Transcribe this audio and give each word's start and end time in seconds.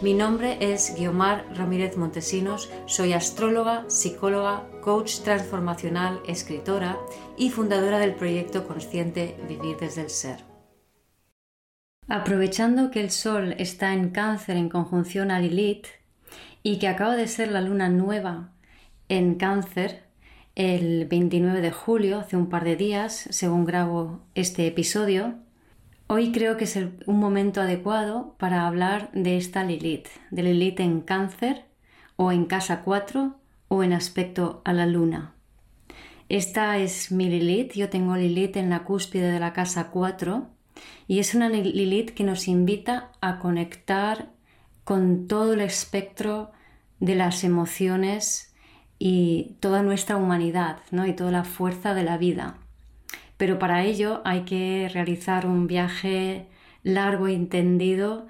Mi 0.00 0.14
nombre 0.14 0.58
es 0.60 0.94
Guiomar 0.96 1.44
Ramírez 1.56 1.96
Montesinos, 1.96 2.70
soy 2.86 3.14
astróloga, 3.14 3.84
psicóloga, 3.88 4.64
coach 4.80 5.22
transformacional, 5.24 6.20
escritora 6.28 6.96
y 7.36 7.50
fundadora 7.50 7.98
del 7.98 8.14
proyecto 8.14 8.64
consciente 8.68 9.36
Vivir 9.48 9.76
desde 9.76 10.02
el 10.02 10.10
Ser. 10.10 10.44
Aprovechando 12.06 12.92
que 12.92 13.00
el 13.00 13.10
Sol 13.10 13.56
está 13.58 13.92
en 13.92 14.10
cáncer 14.10 14.56
en 14.56 14.68
conjunción 14.68 15.32
a 15.32 15.40
Lilith 15.40 15.88
y 16.62 16.78
que 16.78 16.86
acaba 16.86 17.16
de 17.16 17.26
ser 17.26 17.50
la 17.50 17.60
luna 17.60 17.88
nueva 17.88 18.52
en 19.08 19.34
cáncer 19.34 20.04
el 20.54 21.06
29 21.06 21.60
de 21.60 21.72
julio, 21.72 22.20
hace 22.20 22.36
un 22.36 22.48
par 22.48 22.62
de 22.62 22.76
días, 22.76 23.26
según 23.30 23.64
grabo 23.64 24.20
este 24.36 24.68
episodio, 24.68 25.40
Hoy 26.10 26.32
creo 26.32 26.56
que 26.56 26.64
es 26.64 26.74
un 26.74 27.18
momento 27.20 27.60
adecuado 27.60 28.34
para 28.38 28.66
hablar 28.66 29.10
de 29.12 29.36
esta 29.36 29.62
Lilith, 29.62 30.08
de 30.30 30.42
Lilith 30.42 30.80
en 30.80 31.02
cáncer 31.02 31.66
o 32.16 32.32
en 32.32 32.46
casa 32.46 32.80
4 32.80 33.36
o 33.68 33.82
en 33.82 33.92
aspecto 33.92 34.62
a 34.64 34.72
la 34.72 34.86
luna. 34.86 35.34
Esta 36.30 36.78
es 36.78 37.12
mi 37.12 37.28
Lilith, 37.28 37.74
yo 37.74 37.90
tengo 37.90 38.16
Lilith 38.16 38.56
en 38.56 38.70
la 38.70 38.84
cúspide 38.84 39.30
de 39.30 39.38
la 39.38 39.52
casa 39.52 39.90
4 39.90 40.48
y 41.08 41.18
es 41.18 41.34
una 41.34 41.50
Lilith 41.50 42.14
que 42.14 42.24
nos 42.24 42.48
invita 42.48 43.12
a 43.20 43.38
conectar 43.38 44.30
con 44.84 45.28
todo 45.28 45.52
el 45.52 45.60
espectro 45.60 46.52
de 47.00 47.16
las 47.16 47.44
emociones 47.44 48.54
y 48.98 49.56
toda 49.60 49.82
nuestra 49.82 50.16
humanidad 50.16 50.78
¿no? 50.90 51.06
y 51.06 51.12
toda 51.12 51.32
la 51.32 51.44
fuerza 51.44 51.92
de 51.92 52.04
la 52.04 52.16
vida 52.16 52.56
pero 53.38 53.58
para 53.58 53.84
ello 53.84 54.20
hay 54.24 54.42
que 54.42 54.90
realizar 54.92 55.46
un 55.46 55.66
viaje 55.66 56.46
largo 56.82 57.28
y 57.28 57.38
tendido 57.46 58.26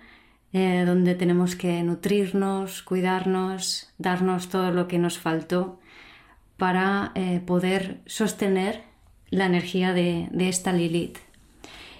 eh, 0.52 0.84
donde 0.86 1.14
tenemos 1.14 1.56
que 1.56 1.82
nutrirnos, 1.82 2.82
cuidarnos, 2.82 3.92
darnos 3.98 4.48
todo 4.48 4.70
lo 4.70 4.86
que 4.86 4.98
nos 4.98 5.18
faltó 5.18 5.80
para 6.56 7.12
eh, 7.14 7.40
poder 7.44 8.00
sostener 8.06 8.82
la 9.30 9.46
energía 9.46 9.92
de, 9.92 10.28
esta 10.38 10.72
Lilith. 10.72 11.18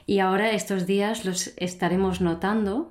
Y 0.06 0.20
ahora 0.20 0.52
estos 0.52 0.86
días 0.86 1.26
los 1.26 1.52
estaremos 1.56 2.22
notando 2.22 2.90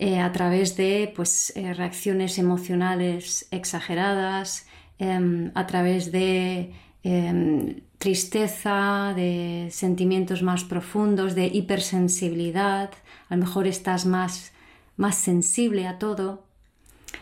eh, 0.00 0.20
a 0.20 0.32
través 0.32 0.76
de 0.76 1.12
pues, 1.14 1.52
reacciones 1.56 2.38
emocionales 2.38 3.46
exageradas, 3.52 4.66
em, 4.98 5.52
a 5.54 5.66
través 5.66 6.10
de 6.10 6.72
em, 7.02 7.82
tristeza, 7.98 9.12
de 9.14 9.68
sentimientos 9.70 10.42
más 10.42 10.64
profundos, 10.64 11.34
de 11.34 11.46
hipersensibilidad, 11.46 12.90
a 13.28 13.34
lo 13.34 13.40
mejor 13.40 13.66
estás 13.66 14.06
más, 14.06 14.52
más 14.96 15.16
sensible 15.16 15.86
a 15.86 15.98
todo. 15.98 16.44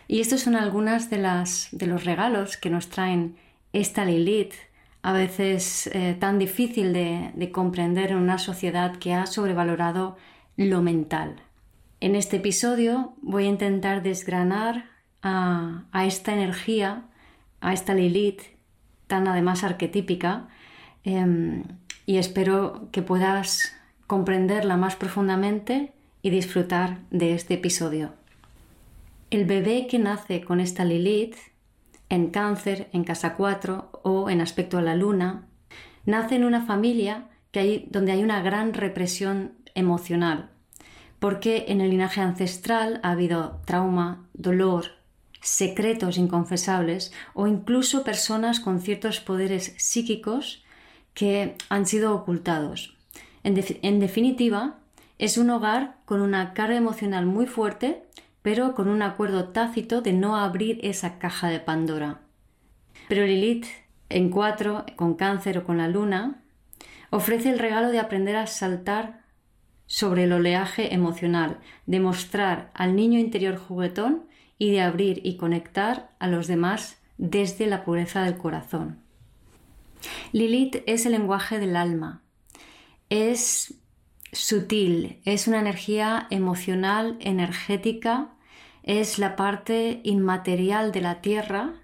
Y 0.09 0.21
estos 0.21 0.43
son 0.43 0.55
algunos 0.55 1.11
de, 1.11 1.19
las, 1.19 1.69
de 1.73 1.87
los 1.87 2.05
regalos 2.05 2.57
que 2.57 2.71
nos 2.71 2.89
traen 2.89 3.37
esta 3.73 4.05
Lilith, 4.05 4.55
a 5.03 5.13
veces 5.13 5.89
eh, 5.93 6.17
tan 6.19 6.39
difícil 6.39 6.93
de, 6.93 7.51
comprender 7.53 8.11
en 8.11 8.19
una 8.19 8.39
sociedad 8.39 8.97
que 8.97 9.15
ha 9.15 9.27
sobrevalorado 9.27 10.17
lo 10.57 10.83
mental. 10.83 11.37
En 12.01 12.17
este 12.17 12.37
episodio 12.39 13.15
voy 13.23 13.45
a 13.45 13.49
intentar 13.49 14.03
desgranar 14.03 14.87
a, 15.23 15.85
a 15.93 16.07
esta 16.07 16.33
energía, 16.33 17.05
a 17.61 17.73
esta 17.73 17.95
Lilith, 17.95 18.56
tan 19.07 19.29
además 19.29 19.65
arquetípica, 19.65 20.49
Em, 21.07 21.63
y 22.05 22.19
espero 22.19 22.89
que 22.91 23.01
puedas 23.01 23.73
comprenderla 24.09 24.77
más 24.77 24.97
profundamente 24.97 25.93
y 26.21 26.31
disfrutar 26.31 26.99
de 27.13 27.33
este 27.33 27.55
episodio. 27.55 28.11
El 29.31 29.45
bebé 29.45 29.87
que 29.87 30.01
nace 30.01 30.43
con 30.43 30.59
esta 30.59 30.85
Lilith, 30.85 31.37
en 32.09 32.31
cáncer, 32.31 32.89
en 32.93 33.05
casa 33.05 33.35
4 33.37 34.01
o 34.03 34.31
en 34.31 34.41
aspecto 34.41 34.79
a 34.79 34.83
la 34.83 34.97
luna, 34.97 35.47
nace 36.07 36.35
en 36.35 36.45
una 36.45 36.67
familia 36.67 37.29
que 37.53 37.87
donde 37.89 38.11
hay 38.11 38.25
una 38.25 38.43
gran 38.43 38.75
represión 38.75 39.53
emocional, 39.77 40.51
porque 41.21 41.67
en 41.69 41.81
el 41.81 41.91
linaje 41.91 42.21
ancestral 42.21 42.99
ha 43.05 43.13
habido 43.13 43.61
trauma, 43.65 44.27
dolor, 44.35 44.87
secretos 45.47 46.19
inconfesables 46.19 47.13
o 47.33 47.47
incluso 47.47 48.03
personas 48.03 48.59
con 48.59 48.81
ciertos 48.81 49.21
poderes 49.21 49.75
psíquicos 49.79 50.65
que 51.15 51.55
han 51.69 51.87
sido 51.87 52.15
ocultados. 52.15 52.97
En, 53.45 54.01
definitiva, 54.01 54.79
es 55.19 55.39
un 55.39 55.51
hogar 55.51 55.99
con 56.05 56.21
una 56.21 56.53
carga 56.53 56.77
emocional 56.77 57.27
muy 57.27 57.47
fuerte, 57.47 58.03
pero 58.43 58.75
con 58.75 58.89
un 58.89 59.03
acuerdo 59.03 59.51
tácito 59.51 60.03
de 60.03 60.13
no 60.13 60.37
abrir 60.37 60.81
esa 60.83 61.21
caja 61.21 61.49
de 61.49 61.61
Pandora. 61.61 62.23
Pero 63.09 63.25
Lilith, 63.25 63.67
en 64.09 64.31
cuatro, 64.31 64.85
con 64.97 65.15
cáncer 65.15 65.59
o 65.59 65.65
con 65.65 65.79
la 65.79 65.87
luna, 65.87 66.43
ofrece 67.11 67.51
el 67.51 67.61
regalo 67.61 67.91
de 67.91 68.01
aprender 68.01 68.35
a 68.35 68.49
saltar 68.49 69.21
sobre 69.87 70.25
el 70.25 70.33
oleaje 70.33 70.93
emocional, 70.93 71.61
de 71.87 72.01
mostrar 72.01 72.73
al 72.75 72.97
niño 72.97 73.21
interior 73.21 73.57
juguetón 73.57 74.26
y 74.59 74.71
de 74.71 74.81
abrir 74.81 75.21
y 75.25 75.37
conectar 75.37 76.11
a 76.19 76.29
los 76.29 76.47
demás 76.47 76.99
desde 77.19 77.67
la 77.67 77.85
pureza 77.85 78.23
del 78.23 78.37
corazón. 78.37 79.01
Lilith 80.33 80.83
es 80.87 81.07
el 81.07 81.13
lenguaje 81.13 81.59
del 81.59 81.77
alma. 81.77 82.23
Es 83.09 83.75
sutil, 84.33 85.21
es 85.25 85.49
una 85.49 85.61
energía 85.61 86.27
emocional, 86.31 87.17
energética, 87.21 88.33
es 88.83 89.19
la 89.19 89.37
parte 89.37 90.01
inmaterial 90.05 90.93
de 90.93 91.01
la 91.01 91.21
tierra, 91.21 91.75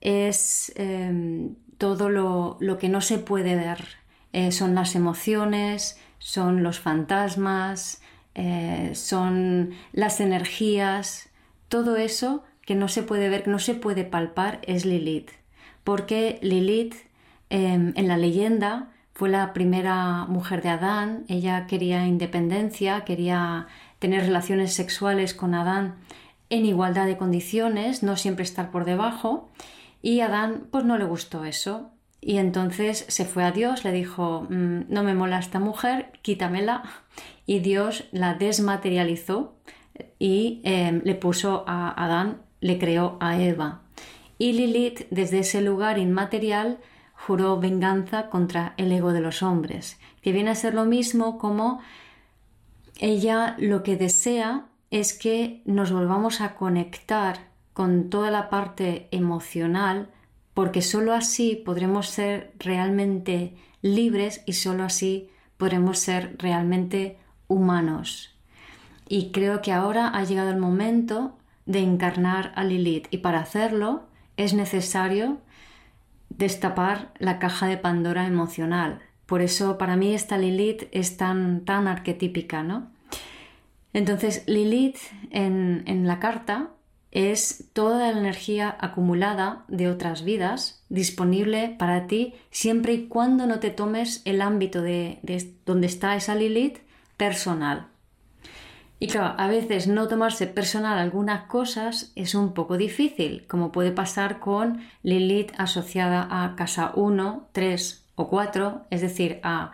es 0.00 0.72
em, 0.76 1.54
todo 1.78 2.08
lo, 2.08 2.58
que 2.78 2.88
no 2.88 3.00
se 3.00 3.18
puede 3.18 3.54
ver. 3.54 3.84
Eh, 4.32 4.52
son 4.52 4.74
las 4.74 4.94
emociones, 4.94 5.98
son 6.18 6.62
los 6.62 6.78
fantasmas, 6.78 8.02
eh, 8.34 8.92
son 8.94 9.70
las 9.92 10.20
energías, 10.20 11.29
todo 11.70 11.96
eso 11.96 12.44
que 12.66 12.74
no 12.74 12.88
se 12.88 13.02
puede 13.02 13.30
ver, 13.30 13.44
que 13.44 13.50
no 13.50 13.58
se 13.58 13.72
puede 13.72 14.04
palpar 14.04 14.60
es 14.66 14.84
Lilith. 14.84 15.30
Porque 15.82 16.38
Lilith 16.42 16.94
Em, 17.50 17.92
en 17.96 18.06
la 18.06 18.16
leyenda 18.16 18.92
fue 19.12 19.28
la 19.28 19.52
primera 19.52 20.24
mujer 20.26 20.62
de 20.62 20.68
Adán, 20.68 21.24
ella 21.28 21.66
quería 21.66 22.06
independencia, 22.06 23.04
quería 23.04 23.66
tener 23.98 24.22
relaciones 24.22 24.72
sexuales 24.72 25.34
con 25.34 25.54
Adán 25.54 25.96
en 26.48 26.64
igualdad 26.64 27.06
de 27.06 27.18
condiciones, 27.18 28.04
no 28.04 28.16
siempre 28.16 28.44
estar 28.44 28.70
por 28.70 28.84
debajo, 28.84 29.50
y 30.00 30.20
Adán 30.20 30.68
pues 30.70 30.84
no 30.84 30.96
le 30.96 31.04
gustó 31.04 31.44
eso. 31.44 31.90
Y 32.22 32.36
entonces 32.36 33.04
se 33.08 33.24
fue 33.24 33.44
a 33.44 33.50
Dios, 33.50 33.82
le 33.82 33.92
dijo, 33.92 34.46
mm, 34.48 34.82
no 34.88 35.02
me 35.02 35.14
mola 35.14 35.38
esta 35.38 35.58
mujer, 35.58 36.12
quítamela. 36.22 36.82
Y 37.46 37.60
Dios 37.60 38.04
la 38.12 38.34
desmaterializó 38.34 39.56
y 40.18 40.60
em, 40.64 41.02
le 41.04 41.14
puso 41.14 41.64
a 41.66 41.90
Adán, 42.04 42.42
le 42.60 42.78
creó 42.78 43.16
a 43.20 43.40
Eva. 43.40 43.82
Y 44.38 44.52
Lilith, 44.52 45.06
desde 45.10 45.40
ese 45.40 45.60
lugar 45.60 45.98
inmaterial, 45.98 46.78
juró 47.14 47.58
venganza 47.58 48.30
contra 48.30 48.74
el 48.76 48.90
ego 48.92 49.12
de 49.12 49.20
los 49.20 49.42
hombres, 49.42 50.00
que 50.22 50.32
viene 50.32 50.50
a 50.50 50.54
ser 50.54 50.74
lo 50.74 50.84
mismo 50.84 51.38
como 51.38 51.80
ella 52.98 53.56
lo 53.58 53.82
que 53.82 53.96
desea 53.96 54.66
es 54.90 55.14
que 55.14 55.62
nos 55.64 55.92
volvamos 55.92 56.40
a 56.40 56.54
conectar 56.54 57.48
con 57.72 58.10
toda 58.10 58.30
la 58.30 58.50
parte 58.50 59.08
emocional, 59.10 60.10
porque 60.52 60.82
sólo 60.82 61.14
así 61.14 61.56
podremos 61.56 62.08
ser 62.08 62.52
realmente 62.58 63.54
libres 63.80 64.42
y 64.46 64.54
sólo 64.54 64.84
así 64.84 65.30
podremos 65.56 65.98
ser 65.98 66.36
realmente 66.38 67.18
humanos. 67.48 68.34
Y 69.12 69.32
creo 69.32 69.60
que 69.60 69.72
ahora 69.72 70.06
ha 70.06 70.22
llegado 70.22 70.50
el 70.50 70.56
momento 70.56 71.36
de 71.66 71.80
encarnar 71.80 72.52
a 72.54 72.62
Lilith 72.62 73.08
y 73.10 73.18
para 73.18 73.40
hacerlo 73.40 74.04
es 74.36 74.54
necesario 74.54 75.38
destapar 76.28 77.12
la 77.18 77.40
caja 77.40 77.66
de 77.66 77.76
Pandora 77.76 78.28
emocional. 78.28 79.00
Por 79.26 79.42
eso 79.42 79.78
para 79.78 79.96
mí 79.96 80.14
esta 80.14 80.38
Lilith 80.38 80.84
es 80.92 81.16
tan, 81.16 81.64
tan 81.64 81.88
arquetípica, 81.88 82.62
¿no? 82.62 82.92
Entonces 83.92 84.44
Lilith 84.46 84.98
en, 85.32 86.06
la 86.06 86.20
carta 86.20 86.68
es 87.10 87.68
toda 87.72 88.12
la 88.12 88.16
energía 88.20 88.76
acumulada 88.78 89.64
de 89.66 89.88
otras 89.88 90.22
vidas 90.22 90.84
disponible 90.88 91.74
para 91.80 92.06
ti 92.06 92.34
siempre 92.52 92.92
y 92.92 93.06
cuando 93.08 93.48
no 93.48 93.58
te 93.58 93.70
tomes 93.70 94.22
el 94.24 94.40
ámbito 94.40 94.82
de, 94.82 95.18
donde 95.66 95.88
está 95.88 96.14
esa 96.14 96.36
Lilith 96.36 96.78
personal. 97.16 97.89
Y 99.02 99.06
claro, 99.06 99.34
a 99.38 99.48
veces 99.48 99.88
no 99.88 100.08
tomarse 100.08 100.46
personal 100.46 100.98
algunas 100.98 101.44
cosas 101.44 102.12
es 102.16 102.34
un 102.34 102.52
poco 102.52 102.76
difícil, 102.76 103.46
como 103.48 103.72
puede 103.72 103.92
pasar 103.92 104.40
con 104.40 104.82
Lilith 105.02 105.52
asociada 105.56 106.28
a 106.30 106.54
casa 106.54 106.92
1, 106.94 107.48
3 107.52 108.04
o 108.16 108.28
4, 108.28 108.82
es 108.90 109.00
decir, 109.00 109.40
a 109.42 109.72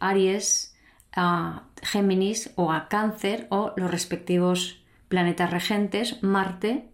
Aries, 0.00 0.76
a 1.16 1.62
Géminis 1.82 2.52
o 2.56 2.70
a 2.70 2.88
Cáncer 2.88 3.46
o 3.48 3.72
los 3.76 3.90
respectivos 3.90 4.82
planetas 5.08 5.50
regentes, 5.50 6.22
Marte, 6.22 6.90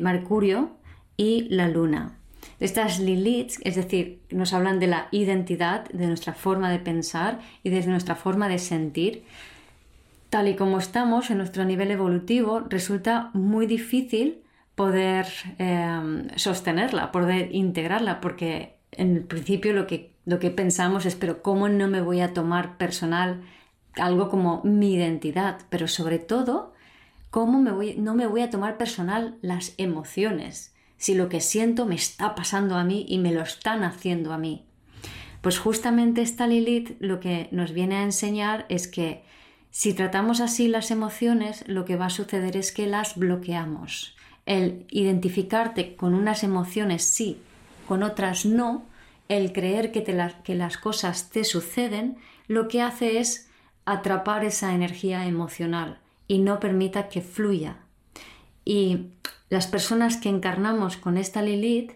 Mercurio 0.00 0.76
y 1.16 1.48
la 1.48 1.68
Luna. 1.68 2.18
Estas 2.60 3.00
Liliths, 3.00 3.58
es 3.64 3.74
decir, 3.74 4.22
nos 4.30 4.52
hablan 4.52 4.78
de 4.78 4.86
la 4.86 5.08
identidad, 5.10 5.88
de 5.90 6.06
nuestra 6.06 6.34
forma 6.34 6.70
de 6.70 6.78
pensar 6.78 7.40
y 7.64 7.70
de 7.70 7.84
nuestra 7.88 8.14
forma 8.14 8.48
de 8.48 8.60
sentir. 8.60 9.24
Tal 10.34 10.48
y 10.48 10.56
como 10.56 10.78
estamos 10.78 11.30
en 11.30 11.38
nuestro 11.38 11.64
nivel 11.64 11.92
evolutivo, 11.92 12.58
resulta 12.58 13.30
muy 13.34 13.66
difícil 13.66 14.42
poder 14.74 15.28
em, 15.58 16.26
sostenerla, 16.34 17.12
poder 17.12 17.54
integrarla, 17.54 18.20
porque 18.20 18.74
en 18.90 19.14
el 19.14 19.22
principio 19.22 19.72
lo 19.72 19.86
que, 19.86 20.10
lo 20.24 20.40
que 20.40 20.50
pensamos 20.50 21.06
es, 21.06 21.14
pero 21.14 21.40
¿cómo 21.40 21.68
no 21.68 21.86
me 21.86 22.00
voy 22.00 22.20
a 22.20 22.34
tomar 22.34 22.78
personal 22.78 23.44
algo 23.94 24.28
como 24.28 24.60
mi 24.64 24.94
identidad? 24.94 25.60
Pero 25.70 25.86
sobre 25.86 26.18
todo, 26.18 26.74
¿Cómo 27.30 27.60
no 27.60 28.14
me 28.14 28.26
voy 28.26 28.40
a 28.40 28.50
tomar 28.50 28.76
personal 28.76 29.38
las 29.40 29.74
emociones 29.76 30.74
si 30.96 31.14
lo 31.14 31.28
que 31.28 31.40
siento 31.40 31.86
me 31.86 31.94
está 31.94 32.34
pasando 32.34 32.74
a 32.74 32.82
mí 32.82 33.06
y 33.08 33.18
me 33.18 33.32
lo 33.32 33.42
están 33.42 33.84
haciendo 33.84 34.32
a 34.32 34.38
mí? 34.38 34.66
Pues 35.42 35.60
justamente 35.60 36.22
esta 36.22 36.48
Lilith 36.48 36.96
lo 36.98 37.20
que 37.20 37.48
nos 37.52 37.72
viene 37.72 37.96
a 37.96 38.02
enseñar 38.02 38.66
es 38.68 38.88
que 38.88 39.22
si 39.76 39.92
tratamos 39.92 40.40
así 40.40 40.68
las 40.68 40.92
emociones, 40.92 41.64
lo 41.66 41.84
que 41.84 41.96
va 41.96 42.06
a 42.06 42.10
suceder 42.10 42.56
es 42.56 42.70
que 42.70 42.86
las 42.86 43.16
bloqueamos. 43.16 44.14
El 44.46 44.86
identificarte 44.88 45.96
con 45.96 46.14
unas 46.14 46.44
emociones 46.44 47.02
sí, 47.02 47.38
con 47.88 48.04
otras 48.04 48.46
no, 48.46 48.84
el 49.28 49.52
creer 49.52 49.90
que, 49.90 50.04
que 50.44 50.54
las 50.54 50.78
cosas 50.78 51.30
te 51.30 51.42
suceden, 51.42 52.18
lo 52.46 52.68
que 52.68 52.82
hace 52.82 53.18
es 53.18 53.50
atrapar 53.84 54.44
esa 54.44 54.74
energía 54.74 55.26
emocional 55.26 55.98
y 56.28 56.38
no 56.38 56.60
permita 56.60 57.08
que 57.08 57.20
fluya. 57.20 57.78
Y 58.64 59.08
las 59.48 59.66
personas 59.66 60.18
que 60.18 60.28
encarnamos 60.28 60.96
con 60.96 61.18
esta 61.18 61.42
Lilith 61.42 61.94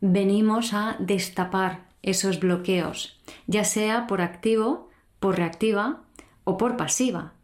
venimos 0.00 0.74
a 0.74 0.96
destapar 0.98 1.84
esos 2.02 2.40
bloqueos, 2.40 3.20
ya 3.46 3.62
sea 3.62 4.08
por 4.08 4.20
activo, 4.20 4.90
por 5.20 5.36
reactiva 5.36 6.02
o 6.44 6.56
por 6.56 6.76
pasiva. 6.76 7.34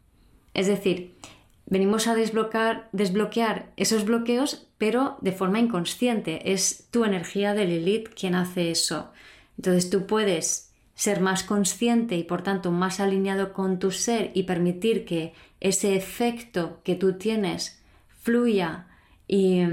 Es 0.53 0.67
decir, 0.67 1.15
venimos 1.65 2.07
a 2.07 2.15
desbloquear, 2.15 2.89
desbloquear 2.91 3.71
esos 3.77 4.05
bloqueos, 4.05 4.67
pero 4.77 5.17
de 5.21 5.31
forma 5.31 5.59
inconsciente. 5.59 6.51
Es 6.53 6.87
tu 6.91 7.05
energía 7.05 7.53
de 7.53 7.65
Lilith 7.65 8.09
quien 8.09 8.35
hace 8.35 8.71
eso. 8.71 9.11
Entonces 9.57 9.89
tú 9.89 10.05
puedes 10.05 10.73
ser 10.95 11.21
más 11.21 11.43
consciente 11.43 12.15
y 12.15 12.23
por 12.23 12.41
tanto 12.41 12.71
más 12.71 12.99
alineado 12.99 13.53
con 13.53 13.77
tu 13.77 13.91
ser 13.91 14.31
y 14.33 14.43
permitir 14.43 15.05
que 15.05 15.33
ese 15.59 15.95
efecto 15.95 16.81
que 16.83 16.95
tú 16.95 17.13
tienes 17.13 17.83
fluya 18.21 18.87
y, 19.27 19.63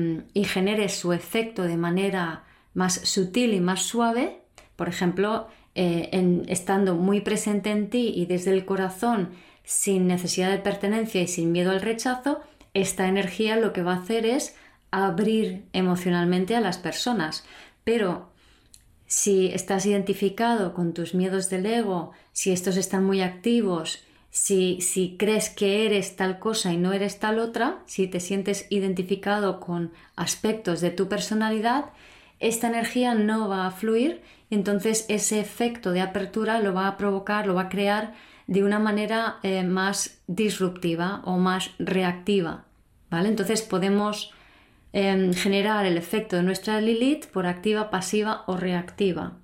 genere 0.44 0.88
su 0.88 1.12
efecto 1.12 1.62
de 1.62 1.76
manera 1.76 2.44
más 2.74 2.94
sutil 2.94 3.54
y 3.54 3.60
más 3.60 3.82
suave, 3.82 4.42
por 4.76 4.88
ejemplo, 4.88 5.48
eh, 5.74 6.44
estando 6.48 6.94
muy 6.94 7.20
presente 7.20 7.70
en 7.70 7.90
ti 7.90 8.12
y 8.14 8.26
desde 8.26 8.52
el 8.52 8.64
corazón, 8.64 9.30
sin 9.64 10.06
necesidad 10.06 10.50
de 10.50 10.58
pertenencia 10.58 11.22
y 11.22 11.26
sin 11.26 11.52
miedo 11.52 11.70
al 11.70 11.80
rechazo, 11.80 12.40
esta 12.74 13.08
energía 13.08 13.56
lo 13.56 13.72
que 13.72 13.82
va 13.82 13.94
a 13.94 14.02
hacer 14.02 14.26
es 14.26 14.56
abrir 14.90 15.64
emocionalmente 15.72 16.54
a 16.54 16.60
las 16.60 16.78
personas. 16.78 17.44
Pero 17.82 18.30
si 19.06 19.48
estás 19.48 19.86
identificado 19.86 20.74
con 20.74 20.92
tus 20.92 21.14
miedos 21.14 21.50
del 21.50 21.66
ego, 21.66 22.12
si 22.32 22.52
estos 22.52 22.76
están 22.76 23.04
muy 23.04 23.22
activos 23.22 24.04
si, 24.34 25.14
crees 25.16 25.48
que 25.48 25.86
eres 25.86 26.16
tal 26.16 26.40
cosa 26.40 26.72
y 26.72 26.76
no 26.76 26.92
eres 26.92 27.20
tal 27.20 27.38
otra, 27.38 27.78
si 27.86 28.08
te 28.08 28.18
sientes 28.18 28.66
identificado 28.68 29.60
con 29.60 29.92
aspectos 30.16 30.80
de 30.80 30.90
tu 30.90 31.08
personalidad, 31.08 31.84
esta 32.40 32.66
energía 32.66 33.14
no 33.14 33.48
va 33.48 33.68
a 33.68 33.70
fluir 33.70 34.22
entonces 34.50 35.06
ese 35.08 35.40
efecto 35.40 35.92
de 35.92 36.00
apertura 36.00 36.60
lo 36.60 36.74
va 36.74 36.88
a 36.88 36.96
provocar, 36.96 37.46
lo 37.46 37.54
va 37.54 37.62
a 37.62 37.68
crear 37.68 38.14
de 38.46 38.62
una 38.62 38.78
manera 38.78 39.38
eh, 39.42 39.62
más 39.62 40.18
disruptiva 40.26 41.22
o 41.24 41.38
más 41.38 41.70
reactiva. 41.78 42.64
¿vale? 43.10 43.28
Entonces 43.28 43.62
podemos 43.62 44.32
em, 44.92 45.32
generar 45.32 45.86
el 45.86 45.96
efecto 45.96 46.36
de 46.36 46.42
nuestra 46.42 46.80
Lilith 46.80 47.26
por 47.26 47.46
activa, 47.46 47.90
pasiva 47.90 48.44
o 48.46 48.56
reactiva. 48.56 49.38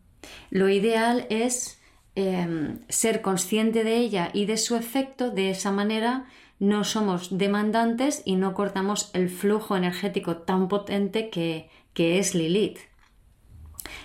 Lo 0.51 0.69
ideal 0.69 1.27
es 1.31 1.81
Em, 2.17 2.81
ser 2.89 3.23
consciente 3.23 3.85
de 3.85 3.97
ella 3.97 4.31
y 4.35 4.45
de 4.47 4.57
su 4.57 4.75
efecto, 4.77 5.31
de 5.31 5.51
esa 5.51 5.71
manera 5.71 6.27
no 6.59 6.83
somos 6.83 7.39
demandantes 7.39 8.23
y 8.25 8.35
no 8.35 8.53
cortamos 8.53 9.11
el 9.15 9.31
flujo 9.31 9.77
energético 9.77 10.39
tan 10.39 10.69
potente 10.69 11.31
que, 11.31 11.71
es 11.95 12.35
Lilith. 12.35 12.79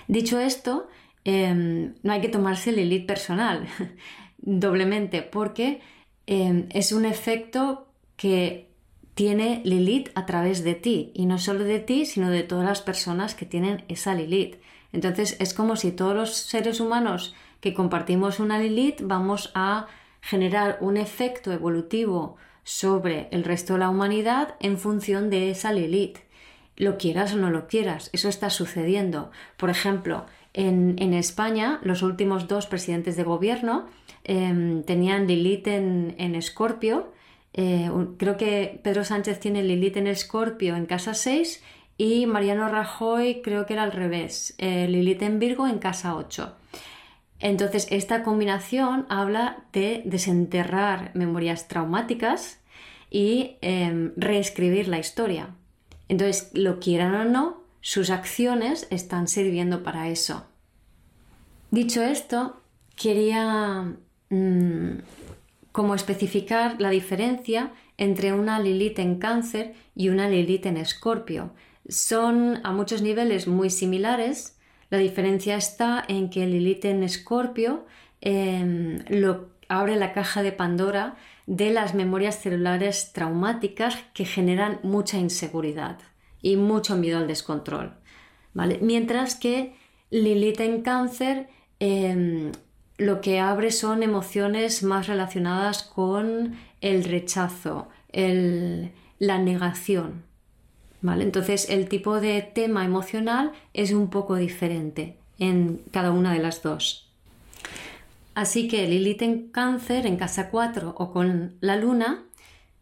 Dicho 0.07 0.39
esto, 0.39 0.87
em, 1.23 1.95
no 2.03 2.13
hay 2.13 2.21
que 2.21 2.29
tomarse 2.29 2.71
Lilith 2.71 3.05
personal, 3.05 3.67
doblemente, 4.37 5.21
porque 5.21 5.81
em, 6.27 6.67
es 6.71 6.91
un 6.91 7.05
efecto 7.05 7.87
que 8.15 8.69
tiene 9.15 9.61
Lilith 9.63 10.09
a 10.15 10.25
través 10.25 10.63
de 10.63 10.75
ti, 10.75 11.11
y 11.13 11.25
no 11.25 11.37
solo 11.37 11.63
de 11.63 11.79
ti, 11.79 12.05
sino 12.05 12.29
de 12.29 12.43
todas 12.43 12.65
las 12.65 12.81
personas 12.81 13.33
que 13.33 13.45
tienen 13.45 13.83
esa 13.87 14.13
Lilith. 14.13 14.57
Entonces 14.91 15.37
es 15.39 15.53
como 15.53 15.75
si 15.75 15.91
todos 15.91 16.15
los 16.15 16.35
seres 16.35 16.79
humanos 16.79 17.33
que 17.59 17.73
compartimos 17.73 18.39
una 18.39 18.59
Lilith 18.59 19.01
vamos 19.01 19.51
a 19.55 19.87
generar 20.21 20.77
un 20.81 20.97
efecto 20.97 21.51
evolutivo 21.51 22.37
sobre 22.63 23.27
el 23.31 23.43
resto 23.43 23.73
de 23.73 23.79
la 23.79 23.89
humanidad 23.89 24.55
en 24.59 24.77
función 24.77 25.29
de 25.29 25.51
esa 25.51 25.71
Lilith. 25.71 26.19
Lo 26.77 26.97
quieras 26.97 27.33
o 27.33 27.37
no 27.37 27.49
lo 27.49 27.67
quieras, 27.67 28.09
eso 28.13 28.29
está 28.29 28.49
sucediendo. 28.49 29.31
Por 29.57 29.69
ejemplo, 29.69 30.25
en, 30.53 31.13
España, 31.13 31.79
los 31.83 32.01
últimos 32.01 32.47
dos 32.47 32.65
presidentes 32.67 33.15
de 33.17 33.23
gobierno 33.23 33.87
em, 34.23 34.83
tenían 34.83 35.27
Lilith 35.27 35.67
en 35.67 36.35
Escorpio. 36.35 37.13
Eh, 37.57 37.89
creo 38.17 38.35
que 38.35 38.81
Pedro 38.83 39.05
Sánchez 39.05 39.39
tiene 39.39 39.63
Lilith 39.63 39.95
en 39.95 40.07
Escorpio 40.07 40.75
en 40.75 40.85
casa 40.85 41.13
6 41.13 41.63
y 41.97 42.25
Mariano 42.25 42.67
Rajoy 42.67 43.41
creo 43.41 43.65
que 43.65 43.73
era 43.73 43.83
al 43.83 43.93
revés, 43.93 44.55
eh, 44.57 44.87
Lilith 44.89 45.21
en 45.21 45.39
Virgo 45.39 45.65
en 45.65 45.79
casa 45.79 46.17
8. 46.17 46.53
Entonces, 47.39 47.87
esta 47.91 48.23
combinación 48.23 49.05
habla 49.07 49.63
de 49.71 50.01
desenterrar 50.03 51.11
memorias 51.13 51.69
traumáticas 51.69 52.59
y 53.09 53.55
em, 53.61 54.11
reescribir 54.17 54.89
la 54.89 54.99
historia. 54.99 55.55
Entonces, 56.07 56.51
lo 56.53 56.79
quieran 56.79 57.15
o 57.15 57.25
no, 57.25 57.63
sus 57.81 58.09
acciones 58.09 58.87
están 58.89 59.27
sirviendo 59.27 59.83
para 59.83 60.09
eso. 60.09 60.45
Dicho 61.71 62.01
esto, 62.01 62.61
quería 62.95 63.95
mm, 64.29 64.99
como 65.71 65.95
especificar 65.95 66.79
la 66.79 66.89
diferencia 66.89 67.71
entre 67.97 68.33
una 68.33 68.59
Lilith 68.59 68.99
en 68.99 69.19
cáncer 69.19 69.73
y 69.95 70.09
una 70.09 70.29
Lilith 70.29 70.65
en 70.65 70.77
escorpio. 70.77 71.51
Son 71.87 72.59
a 72.63 72.71
muchos 72.71 73.01
niveles 73.01 73.47
muy 73.47 73.69
similares, 73.69 74.55
la 74.89 74.97
diferencia 74.97 75.55
está 75.55 76.03
en 76.07 76.29
que 76.29 76.45
Lilith 76.45 76.85
en 76.85 77.03
Escorpio 77.03 77.85
em, 78.21 79.03
lo, 79.09 79.49
abre 79.67 79.95
la 79.95 80.13
caja 80.13 80.43
de 80.43 80.51
Pandora 80.51 81.15
de 81.45 81.71
las 81.71 81.93
memorias 81.93 82.41
celulares 82.41 83.11
traumáticas 83.13 83.97
que 84.13 84.25
generan 84.25 84.79
mucha 84.83 85.17
inseguridad 85.17 85.99
y 86.41 86.55
mucho 86.57 86.95
miedo 86.95 87.17
al 87.17 87.27
descontrol. 87.27 87.93
¿vale? 88.53 88.79
Mientras 88.81 89.35
que 89.35 89.75
Lilith 90.09 90.59
en 90.59 90.81
Cáncer 90.81 91.47
em, 91.79 92.51
lo 92.97 93.21
que 93.21 93.39
abre 93.39 93.71
son 93.71 94.03
emociones 94.03 94.83
más 94.83 95.07
relacionadas 95.07 95.83
con 95.83 96.55
el 96.81 97.03
rechazo, 97.03 97.89
la 98.13 99.37
negación. 99.39 100.23
Entonces 101.03 101.69
el 101.69 101.87
tipo 101.87 102.19
de 102.19 102.41
tema 102.41 102.85
emocional 102.85 103.51
es 103.73 103.91
un 103.91 104.09
poco 104.09 104.35
diferente 104.35 105.17
en 105.37 105.81
cada 105.91 106.11
una 106.11 106.33
de 106.33 106.39
las 106.39 106.63
dos. 106.63 107.04
Así 108.35 108.67
que 108.67 108.85
Lilith 108.87 109.21
en 109.21 109.49
cáncer 109.49 110.05
en 110.05 110.17
casa 110.17 110.49
4 110.49 110.93
o 110.97 111.11
con 111.11 111.55
la 111.61 111.77
luna 111.77 112.25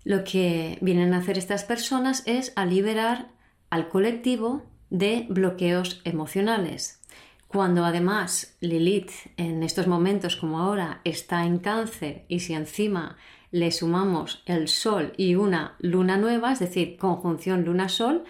lo 0.04 0.24
que 0.24 0.80
vienen 0.82 1.14
a 1.14 1.20
hacer 1.20 1.38
estas 1.38 1.64
personas 1.64 2.24
es 2.26 2.52
a 2.56 2.66
liberar 2.66 3.30
al 3.70 3.88
colectivo 3.88 4.64
de 4.90 5.26
bloqueos 5.30 6.02
emocionales. 6.04 7.00
Cuando 7.48 7.86
además 7.86 8.58
Lilith 8.62 9.12
en 9.38 9.62
estos 9.62 9.86
momentos 9.86 10.36
como 10.36 10.60
ahora 10.60 11.02
está 11.04 11.46
en 11.46 11.60
cáncer 11.60 12.26
y 12.28 12.40
si 12.40 12.56
encima 12.56 13.16
le 13.52 13.72
sumamos 13.72 14.42
el 14.48 14.68
Sol 14.68 15.14
y 15.18 15.36
una 15.36 15.76
luna 15.78 16.18
nueva, 16.18 16.52
es 16.52 16.60
decir, 16.60 16.98
conjunción 16.98 17.64
luna-sol, 17.64 18.24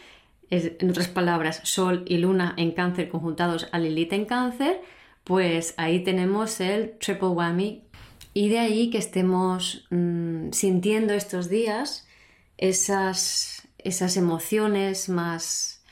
en 0.49 0.89
otras 0.89 1.07
palabras, 1.07 1.61
Sol 1.63 2.03
y 2.05 2.17
luna 2.17 2.53
en 2.57 2.73
cáncer 2.73 3.07
conjuntados 3.07 3.69
a 3.71 3.79
Lilith 3.79 4.11
en 4.11 4.25
cáncer, 4.25 4.81
pues 5.23 5.73
ahí 5.77 6.03
tenemos 6.03 6.59
el 6.59 6.97
triple 6.99 7.29
whammy 7.29 7.83
y 8.33 8.49
de 8.49 8.59
ahí 8.59 8.89
que 8.89 8.97
estemos 8.97 9.85
mm, 9.89 10.51
sintiendo 10.51 11.13
estos 11.13 11.49
días 11.49 12.07
esas, 12.57 13.67
esas 13.77 14.17
emociones 14.17 15.09
más 15.09 15.83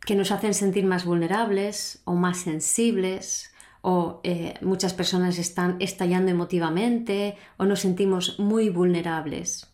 que 0.00 0.14
nos 0.14 0.32
hacen 0.32 0.54
sentir 0.54 0.86
más 0.86 1.04
vulnerables 1.04 2.00
o 2.04 2.14
más 2.14 2.38
sensibles 2.38 3.52
o 3.80 4.20
eh, 4.24 4.54
muchas 4.60 4.94
personas 4.94 5.38
están 5.38 5.76
estallando 5.80 6.30
emotivamente 6.30 7.36
o 7.58 7.64
nos 7.64 7.80
sentimos 7.80 8.38
muy 8.38 8.70
vulnerables. 8.70 9.66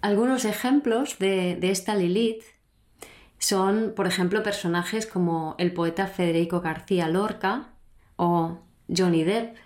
Algunos 0.00 0.44
ejemplos 0.44 1.18
de, 1.18 1.56
de 1.56 1.70
esta 1.70 1.96
Lilith 1.96 2.42
son, 3.38 3.92
por 3.96 4.06
ejemplo, 4.06 4.42
personajes 4.42 5.06
como 5.06 5.56
el 5.58 5.72
poeta 5.72 6.06
Federico 6.06 6.60
García 6.60 7.08
Lorca 7.08 7.70
o 8.18 8.58
Johnny 8.94 9.24
Depp, 9.24 9.56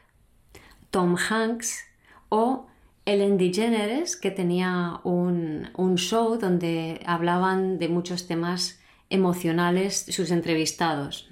Tom 0.93 1.17
Hanks 1.17 1.85
o 2.29 2.67
Ellen 3.05 3.37
DeGeneres, 3.37 4.17
que 4.17 4.31
tenía 4.31 5.01
un, 5.03 5.71
show 5.97 6.39
donde 6.39 7.01
hablaban 7.05 7.79
de 7.79 7.89
muchos 7.89 8.29
temas 8.29 8.81
emocionales 9.11 10.07
sus 10.09 10.31
entrevistados. 10.31 11.29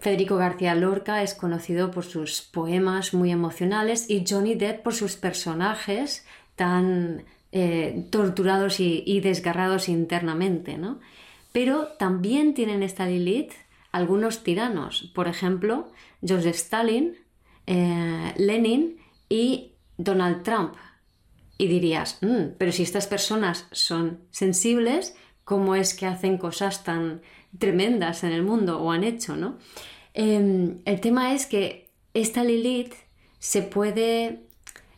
Federico 0.00 0.36
García 0.36 0.74
Lorca 0.74 1.22
es 1.22 1.34
conocido 1.34 1.90
por 1.90 2.04
sus 2.04 2.42
poemas 2.42 3.14
muy 3.14 3.30
emocionales 3.30 4.10
y 4.10 4.24
Johnny 4.28 4.54
Depp 4.54 4.82
por 4.82 4.94
sus 4.94 5.16
personajes 5.16 6.26
tan 6.56 7.24
eh, 7.52 8.06
torturados 8.10 8.80
y, 8.80 9.20
desgarrados 9.20 9.88
internamente. 9.88 10.78
Pero 11.52 11.88
también 11.98 12.54
tienen 12.54 12.82
esta 12.82 13.06
Lilith 13.06 13.52
algunos 13.96 14.42
tiranos, 14.44 15.10
por 15.14 15.28
ejemplo, 15.28 15.90
Joseph 16.26 16.56
Stalin, 16.56 17.16
eh, 17.66 18.34
Lenin 18.36 18.98
y 19.28 19.72
Donald 19.96 20.42
Trump. 20.42 20.74
Y 21.58 21.68
dirías, 21.68 22.18
mm, 22.20 22.56
pero 22.58 22.72
si 22.72 22.82
estas 22.82 23.06
personas 23.06 23.66
son 23.72 24.20
sensibles, 24.30 25.16
¿cómo 25.44 25.74
es 25.74 25.94
que 25.94 26.06
hacen 26.06 26.38
cosas 26.38 26.84
tan 26.84 27.22
tremendas 27.58 28.24
en 28.24 28.32
el 28.32 28.42
mundo 28.42 28.80
o 28.80 28.92
han 28.92 29.04
hecho, 29.04 29.36
no? 29.36 29.56
Em, 30.12 30.78
el 30.84 31.00
tema 31.00 31.34
es 31.34 31.46
que 31.46 31.90
esta 32.12 32.44
Lilith 32.44 32.94
se 33.38 33.62
puede 33.62 34.46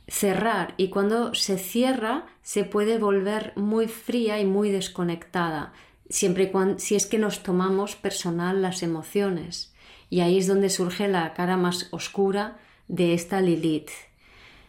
cerrar 0.08 0.74
y 0.76 0.88
cuando 0.88 1.34
se 1.34 1.58
cierra 1.58 2.26
se 2.42 2.64
puede 2.64 2.98
volver 2.98 3.52
muy 3.56 3.88
fría 3.88 4.40
y 4.40 4.44
muy 4.44 4.70
desconectada, 4.70 5.72
siempre 6.08 6.44
y 6.44 6.50
cuando, 6.50 6.78
si 6.78 6.94
es 6.94 7.06
que 7.06 7.18
nos 7.18 7.42
tomamos 7.42 7.96
personal 7.96 8.62
las 8.62 8.82
emociones. 8.82 9.72
Y 10.10 10.20
ahí 10.20 10.38
es 10.38 10.46
donde 10.46 10.70
surge 10.70 11.08
la 11.08 11.34
cara 11.34 11.56
más 11.56 11.88
oscura 11.90 12.58
de 12.88 13.14
esta 13.14 13.40
Lilith. 13.40 13.90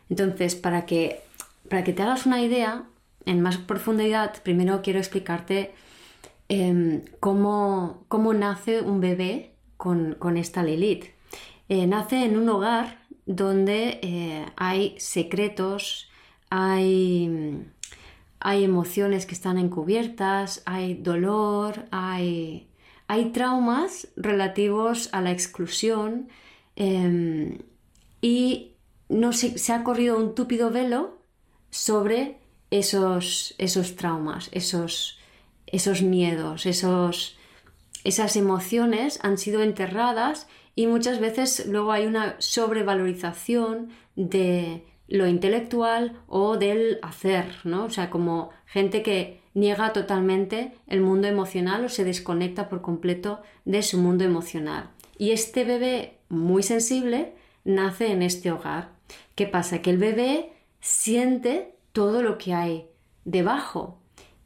Entonces, 0.09 0.55
para 0.55 0.85
que, 0.85 1.21
para 1.69 1.83
que 1.83 1.93
te 1.93 2.03
hagas 2.03 2.25
una 2.25 2.41
idea 2.41 2.83
en 3.25 3.41
más 3.41 3.57
profundidad, 3.57 4.41
primero 4.43 4.81
quiero 4.81 4.99
explicarte 4.99 5.71
em, 6.49 7.03
cómo, 7.19 8.05
nace 8.33 8.81
un 8.81 8.99
bebé 8.99 9.53
con, 9.77 10.17
esta 10.37 10.63
Lilith. 10.63 11.05
Eh, 11.69 11.87
nace 11.87 12.25
en 12.25 12.37
un 12.37 12.49
hogar 12.49 12.99
donde 13.25 13.99
eh, 14.01 14.45
hay 14.55 14.95
secretos, 14.97 16.09
hay, 16.49 17.63
hay 18.39 18.63
emociones 18.63 19.25
que 19.25 19.35
están 19.35 19.57
encubiertas, 19.57 20.61
hay 20.65 20.95
dolor, 20.95 21.85
hay 21.91 22.69
hay 23.09 23.31
traumas 23.31 24.07
relativos 24.15 25.09
a 25.13 25.21
la 25.21 25.31
exclusión 25.31 26.29
em, 26.75 27.57
y 28.21 28.75
no 29.09 29.33
se, 29.33 29.57
se, 29.57 29.73
ha 29.73 29.83
corrido 29.83 30.15
un 30.15 30.35
túpido 30.35 30.69
velo 30.69 31.17
sobre 31.71 32.37
esos, 32.69 33.55
esos 33.57 33.95
traumas, 33.95 34.49
esos, 34.51 35.17
esos 35.65 36.03
miedos, 36.03 36.67
esos, 36.67 37.35
esas 38.03 38.35
emociones 38.35 39.19
han 39.23 39.39
sido 39.39 39.63
enterradas 39.63 40.47
y 40.75 40.85
muchas 40.85 41.19
veces 41.19 41.65
luego 41.65 41.91
hay 41.91 42.05
una 42.05 42.35
sobrevalorización 42.39 43.89
de 44.15 44.85
lo 45.09 45.27
intelectual 45.27 46.21
o 46.27 46.57
del 46.57 46.99
hacer, 47.01 47.45
¿no? 47.63 47.85
O 47.85 47.89
sea, 47.89 48.09
como 48.09 48.51
gente 48.65 49.03
que 49.03 49.41
niega 49.53 49.91
totalmente 49.91 50.73
el 50.87 51.01
mundo 51.01 51.27
emocional 51.27 51.83
o 51.83 51.89
se 51.89 52.03
desconecta 52.03 52.69
por 52.69 52.81
completo 52.81 53.41
de 53.65 53.81
su 53.81 53.97
mundo 53.97 54.23
emocional. 54.23 54.91
Y 55.17 55.31
este 55.31 55.65
bebé 55.65 56.19
muy 56.29 56.63
sensible 56.63 57.33
nace 57.65 58.11
en 58.11 58.21
este 58.21 58.51
hogar. 58.51 58.91
¿Qué 59.35 59.47
pasa? 59.47 59.81
Que 59.81 59.89
el 59.89 59.97
bebé 59.97 60.53
siente 60.79 61.75
todo 61.91 62.23
lo 62.23 62.37
que 62.37 62.53
hay 62.53 62.85
debajo. 63.25 63.99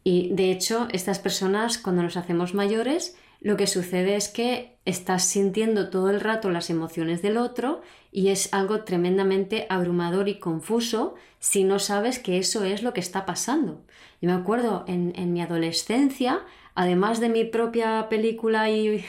Y 0.03 0.33
de 0.33 0.51
hecho, 0.51 0.87
estas 0.91 1.19
personas 1.19 1.77
cuando 1.77 2.01
nos 2.01 2.17
hacemos 2.17 2.53
mayores 2.53 3.15
lo 3.43 3.57
que 3.57 3.67
sucede 3.67 4.15
es 4.15 4.29
que 4.29 4.72
estás 4.85 5.23
sintiendo 5.23 5.89
todo 5.89 6.09
el 6.09 6.19
rato 6.19 6.49
las 6.49 6.69
emociones 6.69 7.21
del 7.21 7.37
otro 7.37 7.81
y 8.11 8.29
es 8.29 8.53
algo 8.53 8.83
tremendamente 8.83 9.65
abrumador 9.69 10.27
y 10.27 10.39
confuso 10.39 11.15
si 11.39 11.63
no 11.63 11.79
sabes 11.79 12.19
que 12.19 12.37
eso 12.37 12.63
es 12.63 12.83
lo 12.83 12.93
que 12.93 12.99
está 12.99 13.25
pasando. 13.25 13.81
Yo 14.21 14.29
me 14.29 14.35
acuerdo 14.35 14.85
en, 14.87 15.33
mi 15.33 15.41
adolescencia, 15.41 16.41
además 16.75 17.19
de 17.19 17.29
mi 17.29 17.43
propia 17.43 18.07
película 18.09 18.69
y, 18.69 19.03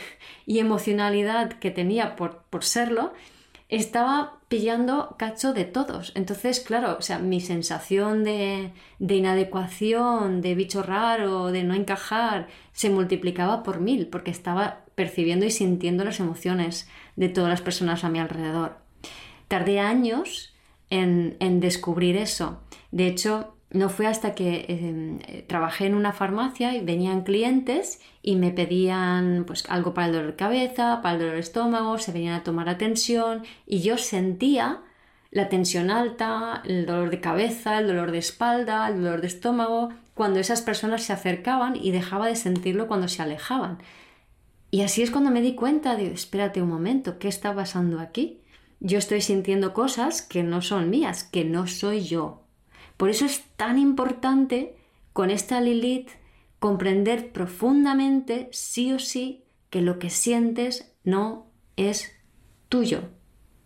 emocionalidad 0.47 1.53
que 1.59 1.71
tenía 1.71 2.17
por, 2.17 2.43
por 2.51 2.65
serlo, 2.65 3.13
estaba 3.69 4.41
pillando 4.49 5.17
cacho 5.19 5.53
de 5.53 5.65
todos. 5.65 6.13
Entonces, 6.15 6.61
claro, 6.61 6.97
o 6.99 7.03
sea, 7.03 7.19
mi 7.19 7.41
sensación 7.41 8.25
de, 8.25 8.73
de, 8.99 9.15
inadecuación, 9.17 10.41
de 10.41 10.55
bicho 10.55 10.83
raro, 10.83 11.51
de 11.51 11.65
no 11.65 11.75
encajar, 11.75 12.49
se 12.73 12.91
multiplicaba 12.91 13.63
por 13.63 13.81
mil, 13.81 14.07
porque 14.09 14.31
estaba 14.31 14.85
percibiendo 14.95 15.47
y 15.47 15.51
sintiendo 15.51 16.05
las 16.05 16.21
emociones 16.21 16.89
de 17.17 17.29
todas 17.29 17.51
las 17.51 17.63
personas 17.63 18.05
a 18.05 18.11
mi 18.11 18.21
alrededor. 18.21 18.79
Tardé 19.49 19.81
años 19.81 20.55
en, 20.91 21.37
en 21.41 21.61
descubrir 21.61 22.17
eso. 22.17 22.61
De 22.93 23.09
hecho, 23.09 23.54
no 23.75 23.89
fue 23.89 24.07
hasta 24.07 24.35
que 24.35 24.67
em, 24.69 25.19
trabajé 25.49 25.87
en 25.87 25.95
una 25.97 26.13
farmacia 26.13 26.75
y 26.77 26.81
venían 26.81 27.25
clientes 27.25 28.01
y 28.23 28.37
me 28.37 28.53
pedían 28.53 29.45
pues 29.47 29.65
algo 29.69 29.93
para 29.95 30.07
el 30.07 30.13
dolor 30.13 30.31
de 30.31 30.37
cabeza, 30.37 31.01
para 31.03 31.15
el 31.15 31.21
dolor 31.21 31.35
de 31.35 31.41
estómago, 31.41 31.99
se 31.99 32.13
venían 32.13 32.35
a 32.35 32.45
tomar 32.45 32.69
atención 32.69 33.43
y 33.67 33.81
yo 33.81 33.99
sentía 33.99 34.83
la 35.33 35.49
tensión 35.49 35.91
alta, 35.91 36.63
el 36.65 36.87
dolor 36.87 37.11
de 37.11 37.21
cabeza, 37.21 37.81
el 37.81 37.89
dolor 37.89 38.13
de 38.13 38.19
espalda, 38.19 38.87
el 38.89 39.03
dolor 39.03 39.21
de 39.21 39.27
estómago, 39.27 39.89
cuando 40.15 40.39
esas 40.39 40.63
personas 40.63 41.03
se 41.03 41.13
acercaban 41.13 41.75
y 41.75 41.91
dejaba 41.91 42.29
de 42.29 42.37
sentirlo 42.37 42.87
cuando 42.87 43.09
se 43.09 43.23
alejaban. 43.23 43.79
Y 44.71 44.83
así 44.83 45.03
es 45.03 45.11
cuando 45.11 45.33
me 45.33 45.41
di 45.41 45.57
cuenta 45.57 45.97
de, 45.97 46.13
espérate 46.13 46.63
un 46.63 46.69
momento, 46.69 47.19
¿qué 47.19 47.27
está 47.27 47.53
pasando 47.53 47.99
aquí? 47.99 48.41
Yo 48.79 48.99
estoy 48.99 49.21
sintiendo 49.21 49.75
cosas 49.75 50.23
que 50.23 50.45
no 50.45 50.63
son 50.63 50.91
mías, 50.91 51.25
que 51.25 51.45
no 51.45 51.67
soy 51.67 52.03
yo, 52.03 52.44
por 52.97 53.11
eso 53.11 53.25
es 53.25 53.45
tan 53.57 53.79
importante 53.79 54.77
con 55.13 55.31
esta 55.31 55.61
Lilith 55.61 56.11
comprender 56.59 57.33
profundamente, 57.33 58.49
sí 58.53 58.93
o 58.93 58.99
sí, 58.99 59.45
que 59.71 59.81
lo 59.81 59.99
que 59.99 60.11
sientes 60.11 60.95
no 61.05 61.51
es 61.77 62.13
tuyo. 62.69 63.11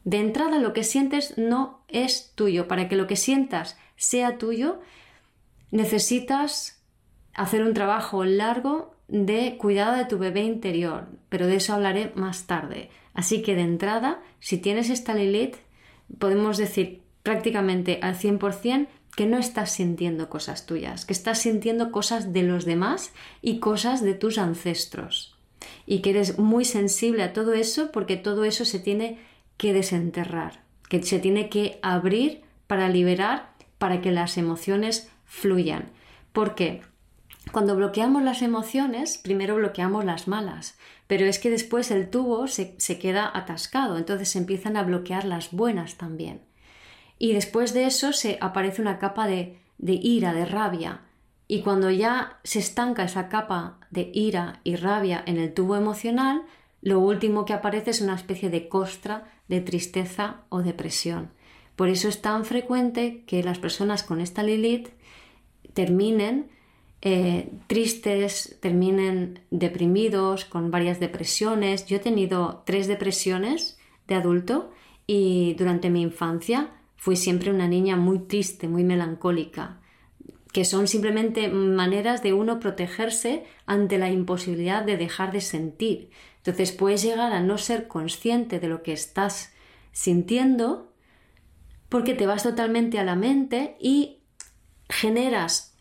De 0.04 0.18
entrada 0.18 0.58
lo 0.58 0.73
que 0.73 0.85
sientes 0.85 1.37
no 1.37 1.85
es 1.88 2.32
tuyo. 2.35 2.66
Para 2.66 2.88
que 2.88 2.97
lo 2.97 3.06
que 3.06 3.16
sientas 3.16 3.76
sea 3.97 4.38
tuyo, 4.38 4.80
necesitas 5.70 6.82
hacer 7.35 7.62
un 7.62 7.75
trabajo 7.75 8.25
largo 8.25 8.97
de 9.08 9.56
cuidado 9.58 9.97
de 9.97 10.04
tu 10.04 10.18
bebé 10.18 10.42
interior, 10.42 11.08
pero 11.28 11.47
de 11.47 11.56
eso 11.56 11.75
hablaré 11.75 12.12
más 12.14 12.47
tarde. 12.47 12.90
Así 13.14 13.42
que 13.42 13.54
de 13.54 13.62
entrada, 13.62 14.23
si 14.40 14.58
tienes 14.58 14.90
esta 14.90 15.14
Lilith, 15.14 15.56
podemos 16.18 16.56
decir 16.56 17.02
prácticamente 17.23 18.00
al 18.02 18.16
100% 18.16 18.88
que 19.18 19.26
no 19.26 19.38
estás 19.38 19.72
sintiendo 19.72 20.30
cosas 20.30 20.64
tuyas, 20.64 21.04
que 21.04 21.12
estás 21.12 21.40
sintiendo 21.40 21.90
cosas 21.90 22.32
de 22.32 22.44
los 22.44 22.64
demás 22.64 23.12
y 23.42 23.58
cosas 23.58 24.00
de 24.00 24.14
tus 24.14 24.38
ancestros. 24.38 25.37
Y 25.87 26.02
que 26.02 26.10
eres 26.10 26.38
muy 26.38 26.64
sensible 26.64 27.25
a 27.25 27.32
todo 27.32 27.52
eso 27.52 27.90
porque 27.90 28.16
todo 28.16 28.44
eso 28.44 28.64
se 28.64 28.78
tiene 28.78 29.18
que 29.56 29.72
desenterrar, 29.72 30.62
que 30.88 31.02
se 31.02 31.18
tiene 31.18 31.48
que 31.48 31.80
abrir 31.82 32.42
para 32.68 32.88
liberar, 32.88 33.54
para 33.78 34.00
que 34.00 34.12
las 34.12 34.38
emociones 34.38 35.10
fluyan. 35.25 35.90
¿Por 36.32 36.54
qué? 36.54 36.82
Cuando 37.50 37.75
bloqueamos 37.75 38.22
las 38.22 38.40
emociones, 38.40 39.18
primero 39.18 39.56
bloqueamos 39.56 40.04
las 40.04 40.28
malas, 40.28 40.78
pero 41.08 41.26
es 41.26 41.40
que 41.40 41.50
después 41.50 41.90
el 41.90 42.08
tubo 42.08 42.46
se, 42.46 42.76
queda 43.00 43.28
atascado, 43.34 43.98
entonces 43.98 44.28
se 44.28 44.38
empiezan 44.38 44.76
a 44.76 44.84
bloquear 44.84 45.25
las 45.25 45.50
buenas 45.50 45.96
también. 45.96 46.42
Y 47.18 47.32
después 47.32 47.75
de 47.75 47.87
eso 47.87 48.12
se 48.12 48.38
aparece 48.40 48.80
una 48.80 48.98
capa 48.98 49.26
de, 49.26 49.58
de 49.78 49.94
ira, 49.94 50.32
de 50.32 50.44
rabia, 50.44 51.02
y 51.50 51.62
cuando 51.62 51.90
ya 51.90 52.38
se 52.44 52.58
estanca 52.58 53.04
esa 53.04 53.30
capa 53.30 53.78
de 53.90 54.10
ira 54.12 54.60
y 54.64 54.76
rabia 54.76 55.22
en 55.26 55.38
el 55.38 55.54
tubo 55.54 55.76
emocional, 55.76 56.42
lo 56.82 57.00
último 57.00 57.46
que 57.46 57.54
aparece 57.54 57.90
es 57.90 58.02
una 58.02 58.14
especie 58.14 58.50
de 58.50 58.68
costra 58.68 59.32
de 59.48 59.62
tristeza 59.62 60.42
o 60.50 60.62
depresión. 60.62 61.30
Por 61.75 61.88
eso 61.88 62.08
es 62.08 62.20
tan 62.20 62.44
frecuente 62.44 63.25
que 63.26 63.42
las 63.42 63.58
personas 63.58 64.02
con 64.02 64.20
esta 64.20 64.42
Lilith 64.42 64.90
terminen 65.72 66.50
eh, 67.00 67.50
tristes, 67.66 68.58
terminen 68.60 69.40
deprimidos, 69.50 70.44
con 70.44 70.70
varias 70.70 71.00
depresiones. 71.00 71.87
Yo 71.87 71.96
he 71.96 72.00
tenido 72.00 72.62
tres 72.66 72.88
depresiones 72.88 73.78
de 74.06 74.16
adulto 74.16 74.70
y 75.06 75.54
durante 75.54 75.88
mi 75.88 76.02
infancia 76.02 76.72
fui 76.99 77.17
siempre 77.17 77.50
una 77.50 77.69
niña 77.69 77.97
muy 77.97 78.19
triste, 78.19 78.69
muy 78.69 78.85
melancólica, 78.85 79.81
que 80.52 80.64
son 80.64 80.88
simplemente 80.88 81.49
maneras 81.49 82.23
de 82.23 82.33
uno 82.33 82.59
protegerse 82.59 83.45
ante 83.64 83.99
la 83.99 84.11
imposibilidad 84.11 84.83
de 84.83 84.97
dejar 84.97 85.33
de 85.33 85.40
sentir. 85.40 86.11
Entonces 86.38 86.73
puedes 86.73 87.02
llegar 87.02 87.33
a 87.33 87.40
no 87.40 87.57
ser 87.57 87.87
consciente 87.87 88.59
de 88.59 88.69
lo 88.69 88.83
que 88.83 88.93
estás 88.93 89.55
sintiendo 89.93 90.93
porque 91.88 92.14
te 92.14 92.26
vas 92.26 92.43
totalmente 92.43 92.99
a 92.99 93.05
la 93.05 93.14
mente 93.14 93.76
y 93.81 94.19
generas 94.88 95.76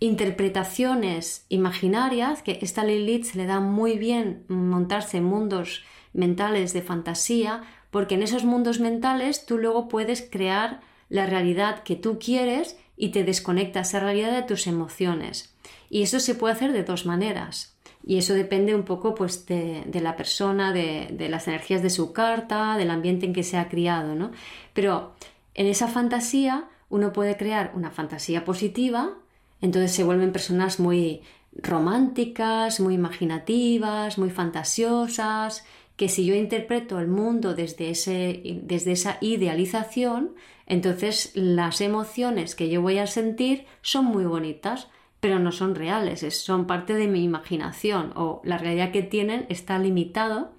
interpretaciones 0.00 1.46
imaginarias, 1.48 2.42
que 2.42 2.58
esta 2.60 2.84
Lilith 2.84 3.34
le 3.34 3.46
da 3.46 3.60
muy 3.60 3.98
bien 3.98 4.44
montarse 4.48 5.18
en 5.18 5.24
mundos 5.24 5.84
mentales 6.12 6.72
de 6.72 6.82
fantasía, 6.82 7.62
porque 7.90 8.14
en 8.14 8.22
esos 8.22 8.44
mundos 8.44 8.80
mentales 8.80 9.46
tú 9.46 9.58
luego 9.58 9.88
puedes 9.88 10.22
crear 10.22 10.80
la 11.08 11.26
realidad 11.26 11.82
que 11.82 11.96
tú 11.96 12.18
quieres 12.18 12.78
y 12.96 13.10
te 13.10 13.24
desconectas 13.24 13.88
esa 13.88 14.00
realidad 14.00 14.32
de 14.32 14.42
tus 14.42 14.66
emociones. 14.66 15.54
Y 15.88 16.02
eso 16.02 16.20
se 16.20 16.34
puede 16.34 16.54
hacer 16.54 16.72
de 16.72 16.84
dos 16.84 17.06
maneras. 17.06 17.74
Y 18.04 18.18
eso 18.18 18.34
depende 18.34 18.74
un 18.74 18.84
poco 18.84 19.14
pues, 19.14 19.46
de, 19.46 19.84
la 20.00 20.16
persona, 20.16 20.72
de, 20.72 21.08
de, 21.12 21.28
las 21.28 21.48
energías 21.48 21.82
de 21.82 21.90
su 21.90 22.12
carta, 22.12 22.76
del 22.76 22.90
ambiente 22.90 23.26
en 23.26 23.32
que 23.32 23.42
se 23.42 23.58
ha 23.58 23.68
criado. 23.68 24.14
¿no? 24.14 24.30
Pero 24.72 25.12
en 25.54 25.66
esa 25.66 25.88
fantasía 25.88 26.68
uno 26.88 27.12
puede 27.12 27.36
crear 27.36 27.72
una 27.74 27.90
fantasía 27.90 28.44
positiva, 28.44 29.14
entonces 29.60 29.92
se 29.92 30.04
vuelven 30.04 30.32
personas 30.32 30.80
muy 30.80 31.22
románticas, 31.54 32.80
muy 32.80 32.94
imaginativas, 32.94 34.18
muy 34.18 34.30
fantasiosas, 34.30 35.64
que 36.00 36.08
si 36.08 36.24
yo 36.24 36.34
interpreto 36.34 36.98
el 36.98 37.08
mundo 37.08 37.54
desde, 37.54 37.90
ese, 37.90 38.40
desde 38.62 38.92
esa 38.92 39.18
idealización, 39.20 40.30
entonces 40.64 41.30
las 41.34 41.82
emociones 41.82 42.54
que 42.54 42.70
yo 42.70 42.80
voy 42.80 42.96
a 42.96 43.06
sentir 43.06 43.66
son 43.82 44.06
muy 44.06 44.24
bonitas, 44.24 44.88
pero 45.20 45.38
no 45.38 45.52
son 45.52 45.74
reales, 45.74 46.24
son 46.34 46.66
parte 46.66 46.94
de 46.94 47.06
mi 47.06 47.22
imaginación 47.22 48.14
o 48.16 48.40
la 48.44 48.56
realidad 48.56 48.92
que 48.92 49.02
tienen 49.02 49.44
está 49.50 49.78
limitado 49.78 50.52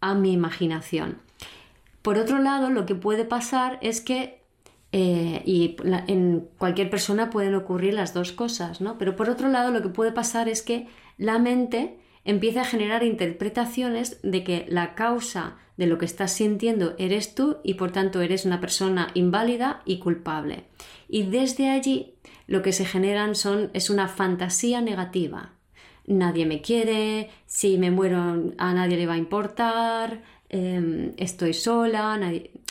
a 0.00 0.14
mi 0.14 0.32
imaginación. 0.32 1.18
Por 2.02 2.18
otro 2.18 2.40
lado, 2.40 2.68
lo 2.68 2.84
que 2.84 2.96
puede 2.96 3.24
pasar 3.24 3.78
es 3.82 4.00
que, 4.00 4.42
eh, 4.90 5.42
y 5.46 5.76
en 6.08 6.48
cualquier 6.58 6.90
persona 6.90 7.30
pueden 7.30 7.54
ocurrir 7.54 7.94
las 7.94 8.14
dos 8.14 8.32
cosas, 8.32 8.80
¿no? 8.80 8.98
Pero 8.98 9.14
por 9.14 9.30
otro 9.30 9.48
lado, 9.48 9.70
lo 9.70 9.80
que 9.80 9.90
puede 9.90 10.10
pasar 10.10 10.48
es 10.48 10.60
que 10.60 10.88
la 11.18 11.38
mente 11.38 12.01
empieza 12.24 12.62
a 12.62 12.66
generar 12.66 13.02
interpretaciones 13.02 14.18
de 14.22 14.44
que 14.44 14.66
la 14.68 14.94
causa 14.94 15.56
de 15.76 15.86
lo 15.86 15.98
que 15.98 16.04
estás 16.04 16.32
sintiendo 16.32 16.94
eres 16.98 17.34
tú 17.34 17.58
y 17.64 17.74
por 17.74 17.92
tanto 17.92 18.20
eres 18.20 18.44
una 18.44 18.60
persona 18.60 19.08
inválida 19.14 19.82
y 19.84 19.98
culpable. 19.98 20.64
Y 21.08 21.24
desde 21.24 21.70
allí 21.70 22.14
lo 22.46 22.62
que 22.62 22.72
se 22.72 22.84
generan 22.84 23.34
son 23.34 23.70
es 23.72 23.90
una 23.90 24.08
fantasía 24.08 24.80
negativa. 24.80 25.52
Nadie 26.06 26.46
me 26.46 26.60
quiere, 26.60 27.30
si 27.46 27.78
me 27.78 27.90
muero 27.90 28.52
a 28.58 28.74
nadie 28.74 28.96
le 28.96 29.06
va 29.06 29.14
a 29.14 29.18
importar, 29.18 30.20
Em, 30.52 31.14
estoy 31.16 31.54
sola, 31.54 32.20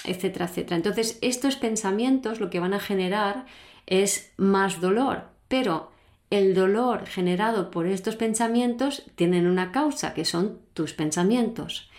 etcétera, 0.06 0.46
etcétera. 0.46 0.76
Entonces, 0.76 1.18
estos 1.22 1.56
pensamientos 1.56 2.40
lo 2.40 2.52
que 2.52 2.60
van 2.60 2.76
a 2.76 2.80
generar 2.80 3.48
es 3.88 4.32
más 4.38 4.80
dolor, 4.82 5.24
pero 5.48 5.91
el 6.32 6.56
dolor 6.56 7.06
generado 7.06 7.70
por 7.70 7.86
estos 7.86 8.16
pensamientos 8.16 9.04
tienen 9.16 9.46
una 9.46 9.72
causa, 9.72 10.14
que 10.16 10.26
son 10.26 10.60
tus 10.74 10.94
pensamientos. 10.94 11.92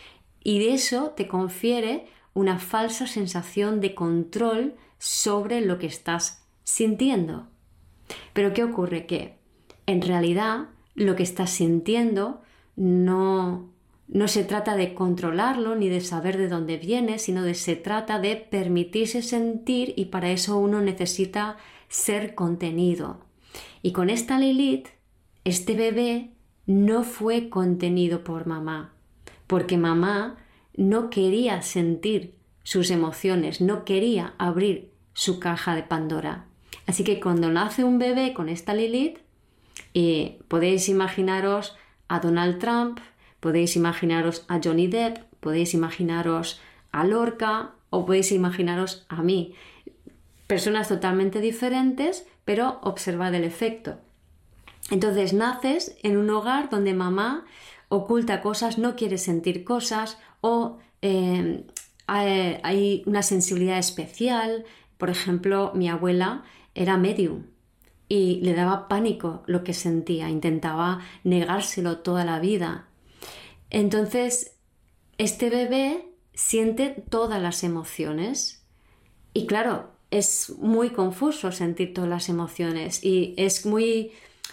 Y 0.42 0.58
de 0.58 0.74
eso 0.74 1.10
te 1.10 1.28
confiere 1.28 2.06
una 2.34 2.58
falsa 2.58 3.06
sensación 3.06 3.80
de 3.80 3.94
control 3.94 4.74
sobre 4.98 5.60
lo 5.60 5.78
que 5.78 5.86
estás 5.86 6.44
sintiendo. 6.64 7.46
Pero 8.32 8.52
¿qué 8.54 8.64
ocurre? 8.64 9.06
Que 9.06 9.36
en 9.86 10.00
realidad 10.02 10.70
lo 10.94 11.14
que 11.14 11.22
estás 11.22 11.50
sintiendo 11.50 12.42
no 12.74 13.70
no 14.08 14.28
se 14.28 14.44
trata 14.44 14.76
de 14.76 14.92
controlarlo 14.92 15.74
ni 15.74 15.88
de 15.88 16.02
saber 16.02 16.36
de 16.36 16.48
dónde 16.48 16.76
viene, 16.76 17.18
sino 17.18 17.44
de 17.44 17.54
se 17.54 17.76
trata 17.76 18.18
de 18.18 18.36
permitirse 18.36 19.22
sentir 19.22 19.94
y 19.96 20.06
para 20.06 20.30
eso 20.30 20.58
uno 20.58 20.82
necesita 20.82 21.56
ser 21.88 22.34
contenido. 22.34 23.21
Y 23.82 23.92
con 23.92 24.10
esta 24.10 24.38
Lilith, 24.38 24.88
este 25.44 25.74
bebé 25.74 26.30
no 26.66 27.02
fue 27.02 27.48
contenido 27.48 28.24
por 28.24 28.46
mamá, 28.46 28.92
porque 29.46 29.76
mamá 29.76 30.36
no 30.76 31.10
quería 31.10 31.62
sentir 31.62 32.34
sus 32.62 32.90
emociones, 32.90 33.60
no 33.60 33.84
quería 33.84 34.34
abrir 34.38 34.90
su 35.14 35.40
caja 35.40 35.74
de 35.74 35.82
Pandora. 35.82 36.46
Así 36.86 37.04
que 37.04 37.20
cuando 37.20 37.50
nace 37.50 37.84
un 37.84 37.98
bebé 37.98 38.32
con 38.32 38.48
esta 38.48 38.74
Lilith, 38.74 39.18
eh, 39.94 40.38
podéis 40.48 40.88
imaginaros 40.88 41.76
a 42.08 42.20
Donald 42.20 42.58
Trump, 42.58 43.00
Podéis 43.42 43.74
imaginaros 43.74 44.44
a 44.46 44.60
Johnny 44.62 44.86
Depp, 44.86 45.18
podéis 45.40 45.74
imaginaros 45.74 46.60
a 46.92 47.04
Lorca 47.04 47.72
o 47.90 48.06
podéis 48.06 48.30
imaginaros 48.30 49.04
a 49.08 49.20
mí. 49.24 49.56
Personas 50.46 50.86
totalmente 50.86 51.40
diferentes, 51.40 52.24
pero 52.44 52.80
observad 52.82 53.34
el 53.34 53.44
efecto. 53.44 53.98
Entonces 54.90 55.32
naces 55.32 55.96
en 56.02 56.16
un 56.16 56.30
hogar 56.30 56.68
donde 56.70 56.94
mamá 56.94 57.44
oculta 57.88 58.40
cosas, 58.40 58.78
no 58.78 58.96
quiere 58.96 59.18
sentir 59.18 59.64
cosas 59.64 60.18
o 60.40 60.78
eh, 61.02 61.64
hay 62.06 63.02
una 63.06 63.22
sensibilidad 63.22 63.78
especial. 63.78 64.64
Por 64.98 65.10
ejemplo, 65.10 65.72
mi 65.74 65.88
abuela 65.88 66.44
era 66.74 66.96
medium 66.96 67.44
y 68.08 68.40
le 68.42 68.54
daba 68.54 68.88
pánico 68.88 69.42
lo 69.46 69.64
que 69.64 69.74
sentía, 69.74 70.28
intentaba 70.28 71.00
negárselo 71.24 71.98
toda 71.98 72.24
la 72.24 72.40
vida. 72.40 72.86
Entonces, 73.70 74.56
este 75.18 75.48
bebé 75.48 76.08
siente 76.34 77.04
todas 77.08 77.40
las 77.40 77.64
emociones 77.64 78.66
y 79.34 79.46
claro, 79.46 79.90
es 80.12 80.54
muy 80.58 80.90
confuso 80.90 81.50
sentir 81.50 81.94
todas 81.94 82.08
las 82.08 82.28
emociones 82.28 83.02
y 83.02 83.34
es 83.36 83.66
muy... 83.66 84.12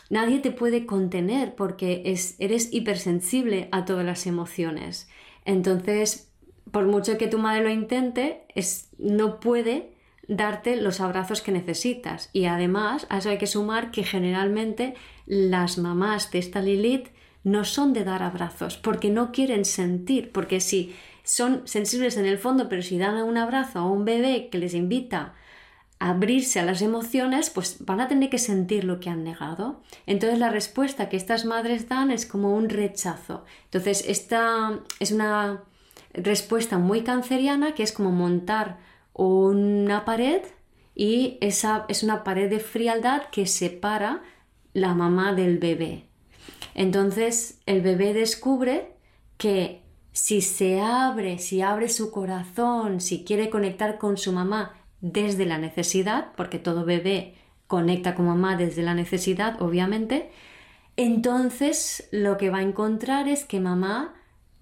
Nadie 0.10 0.39
te 0.39 0.52
puede 0.52 0.88
contener 0.88 1.54
porque 1.54 2.02
eres 2.39 2.74
hipersensible 2.74 3.69
a 3.72 3.86
todas 3.86 4.04
las 4.04 4.26
emociones. 4.26 5.08
Entonces, 5.45 6.32
por 6.72 6.86
mucho 6.86 7.17
que 7.19 7.28
tu 7.28 7.38
madre 7.38 7.63
lo 7.63 7.69
intente, 7.69 8.41
no 8.98 9.39
puede 9.39 9.91
darte 10.28 10.78
los 10.78 11.00
abrazos 11.02 11.41
que 11.41 11.52
necesitas. 11.52 12.30
Y 12.34 12.45
además, 12.45 13.06
a 13.10 13.19
eso 13.19 13.30
hay 13.30 13.38
que 13.38 13.45
sumar 13.45 13.91
que 13.91 14.04
generalmente 14.04 14.95
las 15.26 15.78
mamás 15.78 16.32
de 16.32 16.39
esta 16.39 16.62
Lilith 16.62 17.10
no 17.43 17.65
son 17.65 17.93
de 17.93 18.04
dar 18.04 18.24
abrazos, 18.24 18.78
porque 18.78 19.10
no 19.10 19.32
quieren 19.32 19.65
sentir, 19.65 20.32
porque 20.32 20.60
si 20.60 20.95
son 21.24 21.67
sensibles 21.67 22.17
en 22.17 22.26
el 22.26 22.38
fondo, 22.38 22.69
pero 22.69 22.82
si 22.82 22.98
dan 22.98 23.22
un 23.24 23.38
abrazo 23.38 23.80
a 23.80 23.91
un 23.91 24.06
bebé 24.06 24.50
que 24.52 24.58
les 24.58 24.74
invita 24.74 25.36
abrirse 25.99 26.62
a 26.62 26.65
las 26.65 26.81
emociones, 26.81 27.49
pues 27.49 27.77
van 27.85 27.99
a 27.99 28.07
tener 28.07 28.29
que 28.29 28.39
sentir 28.39 28.85
lo 28.85 29.01
que 29.01 29.09
han 29.09 29.23
negado. 29.25 29.81
Entonces 30.05 30.39
la 30.39 30.49
respuesta 30.49 31.09
que 31.09 31.17
estas 31.17 31.43
madres 31.45 31.89
dan 31.89 32.09
es 32.09 32.25
como 32.25 32.55
un 32.55 32.69
rechazo. 32.69 33.43
Entonces 33.65 34.05
esta 34.07 34.79
es 34.99 35.12
una 35.12 35.63
respuesta 36.13 36.77
muy 36.77 37.01
canceriana 37.03 37.75
que 37.75 37.83
es 37.83 37.91
como 37.91 38.12
montar 38.12 38.77
una 39.13 40.05
pared 40.05 40.41
y 40.95 41.38
esa 41.41 41.85
es 41.89 42.03
una 42.03 42.23
pared 42.23 42.49
de 42.49 42.59
frialdad 42.59 43.23
que 43.29 43.45
separa 43.45 44.23
la 44.73 44.95
mamá 44.95 45.33
del 45.33 45.57
bebé. 45.57 46.05
Entonces 46.75 47.59
el 47.65 47.81
bebé 47.81 48.13
descubre 48.13 48.93
que 49.38 49.83
si 50.13 50.41
se 50.41 50.79
abre, 50.79 51.39
si 51.39 51.62
abre 51.62 51.89
su 51.89 52.09
corazón, 52.09 53.01
si 53.01 53.25
quiere 53.25 53.49
conectar 53.49 53.97
con 53.97 54.17
su 54.17 54.31
mamá 54.31 54.79
desde 55.01 55.45
la 55.45 55.57
necesidad, 55.57 56.27
porque 56.35 56.59
todo 56.59 56.85
bebé 56.85 57.35
conecta 57.67 58.15
con 58.15 58.25
mamá 58.25 58.57
desde 58.57 58.81
la 58.81 58.93
necesidad, 58.93 59.62
obviamente, 59.62 60.29
entonces 60.97 62.09
lo 62.12 62.38
que 62.38 62.49
va 62.49 62.57
a 62.57 62.63
encontrar 62.63 63.27
es 63.27 63.45
que 63.45 63.59
mamá 63.59 64.15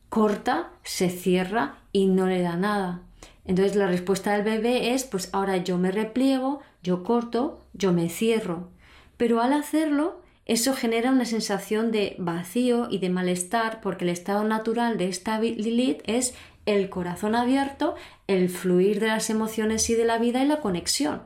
corta, 0.09 0.71
se 0.83 1.09
cierra 1.09 1.77
y 1.91 2.07
no 2.07 2.27
le 2.27 2.41
da 2.41 2.55
nada. 2.55 3.01
Entonces 3.45 3.75
la 3.75 3.87
respuesta 3.87 4.33
del 4.33 4.43
bebé 4.43 4.93
es, 4.93 5.03
pues 5.05 5.29
ahora 5.31 5.57
yo 5.57 5.77
me 5.77 5.91
repliego, 5.91 6.61
yo 6.83 7.03
corto, 7.03 7.61
yo 7.73 7.93
me 7.93 8.09
cierro. 8.09 8.69
Pero 9.15 9.41
al 9.41 9.53
hacerlo, 9.53 10.21
eso 10.45 10.73
genera 10.73 11.11
una 11.11 11.25
sensación 11.25 11.91
de 11.91 12.15
vacío 12.19 12.87
y 12.89 12.99
de 12.99 13.09
malestar 13.09 13.81
porque 13.81 14.05
el 14.05 14.11
estado 14.11 14.43
natural 14.43 14.97
de 14.97 15.07
esta 15.07 15.39
Lilith 15.39 16.01
es 16.05 16.35
el 16.65 16.89
corazón 16.89 17.35
abierto, 17.35 17.95
el 18.27 18.49
fluir 18.49 18.99
de 18.99 19.07
las 19.07 19.29
emociones 19.29 19.89
y 19.89 19.95
de 19.95 20.05
la 20.05 20.17
vida 20.17 20.43
y 20.43 20.47
la 20.47 20.61
conexión. 20.61 21.23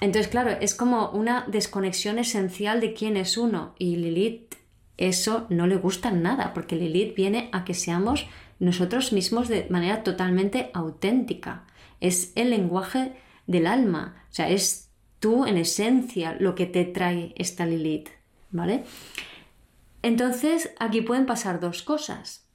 Entonces, 0.00 0.28
claro, 0.28 0.50
es 0.60 0.74
como 0.74 1.10
una 1.10 1.44
desconexión 1.46 2.18
esencial 2.18 2.80
de 2.80 2.92
quién 2.92 3.16
es 3.16 3.38
uno 3.38 3.74
y 3.78 3.96
Lilith 3.96 4.56
eso 4.96 5.46
no 5.50 5.66
le 5.66 5.76
gusta 5.76 6.10
nada 6.10 6.54
porque 6.54 6.76
Lilith 6.76 7.14
viene 7.14 7.50
a 7.52 7.64
que 7.64 7.74
seamos 7.74 8.26
nosotros 8.58 9.12
mismos 9.12 9.48
de 9.48 9.66
manera 9.68 10.02
totalmente 10.02 10.70
auténtica. 10.72 11.66
Es 12.00 12.32
el 12.34 12.50
lenguaje 12.50 13.12
del 13.46 13.66
alma, 13.66 14.24
o 14.30 14.34
sea, 14.34 14.48
es 14.48 14.90
tú 15.20 15.46
en 15.46 15.58
esencia 15.58 16.36
lo 16.38 16.54
que 16.54 16.66
te 16.66 16.84
trae 16.84 17.34
esta 17.36 17.66
Lilith, 17.66 18.08
¿vale? 18.50 18.84
Entonces, 20.02 20.70
aquí 20.78 21.02
pueden 21.02 21.26
pasar 21.26 21.60
dos 21.60 21.82
cosas, 21.82 22.46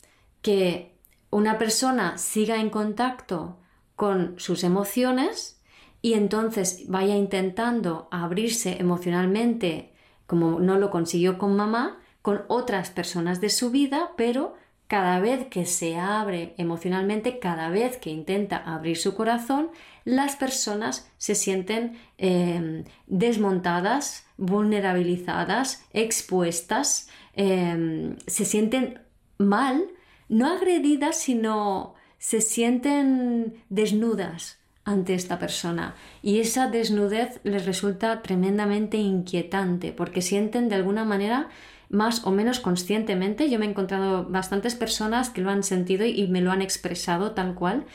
que 0.42 0.96
una 1.30 1.58
persona 1.58 2.18
siga 2.18 2.60
en 2.60 2.70
contacto 2.70 3.60
con 4.02 4.34
sus 4.40 4.64
emociones 4.64 5.62
y 6.02 6.14
entonces 6.14 6.86
vaya 6.88 7.16
intentando 7.16 8.08
abrirse 8.10 8.78
emocionalmente 8.80 9.94
como 10.26 10.60
no 10.60 10.80
lo 10.80 10.90
consiguió 10.90 11.38
con 11.38 11.56
mamá, 11.56 12.00
con 12.24 12.42
otras 12.48 12.90
personas 12.90 13.42
de 13.42 13.52
su 13.52 13.70
vida, 13.70 14.14
pero 14.18 14.56
cada 14.88 15.20
vez 15.20 15.46
que 15.52 15.68
se 15.68 16.00
abre 16.00 16.56
emocionalmente, 16.58 17.38
cada 17.38 17.70
vez 17.70 17.98
que 17.98 18.10
intenta 18.10 18.58
abrir 18.58 18.98
su 18.98 19.14
corazón, 19.14 19.70
las 20.04 20.36
personas 20.36 21.08
se 21.20 21.36
sienten 21.36 21.96
em, 22.18 22.86
desmontadas, 23.06 24.26
vulnerabilizadas, 24.38 25.86
expuestas, 25.94 27.08
em, 27.36 28.16
se 28.26 28.46
sienten 28.46 29.00
mal, 29.38 29.92
no 30.28 30.48
agredidas, 30.48 31.20
sino 31.20 32.01
se 32.22 32.40
sienten 32.40 33.56
desnudas, 33.70 34.60
ante 34.84 35.16
esta 35.16 35.40
persona. 35.40 35.96
Y 36.22 36.40
esa 36.40 36.68
desnudez 36.68 37.40
les 37.44 37.66
resulta 37.66 38.22
tremendamente 38.22 38.98
inquietante 38.98 39.92
porque 39.92 40.22
sienten 40.22 40.70
de 40.70 40.76
alguna 40.76 41.04
manera 41.04 41.50
más 41.90 42.26
o 42.26 42.32
menos 42.32 42.60
conscientemente. 42.60 43.50
Yo 43.50 43.58
me 43.58 43.66
he 43.66 43.70
encontrado 43.70 44.26
bastantes 44.26 44.76
personas 44.76 45.32
que 45.32 45.42
lo 45.42 45.50
han 45.50 45.64
sentido 45.64 46.06
y 46.06 46.28
me 46.28 46.42
lo 46.42 46.52
han 46.52 46.62
expresado 46.62 47.32
tal 47.32 47.56
cual 47.56 47.86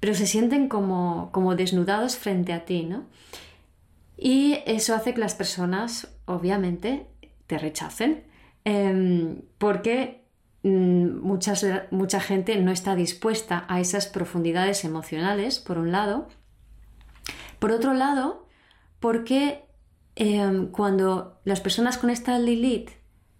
pero 0.00 0.14
se 0.14 0.26
sienten 0.26 0.68
como, 0.68 1.30
como 1.32 1.56
desnudados 1.56 2.16
frente 2.16 2.52
a 2.52 2.64
ti 2.64 2.82
¿no? 2.82 3.06
y 4.16 4.58
eso 4.66 4.94
hace 4.94 5.14
que 5.14 5.20
las 5.20 5.34
personas 5.34 6.08
obviamente 6.26 7.06
te 7.46 7.58
rechacen. 7.58 8.24
Em, 8.64 9.42
porque 9.58 10.25
Mm, 10.66 11.20
mucha 11.22 12.20
gente 12.20 12.56
no 12.56 12.72
está 12.72 12.96
dispuesta 12.96 13.64
a 13.68 13.78
esas 13.78 14.08
profundidades 14.08 14.84
emocionales, 14.84 15.60
por 15.60 15.78
un 15.78 15.92
lado. 15.92 16.26
Por 17.60 17.70
otro 17.70 17.94
lado, 17.94 18.48
porque 18.98 19.62
em, 20.16 20.66
cuando 20.72 21.38
las 21.44 21.60
personas 21.60 21.98
con 21.98 22.10
esta 22.10 22.36
Lilith 22.40 22.90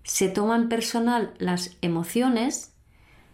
se 0.05 0.29
toman 0.29 0.69
personal 0.69 1.35
las 1.39 1.77
emociones, 1.83 2.77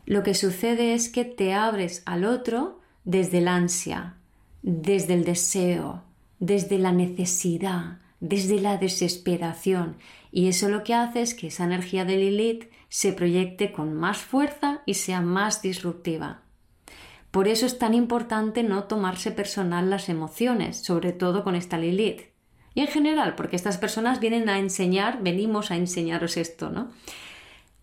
lo 0.07 0.23
que 0.23 0.33
sucede 0.33 0.95
es 0.95 1.11
que 1.11 1.27
te 1.27 1.53
abres 1.53 2.03
al 2.07 2.25
otro 2.25 2.81
desde 3.05 3.39
el 3.39 3.49
ansia, 3.49 4.17
desde 4.63 5.13
el 5.13 5.25
deseo, 5.25 6.03
desde 6.39 6.79
la 6.79 6.93
necesidad, 6.93 7.99
desde 8.21 8.59
la 8.59 8.79
desesperación. 8.79 9.97
Y 10.31 10.49
eso 10.49 10.71
lo 10.71 10.83
que 10.83 10.95
hace 10.95 11.21
es 11.21 11.35
que 11.35 11.49
esa 11.49 11.65
energía 11.65 12.07
de 12.07 12.17
Lilith 12.17 12.73
se 12.93 13.15
proyecte 13.15 13.73
con 13.73 13.95
más 13.95 14.19
fuerza 14.19 14.83
y 14.85 14.95
sea 14.95 15.23
más 15.23 15.63
disruptiva. 15.63 16.43
Por 17.31 17.49
eso 17.49 17.65
es 17.65 17.79
tan 17.79 17.95
importante 17.95 18.63
no 18.63 18.85
tomarse 18.85 19.31
personal 19.31 19.89
las 19.89 20.11
emociones, 20.11 20.83
sobre 20.85 21.13
todo 21.13 21.43
con 21.43 21.55
esta 21.55 21.79
Lilith. 21.79 22.21
Y 22.75 22.83
en 22.83 22.89
general, 22.89 23.35
porque 23.35 23.57
estas 23.57 23.79
personas 23.79 24.21
vienen 24.21 24.51
a 24.51 24.59
enseñar, 24.59 25.23
venimos 25.23 25.71
a 25.71 25.77
enseñaros 25.77 26.37
esto, 26.37 26.69
¿no? 26.69 26.93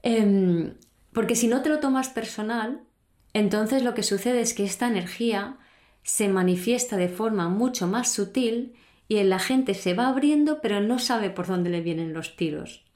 Em, 0.04 0.76
porque 1.12 1.36
si 1.36 1.48
no 1.48 1.64
te 1.64 1.70
lo 1.70 1.80
tomas 1.80 2.10
personal, 2.10 2.82
entonces 3.34 3.82
lo 3.82 3.96
que 3.96 4.04
sucede 4.04 4.42
es 4.42 4.54
que 4.54 4.64
esta 4.64 4.88
energía 4.88 5.58
se 6.04 6.30
manifiesta 6.30 6.98
de 6.98 7.10
forma 7.10 7.50
mucho 7.50 7.88
más 7.88 8.12
sutil 8.12 8.76
y 9.08 9.24
la 9.24 9.40
gente 9.40 9.74
se 9.74 9.96
va 9.96 10.08
abriendo 10.08 10.62
pero 10.62 10.82
no 10.82 11.00
sabe 11.00 11.32
por 11.32 11.48
dónde 11.48 11.72
le 11.72 11.82
vienen 11.82 12.14
los 12.14 12.36
tiros. 12.36 12.89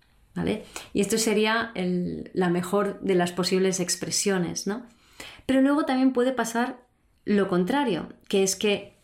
Y 0.93 1.01
esto 1.01 1.17
sería 1.17 1.71
la 1.75 2.49
mejor 2.49 2.99
de 3.01 3.15
las 3.15 3.31
posibles 3.31 3.79
expresiones, 3.79 4.65
¿no? 4.67 4.83
Pero 5.45 5.61
luego 5.61 5.85
también 5.85 6.13
puede 6.13 6.31
pasar 6.31 6.77
lo 7.25 7.47
contrario, 7.47 8.09
que 8.27 8.43
es 8.43 8.55
que 8.55 8.95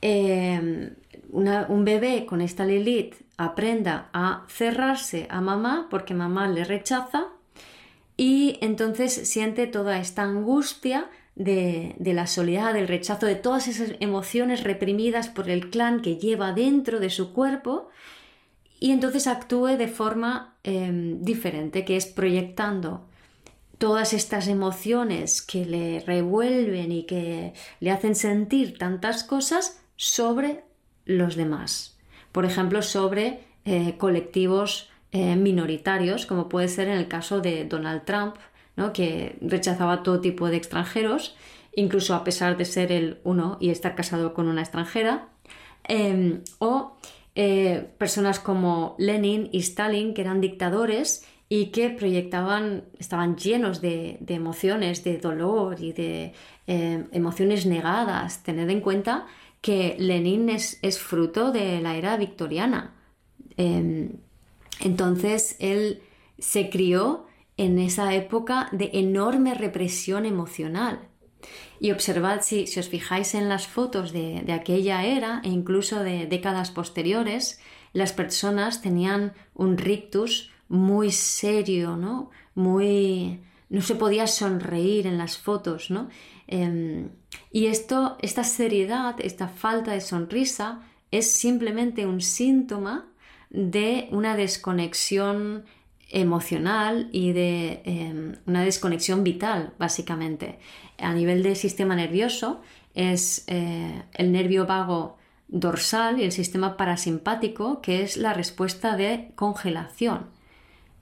em, 0.00 0.94
un 1.30 1.84
bebé 1.84 2.26
con 2.26 2.40
esta 2.40 2.64
Lilith 2.64 3.14
aprenda 3.36 4.08
a 4.12 4.44
cerrarse 4.48 5.26
a 5.30 5.40
mamá 5.40 5.88
porque 5.90 6.14
mamá 6.14 6.48
le 6.48 6.64
rechaza 6.64 7.28
y 8.16 8.58
entonces 8.60 9.12
siente 9.28 9.66
toda 9.66 9.98
esta 10.00 10.22
angustia 10.22 11.08
de, 11.36 11.94
la 12.00 12.26
soledad, 12.26 12.74
del 12.74 12.88
rechazo, 12.88 13.26
de 13.26 13.36
todas 13.36 13.68
esas 13.68 13.92
emociones 14.00 14.64
reprimidas 14.64 15.28
por 15.28 15.48
el 15.48 15.70
clan 15.70 16.02
que 16.02 16.16
lleva 16.16 16.52
dentro 16.52 16.98
de 16.98 17.10
su 17.10 17.32
cuerpo 17.32 17.88
y 18.80 18.90
entonces 18.90 19.28
actúe 19.28 19.76
de 19.76 19.86
forma 19.86 20.57
em, 20.68 21.22
diferente, 21.22 21.84
que 21.84 21.96
es 21.96 22.06
proyectando 22.06 23.06
todas 23.78 24.12
estas 24.12 24.48
emociones 24.48 25.40
que 25.40 25.64
le 25.64 26.00
revuelven 26.00 26.92
y 26.92 27.04
que 27.04 27.54
le 27.80 27.90
hacen 27.90 28.14
sentir 28.14 28.76
tantas 28.76 29.24
cosas 29.24 29.80
sobre 29.96 30.64
los 31.06 31.36
demás. 31.36 31.96
Por 32.32 32.44
ejemplo, 32.44 32.82
sobre 32.82 33.40
eh, 33.64 33.94
colectivos 33.96 34.90
eh, 35.12 35.36
minoritarios, 35.36 36.26
como 36.26 36.48
puede 36.48 36.68
ser 36.68 36.88
en 36.88 36.98
el 36.98 37.08
caso 37.08 37.40
de 37.40 37.64
Donald 37.64 38.04
Trump, 38.04 38.36
¿no? 38.76 38.92
que 38.92 39.38
rechazaba 39.40 40.02
todo 40.02 40.20
tipo 40.20 40.48
de 40.48 40.56
extranjeros, 40.56 41.34
incluso 41.74 42.14
a 42.14 42.24
pesar 42.24 42.56
de 42.58 42.66
ser 42.66 42.92
el 42.92 43.20
uno 43.24 43.56
y 43.58 43.70
estar 43.70 43.94
casado 43.94 44.34
con 44.34 44.48
una 44.48 44.60
extranjera, 44.60 45.28
em, 45.84 46.42
o 46.58 46.96
eh, 47.40 47.88
personas 47.98 48.40
como 48.40 48.96
Lenin 48.98 49.48
y 49.52 49.60
Stalin, 49.60 50.12
que 50.12 50.22
eran 50.22 50.40
dictadores 50.40 51.24
y 51.48 51.66
que 51.66 51.88
proyectaban, 51.88 52.86
estaban 52.98 53.36
llenos 53.36 53.80
de, 53.80 54.18
emociones, 54.26 55.04
de 55.04 55.18
dolor 55.18 55.80
y 55.80 55.92
de 55.92 56.32
eh, 56.66 57.04
emociones 57.12 57.64
negadas. 57.64 58.42
Tened 58.42 58.68
en 58.68 58.80
cuenta 58.80 59.28
que 59.60 59.94
Lenin 60.00 60.48
es, 60.48 60.98
fruto 60.98 61.52
de 61.52 61.80
la 61.80 61.94
era 61.94 62.16
victoriana. 62.16 62.96
Em, 63.56 64.14
entonces 64.80 65.54
él 65.60 66.02
se 66.40 66.70
crió 66.70 67.26
en 67.56 67.78
esa 67.78 68.14
época 68.14 68.68
de 68.72 68.90
enorme 68.94 69.54
represión 69.54 70.26
emocional. 70.26 71.08
Y 71.80 71.92
observad 71.92 72.40
si, 72.42 72.64
os 72.64 72.88
fijáis 72.88 73.34
en 73.34 73.48
las 73.48 73.66
fotos 73.66 74.12
de, 74.12 74.44
aquella 74.52 75.04
era 75.04 75.40
e 75.44 75.48
incluso 75.48 76.02
de 76.02 76.26
décadas 76.26 76.70
posteriores, 76.70 77.60
las 77.92 78.12
personas 78.12 78.82
tenían 78.82 79.32
un 79.54 79.78
rictus 79.78 80.50
muy 80.68 81.12
serio, 81.12 81.96
¿no? 81.96 82.30
Muy. 82.54 83.40
no 83.70 83.82
se 83.82 83.94
podía 83.94 84.26
sonreír 84.26 85.06
en 85.06 85.18
las 85.18 85.38
fotos, 85.38 85.90
¿no? 85.90 86.08
Em, 86.46 87.10
y 87.52 87.66
esto, 87.66 88.16
esta 88.20 88.44
seriedad, 88.44 89.16
esta 89.20 89.48
falta 89.48 89.92
de 89.92 90.00
sonrisa, 90.00 90.80
es 91.10 91.30
simplemente 91.30 92.06
un 92.06 92.20
síntoma 92.20 93.06
de 93.50 94.08
una 94.10 94.36
desconexión 94.36 95.64
emocional 96.08 97.08
y 97.12 97.32
de 97.32 97.82
em, 97.84 98.36
una 98.46 98.64
desconexión 98.64 99.24
vital, 99.24 99.72
básicamente. 99.78 100.58
A 100.98 101.12
nivel 101.12 101.42
del 101.42 101.56
sistema 101.56 101.94
nervioso 101.94 102.60
es 102.94 103.44
eh, 103.46 104.02
el 104.14 104.32
nervio 104.32 104.66
vago 104.66 105.16
dorsal 105.48 106.20
y 106.20 106.24
el 106.24 106.32
sistema 106.32 106.76
parasimpático, 106.76 107.80
que 107.80 108.02
es 108.02 108.16
la 108.16 108.32
respuesta 108.32 108.96
de 108.96 109.32
congelación. 109.34 110.26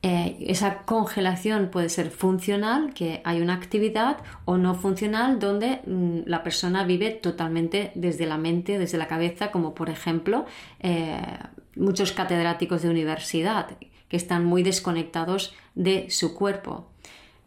Eh, 0.03 0.37
esa 0.49 0.83
congelación 0.85 1.71
puede 1.71 1.88
ser 1.88 2.11
funcional, 2.11 2.92
que 2.95 3.23
hay 3.25 3.40
una 3.40 3.55
actividad, 3.55 4.19
o 4.45 4.57
no 4.57 4.75
funcional, 4.75 5.38
donde 5.38 5.81
mm, 5.87 6.21
la 6.27 6.42
persona 6.42 6.85
vive 6.85 7.11
totalmente 7.11 7.92
desde 7.95 8.27
la 8.27 8.38
mente, 8.38 8.79
desde 8.79 8.99
la 8.99 9.09
cabeza, 9.09 9.51
como 9.51 9.75
por 9.75 9.88
ejemplo 9.88 10.47
eh, 10.81 11.21
muchos 11.75 12.12
catedráticos 12.12 12.83
de 12.83 12.90
universidad 12.90 13.69
que 14.09 14.16
están 14.16 14.45
muy 14.45 14.62
desconectados 14.62 15.55
de 15.75 16.11
su 16.11 16.35
cuerpo. 16.35 16.90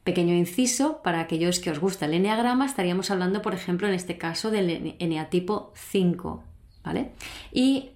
Pequeño 0.04 0.34
inciso, 0.34 1.02
para 1.04 1.20
aquellos 1.20 1.60
que 1.60 1.72
os 1.72 1.80
gusta 1.80 2.06
el 2.06 2.14
eneagrama, 2.14 2.66
estaríamos 2.66 3.12
hablando, 3.12 3.42
por 3.42 3.54
ejemplo, 3.54 3.88
en 3.88 3.94
este 3.94 4.18
caso 4.18 4.50
del 4.50 4.96
eneatipo 5.00 5.72
5, 5.76 6.44
¿vale? 6.84 7.12
Y 7.52 7.92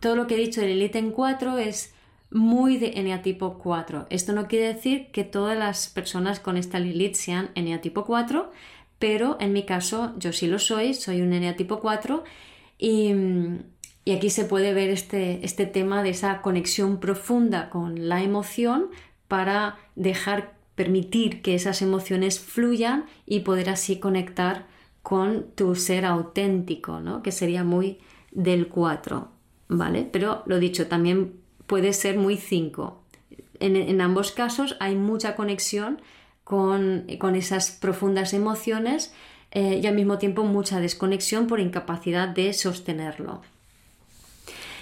todo 0.00 0.16
lo 0.16 0.26
que 0.26 0.34
he 0.34 0.38
dicho 0.38 0.60
del 0.60 0.82
en 0.82 1.12
4 1.12 1.58
es 1.58 1.94
muy 2.30 2.78
de 2.78 2.92
eneatipo 2.96 3.58
4. 3.58 4.06
Esto 4.10 4.32
no 4.32 4.48
quiere 4.48 4.74
decir 4.74 5.10
que 5.12 5.24
todas 5.24 5.56
las 5.56 5.88
personas 5.88 6.40
con 6.40 6.56
esta 6.56 6.78
Lilith 6.78 7.14
sean 7.14 7.50
eneatipo 7.54 8.04
4, 8.04 8.50
pero 8.98 9.36
en 9.40 9.52
mi 9.52 9.64
caso 9.64 10.14
yo 10.18 10.32
sí 10.32 10.46
lo 10.46 10.58
soy, 10.58 10.94
soy 10.94 11.20
un 11.20 11.32
eneatipo 11.32 11.80
4 11.80 12.24
y, 12.78 13.12
y 14.04 14.12
aquí 14.12 14.30
se 14.30 14.44
puede 14.44 14.74
ver 14.74 14.90
este, 14.90 15.44
este 15.44 15.66
tema 15.66 16.02
de 16.02 16.10
esa 16.10 16.40
conexión 16.42 16.98
profunda 16.98 17.70
con 17.70 18.08
la 18.08 18.22
emoción 18.22 18.88
para 19.28 19.78
dejar, 19.94 20.54
permitir 20.74 21.42
que 21.42 21.54
esas 21.54 21.82
emociones 21.82 22.40
fluyan 22.40 23.06
y 23.26 23.40
poder 23.40 23.70
así 23.70 23.98
conectar 23.98 24.66
con 25.02 25.46
tu 25.54 25.74
ser 25.74 26.04
auténtico, 26.04 27.00
¿no? 27.00 27.22
que 27.22 27.32
sería 27.32 27.64
muy 27.64 27.98
del 28.30 28.68
4, 28.68 29.28
¿vale? 29.68 30.08
Pero 30.10 30.42
lo 30.46 30.58
dicho, 30.58 30.86
también 30.86 31.34
puede 31.66 31.92
ser 31.92 32.16
muy 32.16 32.36
5. 32.36 33.02
En, 33.60 34.00
ambos 34.00 34.32
casos 34.32 34.76
hay 34.80 34.96
mucha 34.96 35.36
conexión 35.36 36.00
con, 36.44 37.06
esas 37.36 37.70
profundas 37.70 38.34
emociones 38.34 39.14
eh, 39.52 39.80
y 39.82 39.86
al 39.86 39.94
mismo 39.94 40.18
tiempo 40.18 40.44
mucha 40.44 40.80
desconexión 40.80 41.46
por 41.46 41.60
incapacidad 41.60 42.28
de 42.28 42.52
sostenerlo. 42.52 43.42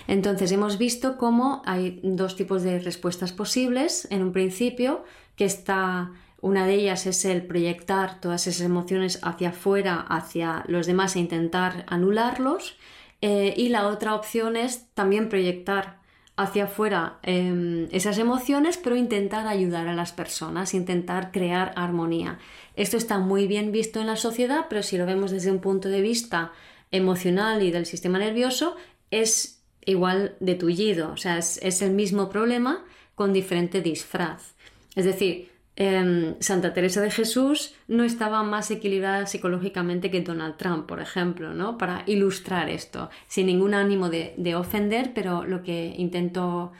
Entonces 0.06 0.52
hemos 0.52 0.78
visto 0.78 1.16
cómo 1.16 1.62
hay 1.64 2.00
dos 2.02 2.36
tipos 2.36 2.62
de 2.62 2.78
respuestas 2.78 3.32
posibles 3.32 4.06
en 4.10 4.22
un 4.22 4.32
principio, 4.32 5.04
que 5.36 5.44
está 5.44 6.12
una 6.42 6.66
de 6.66 6.74
ellas 6.74 7.06
es 7.06 7.24
el 7.24 7.46
proyectar 7.46 8.20
todas 8.20 8.46
esas 8.46 8.62
emociones 8.62 9.18
hacia 9.22 9.50
afuera, 9.50 10.06
hacia 10.08 10.64
los 10.68 10.86
demás 10.86 11.16
e 11.16 11.20
intentar 11.20 11.84
anularlos. 11.86 12.78
Eh, 13.20 13.52
y 13.56 13.68
la 13.68 13.86
otra 13.86 14.14
opción 14.14 14.56
es 14.56 14.86
también 14.94 15.28
proyectar 15.28 16.00
hacia 16.36 16.64
afuera 16.64 17.18
em, 17.22 17.88
esas 17.90 18.16
emociones, 18.16 18.78
pero 18.78 18.96
intentar 18.96 19.46
ayudar 19.46 19.88
a 19.88 19.94
las 19.94 20.12
personas, 20.12 20.72
intentar 20.72 21.30
crear 21.30 21.72
armonía. 21.76 22.38
Esto 22.76 22.96
está 22.96 23.18
muy 23.18 23.46
bien 23.46 23.72
visto 23.72 24.00
en 24.00 24.06
la 24.06 24.16
sociedad, 24.16 24.64
pero 24.70 24.82
si 24.82 24.96
lo 24.96 25.04
vemos 25.04 25.30
desde 25.30 25.50
un 25.50 25.60
punto 25.60 25.90
de 25.90 26.00
vista 26.00 26.52
emocional 26.90 27.62
y 27.62 27.70
del 27.70 27.84
sistema 27.84 28.18
nervioso, 28.18 28.76
es 29.10 29.59
igual 29.84 30.36
de 30.40 30.54
tullido, 30.54 31.12
o 31.12 31.16
sea, 31.16 31.38
es 31.38 31.82
el 31.82 31.92
mismo 31.92 32.28
problema 32.28 32.84
con 33.14 33.32
diferente 33.32 33.80
disfraz. 33.80 34.54
Es 34.96 35.04
decir, 35.04 35.50
Em, 35.82 36.34
Santa 36.40 36.74
Teresa 36.74 37.00
de 37.00 37.10
Jesús 37.10 37.74
no 37.88 38.04
estaba 38.04 38.42
más 38.42 38.70
equilibrada 38.70 39.24
psicológicamente 39.26 40.10
que 40.10 40.20
Donald 40.20 40.58
Trump, 40.58 40.86
por 40.86 41.00
ejemplo, 41.00 41.54
¿no? 41.54 41.78
Para 41.78 42.02
ilustrar 42.06 42.68
esto, 42.68 43.08
sin 43.28 43.46
ningún 43.46 43.72
ánimo 43.72 44.10
de, 44.10 44.54
ofender, 44.54 45.12
pero 45.14 45.46
lo 45.46 45.62
que 45.62 45.94
intento 45.96 46.72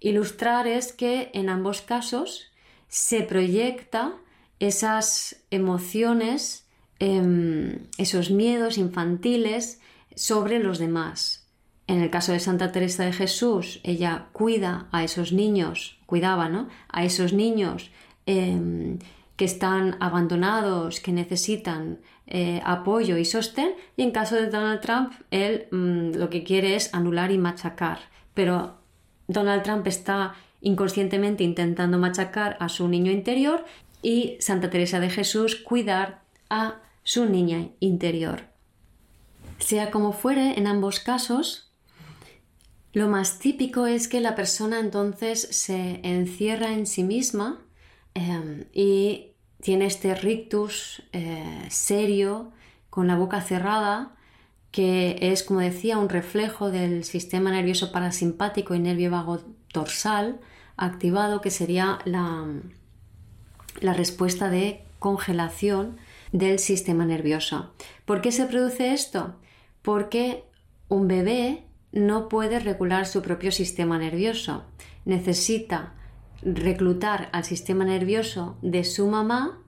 ilustrar 0.00 0.66
es 0.66 0.92
que 0.92 1.30
en 1.34 1.50
ambos 1.50 1.82
casos 1.82 2.50
se 2.88 3.22
proyecta 3.22 4.14
esas 4.58 5.36
emociones, 5.52 6.66
em, 6.98 7.86
esos 7.96 8.32
miedos 8.32 8.76
infantiles 8.76 9.80
sobre 10.16 10.58
los 10.58 10.80
demás. 10.80 11.37
En 11.88 12.00
el 12.00 12.10
caso 12.10 12.30
de 12.30 12.38
Santa 12.38 12.70
Teresa 12.70 13.04
de 13.04 13.12
Jesús, 13.12 13.80
ella 13.82 14.26
cuida 14.32 14.86
a 14.92 15.02
esos 15.02 15.32
niños, 15.32 15.98
cuidaba, 16.06 16.48
¿no? 16.48 16.68
A 16.88 17.04
esos 17.04 17.32
niños 17.32 17.90
Em, 18.28 18.98
que 19.36 19.46
están 19.46 19.96
abandonados, 20.00 21.00
que 21.00 21.12
necesitan 21.12 22.00
eh, 22.26 22.60
apoyo 22.62 23.16
y 23.16 23.24
sostén, 23.24 23.70
y 23.96 24.02
en 24.02 24.10
caso 24.10 24.34
de 24.36 24.50
Donald 24.50 24.82
Trump, 24.82 25.12
él 25.30 25.66
mm, 25.70 26.16
lo 26.16 26.28
que 26.28 26.44
quiere 26.44 26.74
es 26.74 26.92
anular 26.92 27.30
y 27.30 27.38
machacar. 27.38 28.00
Pero 28.34 28.74
Donald 29.28 29.62
Trump 29.62 29.86
está 29.86 30.34
inconscientemente 30.60 31.42
intentando 31.42 31.96
machacar 31.96 32.58
a 32.60 32.68
su 32.68 32.86
niño 32.86 33.10
interior 33.12 33.64
y 34.02 34.36
Santa 34.40 34.68
Teresa 34.68 35.00
de 35.00 35.08
Jesús 35.08 35.56
cuidar 35.56 36.20
a 36.50 36.82
su 37.02 37.24
niña 37.24 37.68
interior. 37.80 38.42
Sea 39.58 39.90
como 39.90 40.12
fuere, 40.12 40.58
en 40.58 40.66
ambos 40.66 41.00
casos, 41.00 41.67
lo 42.98 43.08
más 43.08 43.38
típico 43.38 43.86
es 43.86 44.08
que 44.08 44.20
la 44.20 44.34
persona 44.34 44.80
entonces 44.80 45.48
se 45.50 46.00
encierra 46.02 46.72
en 46.72 46.86
sí 46.86 47.02
misma 47.02 47.60
Em, 48.18 48.64
y 48.72 49.32
tiene 49.60 49.86
este 49.86 50.14
rictus 50.16 51.04
eh, 51.12 51.66
serio, 51.70 52.50
con 52.90 53.06
la 53.06 53.16
boca 53.16 53.40
cerrada, 53.40 54.16
que 54.72 55.18
es, 55.20 55.44
como 55.44 55.60
decía, 55.60 55.98
un 55.98 56.08
reflejo 56.08 56.70
del 56.70 57.04
sistema 57.04 57.52
nervioso 57.52 57.92
parasimpático 57.92 58.74
y 58.74 58.80
nervio 58.80 59.12
vago 59.12 59.40
dorsal 59.72 60.40
activado, 60.76 61.40
que 61.40 61.50
sería 61.50 62.00
la, 62.04 62.44
la 63.80 63.92
respuesta 63.92 64.50
de 64.50 64.84
congelación 64.98 65.96
del 66.32 66.58
sistema 66.58 67.04
nervioso. 67.06 67.72
¿Por 68.04 68.20
qué 68.20 68.32
se 68.32 68.46
produce 68.46 68.92
esto? 68.92 69.36
Porque 69.82 70.44
un 70.88 71.06
bebé 71.06 71.67
no 71.92 72.28
puede 72.28 72.60
regular 72.60 73.06
su 73.06 73.22
propio 73.22 73.52
sistema 73.52 73.98
nervioso. 73.98 74.64
Necesita 75.04 75.94
reclutar 76.42 77.28
al 77.32 77.44
sistema 77.44 77.84
nervioso 77.84 78.56
de 78.62 78.84
su 78.84 79.06
mamá 79.08 79.58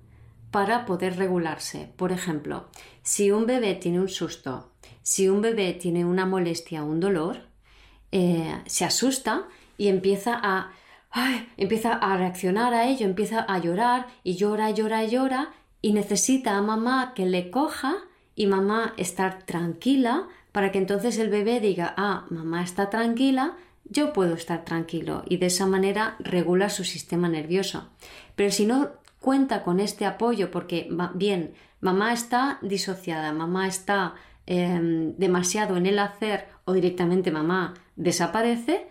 para 0.50 0.87
poder 0.87 1.16
regularse. 1.16 1.92
Por 1.96 2.12
ejemplo, 2.12 2.68
si 3.02 3.30
un 3.30 3.46
bebé 3.46 3.74
tiene 3.74 4.00
un 4.00 4.09
susto, 4.09 4.70
si 5.02 5.28
un 5.28 5.40
bebé 5.40 5.72
tiene 5.72 6.04
una 6.04 6.26
molestia 6.26 6.83
o 6.83 6.87
un 6.87 7.00
dolor, 7.00 7.48
eh, 8.12 8.61
se 8.66 8.85
asusta 8.85 9.46
y 9.78 9.88
empieza 9.88 10.38
a, 10.42 10.72
empieza 11.56 11.94
a 11.94 12.16
reaccionar 12.16 12.74
a 12.74 12.88
ello, 12.88 13.06
empieza 13.06 13.40
a 13.40 13.59
llorar 13.59 14.09
y 14.24 14.35
llora, 14.35 14.70
llora, 14.70 15.04
llora 15.04 15.52
y 15.80 15.92
necesita 15.92 16.56
a 16.56 16.62
mamá 16.62 17.12
que 17.14 17.26
le 17.26 17.50
coja 17.50 17.96
y 18.35 18.46
mamá 18.46 18.94
estar 18.96 19.42
tranquila 19.44 20.28
para 20.52 20.72
que 20.72 20.78
entonces 20.78 21.18
el 21.18 21.30
bebé 21.30 21.60
diga, 21.60 21.94
ah, 21.96 22.26
mamá 22.30 22.62
está 22.62 22.90
tranquila, 22.90 23.56
yo 23.84 24.12
puedo 24.12 24.34
estar 24.34 24.64
tranquilo 24.64 25.22
y 25.26 25.38
de 25.38 25.46
esa 25.46 25.66
manera 25.66 26.16
regula 26.20 26.70
su 26.70 26.84
sistema 26.84 27.28
nervioso. 27.28 27.88
Pero 28.36 28.50
si 28.50 28.66
no 28.66 28.90
cuenta 29.20 29.62
con 29.62 29.80
este 29.80 30.06
apoyo 30.06 30.50
porque, 30.50 30.88
bien, 31.14 31.54
mamá 31.80 32.12
está 32.12 32.58
disociada, 32.62 33.32
mamá 33.32 33.66
está 33.66 34.14
em, 34.46 35.14
demasiado 35.16 35.76
en 35.76 35.86
el 35.86 35.98
hacer 35.98 36.46
o 36.64 36.72
directamente 36.72 37.30
mamá 37.30 37.74
desaparece, 37.96 38.86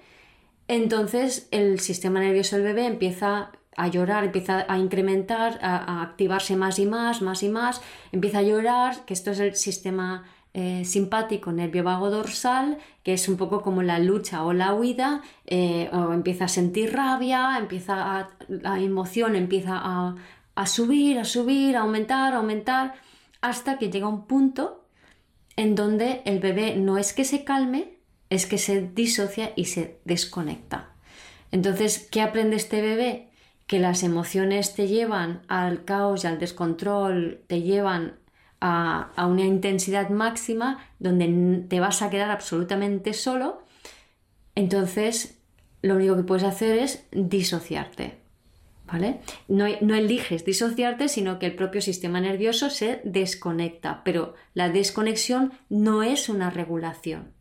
entonces 0.67 1.47
el 1.51 1.79
sistema 1.79 2.19
nervioso 2.19 2.57
del 2.57 2.65
bebé 2.65 2.85
empieza 2.85 3.51
a 3.75 3.87
llorar, 3.87 4.25
empieza 4.25 4.65
a 4.67 4.77
incrementar, 4.77 5.57
a 5.61 6.01
activarse 6.01 6.55
más 6.57 6.77
y 6.79 6.85
más, 6.85 7.21
más 7.21 7.43
y 7.43 7.49
más, 7.49 7.81
empieza 8.11 8.39
a 8.39 8.43
llorar, 8.43 9.05
que 9.05 9.13
esto 9.13 9.31
es 9.31 9.39
el 9.39 9.55
sistema 9.55 10.25
eh, 10.53 10.83
simpático, 10.83 11.51
nervio 11.51 11.83
vago 11.83 12.09
dorsal, 12.09 12.79
que 13.03 13.13
es 13.13 13.29
un 13.29 13.37
poco 13.37 13.61
como 13.61 13.83
la 13.83 13.99
lucha 13.99 14.43
o 14.43 14.51
la 14.51 14.73
huida, 14.73 15.21
eh, 15.45 15.89
o 15.93 16.11
empieza 16.11 16.45
a 16.45 16.47
sentir 16.47 16.93
rabia, 16.93 17.55
empieza 17.59 18.17
a, 18.17 18.29
la 18.47 18.79
emoción 18.79 19.35
empieza 19.35 19.79
a, 19.79 20.15
subir, 20.65 21.19
a 21.19 21.25
subir, 21.25 21.77
a 21.77 21.81
aumentar, 21.81 22.33
a 22.33 22.37
aumentar, 22.37 22.95
hasta 23.41 23.77
que 23.77 23.91
llega 23.91 24.07
un 24.07 24.25
punto 24.25 24.85
en 25.55 25.75
donde 25.75 26.23
el 26.25 26.39
bebé 26.39 26.75
no 26.75 26.97
es 26.97 27.13
que 27.13 27.25
se 27.25 27.43
calme, 27.43 27.99
es 28.29 28.45
que 28.45 28.57
se 28.57 28.81
disocia 28.81 29.53
y 29.55 29.65
se 29.65 29.99
desconecta. 30.03 30.89
Entonces, 31.51 32.07
¿qué 32.11 32.21
aprende 32.21 32.55
este 32.55 32.81
bebé? 32.81 33.29
Que 33.67 33.79
las 33.79 34.03
emociones 34.03 34.73
te 34.73 34.87
llevan 34.87 35.41
al 35.47 35.85
caos 35.85 36.23
y 36.23 36.27
al 36.27 36.39
descontrol, 36.39 37.41
te 37.47 37.61
llevan 37.61 38.18
a, 38.61 39.11
una 39.25 39.45
intensidad 39.45 40.09
máxima 40.09 40.85
donde 40.99 41.65
te 41.67 41.79
vas 41.79 42.01
a 42.01 42.09
quedar 42.09 42.31
absolutamente 42.31 43.13
solo, 43.13 43.63
entonces 44.55 45.37
lo 45.81 45.95
único 45.95 46.15
que 46.15 46.23
puedes 46.23 46.43
hacer 46.43 46.77
es 46.79 47.05
disociarte. 47.11 48.17
¿Vale? 48.91 49.19
No, 49.47 49.65
no, 49.81 49.93
eliges 49.93 50.43
disociarte, 50.45 51.09
sino 51.09 51.37
que 51.37 51.45
el 51.45 51.53
propio 51.53 51.79
sistema 51.79 52.19
nervioso 52.19 52.71
se 52.71 53.01
desconecta. 53.03 54.01
Pero 54.03 54.33
la 54.55 54.69
desconexión 54.69 55.53
no 55.69 56.01
es 56.01 56.27
una 56.27 56.49
regulación, 56.49 57.31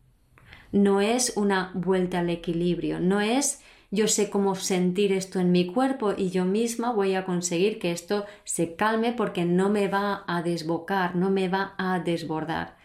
no 0.72 1.00
es 1.00 1.33
una 1.37 1.70
vuelta 1.72 2.18
al 2.18 2.28
equilibrio, 2.28 3.00
no 3.00 3.22
es 3.22 3.62
yo 3.90 4.07
sé 4.07 4.29
cómo 4.29 4.55
sentir 4.55 5.12
esto 5.12 5.40
en 5.40 5.51
mi 5.51 5.66
cuerpo 5.66 6.12
y 6.16 6.31
yo 6.31 6.44
misma 6.44 6.92
voy 6.92 7.14
a 7.14 7.24
conseguir 7.24 7.79
que 7.79 7.92
esto 7.92 8.27
se 8.44 8.74
calme 8.74 9.12
porque 9.12 9.44
no 9.44 9.70
me 9.70 9.88
va 9.88 10.24
a 10.27 10.42
desbocar, 10.42 11.16
no 11.16 11.31
me 11.31 11.48
va 11.48 11.74
a 11.79 11.98
desbordar. 12.01 12.77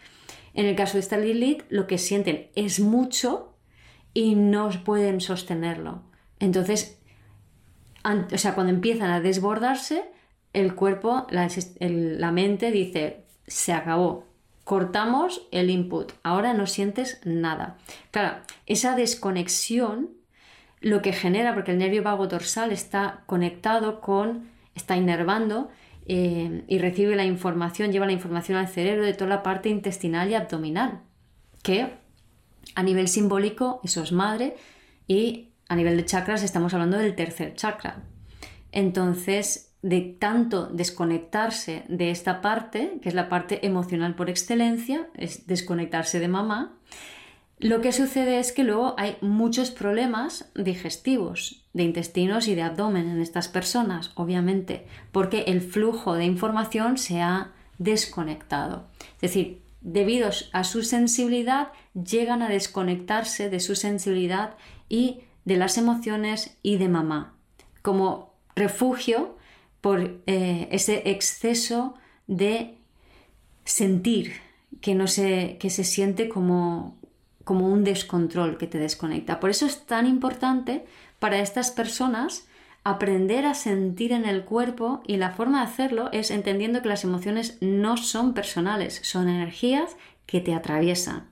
En 0.54 0.66
el 0.66 0.76
caso 0.76 0.94
de 0.94 1.00
esta 1.00 1.18
Lilith, 1.18 1.64
lo 1.68 1.86
que 1.86 1.98
sienten 1.98 2.48
es 2.54 2.80
mucho 2.80 3.54
y 4.14 4.34
no 4.34 4.70
pueden 4.84 5.20
sostenerlo. 5.20 6.02
Entonces, 6.38 6.98
o 8.32 8.38
sea, 8.38 8.54
cuando 8.54 8.72
empiezan 8.72 9.10
a 9.10 9.20
desbordarse, 9.20 10.04
el 10.52 10.74
cuerpo, 10.74 11.26
la, 11.30 12.32
mente 12.32 12.70
dice, 12.70 13.24
se 13.46 13.72
acabó, 13.72 14.24
cortamos 14.62 15.46
el 15.50 15.68
input, 15.68 16.12
ahora 16.22 16.54
no 16.54 16.66
sientes 16.66 17.20
nada. 17.24 17.76
Claro, 18.12 18.38
esa 18.66 18.94
desconexión 18.94 20.10
lo 20.84 21.00
que 21.00 21.14
genera, 21.14 21.54
porque 21.54 21.70
el 21.70 21.78
nervio 21.78 22.02
vago 22.02 22.26
dorsal 22.26 22.70
está 22.70 23.22
conectado 23.24 24.02
con, 24.02 24.50
está 24.74 24.98
inervando 24.98 25.70
eh, 26.04 26.62
y 26.68 26.78
recibe 26.78 27.16
la 27.16 27.24
información, 27.24 27.90
lleva 27.90 28.04
la 28.04 28.12
información 28.12 28.58
al 28.58 28.68
cerebro 28.68 29.02
de 29.02 29.14
toda 29.14 29.30
la 29.30 29.42
parte 29.42 29.70
intestinal 29.70 30.30
y 30.30 30.34
abdominal, 30.34 31.00
que 31.62 31.94
a 32.74 32.82
nivel 32.82 33.08
simbólico 33.08 33.80
eso 33.82 34.02
es 34.02 34.12
madre 34.12 34.56
y 35.08 35.48
a 35.68 35.74
nivel 35.74 35.96
de 35.96 36.04
chakras 36.04 36.42
estamos 36.42 36.74
hablando 36.74 36.98
del 36.98 37.14
tercer 37.14 37.54
chakra. 37.54 38.02
Entonces, 38.70 39.72
de 39.80 40.02
tanto 40.02 40.66
desconectarse 40.66 41.84
de 41.88 42.10
esta 42.10 42.42
parte, 42.42 42.98
que 43.00 43.08
es 43.08 43.14
la 43.14 43.30
parte 43.30 43.66
emocional 43.66 44.14
por 44.14 44.28
excelencia, 44.28 45.08
es 45.14 45.46
desconectarse 45.46 46.20
de 46.20 46.28
mamá, 46.28 46.76
lo 47.64 47.80
que 47.80 47.92
sucede 47.92 48.40
es 48.40 48.52
que 48.52 48.62
luego 48.62 48.94
hay 48.98 49.16
muchos 49.22 49.70
problemas 49.70 50.50
digestivos, 50.54 51.64
de 51.72 51.84
intestinos 51.84 52.46
y 52.46 52.54
de 52.54 52.60
abdomen 52.60 53.08
en 53.08 53.22
estas 53.22 53.48
personas, 53.48 54.10
obviamente, 54.16 54.86
porque 55.12 55.44
el 55.46 55.62
flujo 55.62 56.12
de 56.12 56.26
información 56.26 56.98
se 56.98 57.22
ha 57.22 57.52
desconectado. 57.78 58.84
Es 59.14 59.30
decir, 59.30 59.62
debido 59.80 60.28
a 60.52 60.64
su 60.64 60.82
sensibilidad, 60.82 61.68
llegan 61.94 62.42
a 62.42 62.50
desconectarse 62.50 63.48
de 63.48 63.60
su 63.60 63.76
sensibilidad 63.76 64.56
y 64.90 65.20
de 65.46 65.56
las 65.56 65.78
emociones 65.78 66.58
y 66.62 66.76
de 66.76 66.90
mamá, 66.90 67.32
como 67.80 68.34
refugio 68.54 69.38
por 69.80 70.20
eh, 70.26 70.68
ese 70.70 71.02
exceso 71.06 71.94
de 72.26 72.76
sentir 73.64 74.34
que, 74.82 74.94
no 74.94 75.06
se, 75.06 75.56
que 75.58 75.70
se 75.70 75.84
siente 75.84 76.28
como, 76.28 76.98
como 77.44 77.68
un 77.68 77.84
descontrol 77.84 78.58
que 78.58 78.66
te 78.66 78.78
desconecta. 78.78 79.38
Por 79.38 79.50
eso 79.50 79.66
es 79.66 79.86
tan 79.86 80.06
importante 80.06 80.84
para 81.18 81.38
estas 81.38 81.70
personas 81.70 82.46
aprender 82.84 83.46
a 83.46 83.54
sentir 83.54 84.12
en 84.12 84.26
el 84.26 84.44
cuerpo 84.44 85.02
y 85.06 85.16
la 85.16 85.30
forma 85.30 85.60
de 85.60 85.70
hacerlo 85.70 86.10
es 86.12 86.30
entendiendo 86.30 86.82
que 86.82 86.88
las 86.88 87.04
emociones 87.04 87.58
no 87.60 87.96
son 87.96 88.34
personales, 88.34 89.00
son 89.02 89.28
energías 89.28 89.96
que 90.26 90.40
te 90.40 90.54
atraviesan. 90.54 91.28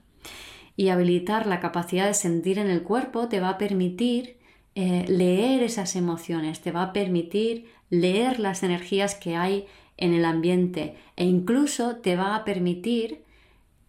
Y 0.77 0.89
habilitar 0.89 1.47
la 1.47 1.61
capacidad 1.61 2.07
de 2.07 2.15
sentir 2.15 2.59
en 2.59 2.71
el 2.71 2.83
cuerpo 2.83 3.29
te 3.29 3.41
va 3.41 3.51
a 3.51 3.59
permitir 3.59 4.39
eh, 4.75 5.05
leer 5.07 5.63
esas 5.63 5.97
emociones, 5.97 6.61
te 6.63 6.73
va 6.73 6.83
a 6.83 6.93
permitir 6.95 7.67
leer 7.91 8.41
las 8.41 8.63
energías 8.63 9.15
que 9.15 9.37
hay 9.37 9.67
en 9.99 10.15
el 10.15 10.25
ambiente 10.25 10.97
e 11.17 11.27
incluso 11.27 11.97
te 11.97 12.17
va 12.17 12.35
a 12.35 12.45
permitir 12.45 13.23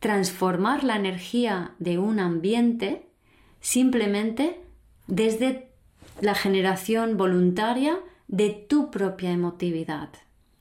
transformar 0.03 0.83
la 0.83 0.97
energía 0.97 1.75
de 1.79 1.97
un 1.97 2.19
ambiente 2.19 3.07
simplemente 3.61 4.59
desde 5.07 5.69
la 6.19 6.35
generación 6.35 7.15
voluntaria 7.15 7.97
de 8.27 8.49
tu 8.49 8.91
propia 8.91 9.31
emotividad. 9.31 10.09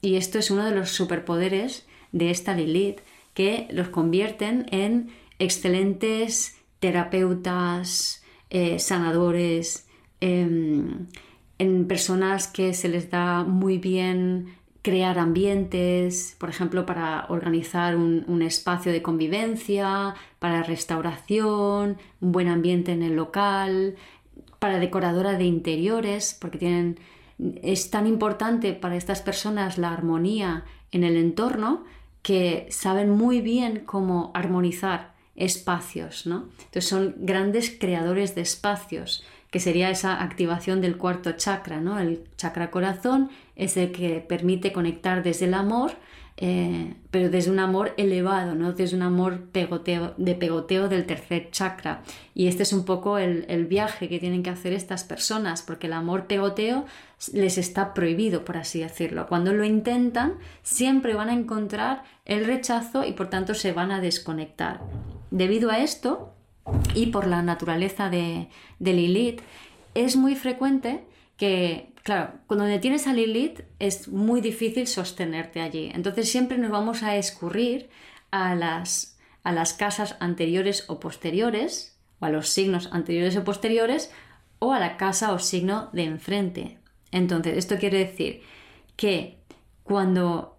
Y 0.01 0.15
esto 0.15 0.39
es 0.39 0.53
uno 0.53 0.65
de 0.65 0.77
los 0.77 0.91
superpoderes 0.91 1.89
de 2.13 2.31
esta 2.31 2.55
Lilith 2.55 3.01
que 3.35 3.67
los 3.73 3.89
convierten 3.89 4.67
en 4.71 5.11
excelentes 5.41 6.57
terapeutas, 6.79 8.23
eh, 8.49 8.79
sanadores, 8.79 9.89
em, 10.21 11.09
en 11.59 11.89
personas 11.89 12.47
que 12.47 12.75
se 12.75 12.89
les 12.89 13.11
da 13.11 13.43
muy 13.43 13.79
bien 13.79 14.55
crear 14.83 15.19
ambientes, 15.19 16.37
por 16.39 16.51
ejemplo, 16.51 16.85
para 16.85 17.27
organizar 17.29 17.97
un, 17.97 18.43
espacio 18.43 18.93
de 18.93 19.01
convivencia, 19.01 20.15
para 20.41 20.65
restauración, 20.65 21.99
un 22.21 22.33
buen 22.33 22.49
ambiente 22.49 22.91
en 22.93 23.05
el 23.05 23.15
local, 23.15 23.95
para 24.59 24.81
decoradora 24.81 25.39
de 25.39 25.45
interiores, 25.45 26.37
porque 26.39 26.59
tienen, 26.59 26.99
es 27.63 27.91
tan 27.91 28.09
importante 28.09 28.73
para 28.73 28.97
estas 28.97 29.23
personas 29.23 29.79
la 29.79 29.93
armonía 29.93 30.65
en 30.91 31.05
el 31.05 31.17
entorno 31.17 31.85
que 32.23 32.67
saben 32.71 33.11
muy 33.11 33.41
bien 33.41 33.83
cómo 33.87 34.33
armonizar 34.35 35.13
espacios, 35.35 36.27
¿no? 36.27 36.49
Entonces 36.59 36.87
son 36.87 37.15
grandes 37.19 37.71
creadores 37.71 38.35
de 38.35 38.43
espacios 38.43 39.25
que 39.53 39.61
sería 39.61 39.91
esa 39.91 40.23
activación 40.23 40.81
del 40.81 40.97
cuarto 40.97 41.33
chakra, 41.33 41.79
¿no? 41.79 42.01
El 42.01 42.25
chakra 42.37 42.71
corazón 42.71 43.29
es 43.55 43.77
el 43.77 43.93
que 43.93 44.21
permite 44.21 44.73
conectar 44.73 45.23
desde 45.23 45.45
el 45.45 45.53
amor, 45.53 45.93
eh, 46.39 46.95
pero 47.11 47.29
desde 47.29 47.51
un 47.51 47.59
amor 47.59 47.93
elevado, 47.99 48.55
¿no? 48.55 48.73
Desde 48.73 48.97
un 48.97 49.03
amor 49.03 49.43
pegoteo, 49.53 50.15
de 50.17 50.35
pegoteo 50.35 50.89
del 50.89 51.05
tercer 51.05 51.51
chakra. 51.51 52.03
Y 52.35 52.47
este 52.47 52.63
es 52.63 52.73
un 52.73 52.87
poco 52.87 53.19
el, 53.19 53.45
el 53.49 53.67
viaje 53.67 54.09
que 54.09 54.19
tienen 54.19 54.43
que 54.43 54.49
hacer 54.49 54.73
estas 54.73 55.05
personas, 55.05 55.61
porque 55.61 55.87
el 55.87 55.93
amor 55.93 56.27
pegoteo 56.29 56.87
les 57.35 57.59
está 57.59 57.93
prohibido, 57.93 58.47
por 58.47 58.57
así 58.57 58.81
decirlo. 58.81 59.27
Cuando 59.27 59.53
lo 59.53 59.65
intentan, 59.65 60.37
siempre 60.63 61.13
van 61.13 61.29
a 61.29 61.35
encontrar 61.35 62.05
el 62.25 62.47
rechazo 62.47 63.05
y 63.05 63.13
por 63.13 63.29
tanto 63.29 63.53
se 63.53 63.73
van 63.73 63.91
a 63.91 64.01
desconectar. 64.01 64.81
Debido 65.31 65.71
a 65.71 65.81
esto, 65.81 66.32
y 66.95 67.07
por 67.07 67.27
la 67.27 67.43
naturaleza 67.43 68.09
de, 68.11 68.49
Lilith, 68.79 69.41
es 69.95 70.17
muy 70.17 70.37
frecuente 70.37 71.05
que, 71.37 71.93
claro, 72.03 72.35
cuando 72.47 72.81
tienes 72.81 73.07
a 73.07 73.13
Lilith 73.13 73.61
es 73.79 74.09
muy 74.09 74.41
difícil 74.41 74.87
sostenerte 74.87 75.61
allí. 75.61 75.91
Entonces 75.95 76.31
siempre 76.31 76.59
nos 76.59 76.71
vamos 76.71 77.03
a 77.03 77.17
escurrir 77.17 77.91
a 78.31 78.55
las, 78.55 79.19
a 79.43 79.53
las 79.53 79.75
casas 79.75 80.17
anteriores 80.21 80.85
o 80.89 81.01
posteriores, 81.01 81.99
o 82.21 82.27
a 82.27 82.31
los 82.31 82.49
signos 82.49 82.89
anteriores 82.93 83.37
o 83.37 83.45
posteriores, 83.45 84.13
o 84.59 84.73
a 84.73 84.79
la 84.79 84.97
casa 84.97 85.33
o 85.33 85.39
signo 85.39 85.91
de 85.93 86.05
enfrente. 86.05 86.79
Entonces, 87.11 87.57
esto 87.59 87.77
quiere 87.79 87.99
decir 87.99 88.43
que 88.97 89.39
cuando 89.83 90.59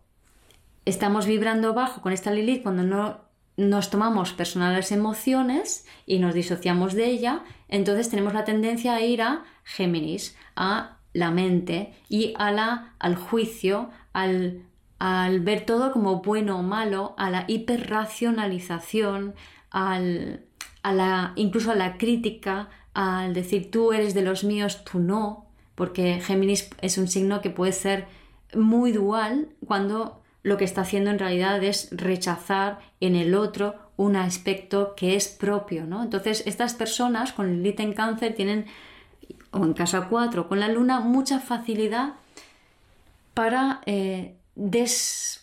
estamos 0.85 1.25
vibrando 1.25 1.73
bajo 1.73 2.01
con 2.01 2.11
esta 2.11 2.31
Lilith, 2.31 2.63
cuando 2.63 2.83
no 2.83 3.22
nos 3.57 3.89
tomamos 3.89 4.33
personales 4.33 4.91
emociones 4.91 5.85
y 6.05 6.19
nos 6.19 6.33
disociamos 6.33 6.93
de 6.93 7.05
ella, 7.05 7.43
entonces 7.67 8.09
tenemos 8.09 8.33
la 8.33 8.45
tendencia 8.45 8.95
a 8.95 9.01
ir 9.01 9.21
a 9.21 9.43
Géminis, 9.63 10.35
a 10.55 10.97
la 11.13 11.31
mente 11.31 11.93
y 12.09 12.33
a 12.37 12.51
la, 12.51 12.93
al 12.99 13.15
juicio, 13.15 13.89
al, 14.13 14.63
al 14.99 15.39
ver 15.41 15.65
todo 15.65 15.91
como 15.91 16.21
bueno 16.21 16.59
o 16.59 16.63
malo, 16.63 17.13
a 17.17 17.29
la 17.29 17.45
hiperracionalización, 17.47 19.35
al, 19.69 20.45
a 20.81 20.93
la, 20.93 21.33
incluso 21.35 21.71
a 21.71 21.75
la 21.75 21.97
crítica, 21.97 22.69
al 22.93 23.33
decir 23.33 23.69
tú 23.69 23.93
eres 23.93 24.13
de 24.13 24.23
los 24.23 24.43
míos, 24.43 24.83
tú 24.83 24.99
no, 24.99 25.45
porque 25.75 26.19
Géminis 26.21 26.69
es 26.81 26.97
un 26.97 27.07
signo 27.07 27.41
que 27.41 27.49
puede 27.49 27.71
ser 27.71 28.07
muy 28.55 28.91
dual 28.91 29.49
cuando 29.65 30.22
lo 30.43 30.58
que 30.58 30.65
está 30.65 30.82
haciendo 30.82 31.10
en 31.10 31.19
realidad 31.19 31.63
es 31.63 31.88
rechazar 31.91 32.79
en 32.99 33.15
el 33.15 33.34
otro 33.34 33.75
un 33.95 34.15
aspecto 34.17 34.93
que 34.95 35.15
es 35.15 35.29
propio, 35.29 35.86
¿no? 35.86 36.03
Entonces, 36.03 36.43
estas 36.45 36.73
personas 36.73 37.32
con 37.32 37.49
el 37.49 37.63
lit 37.63 37.79
en 37.79 37.93
cáncer 37.93 38.36
tienen, 38.36 38.65
o 39.51 39.63
en 39.63 39.73
casa 39.73 40.08
4 40.10 40.47
con 40.47 40.60
la 40.60 40.67
luna, 40.67 40.99
mucha 40.99 41.39
facilidad 41.39 42.15
para 43.34 43.82
eh, 43.86 44.36
deshacerse 44.56 45.39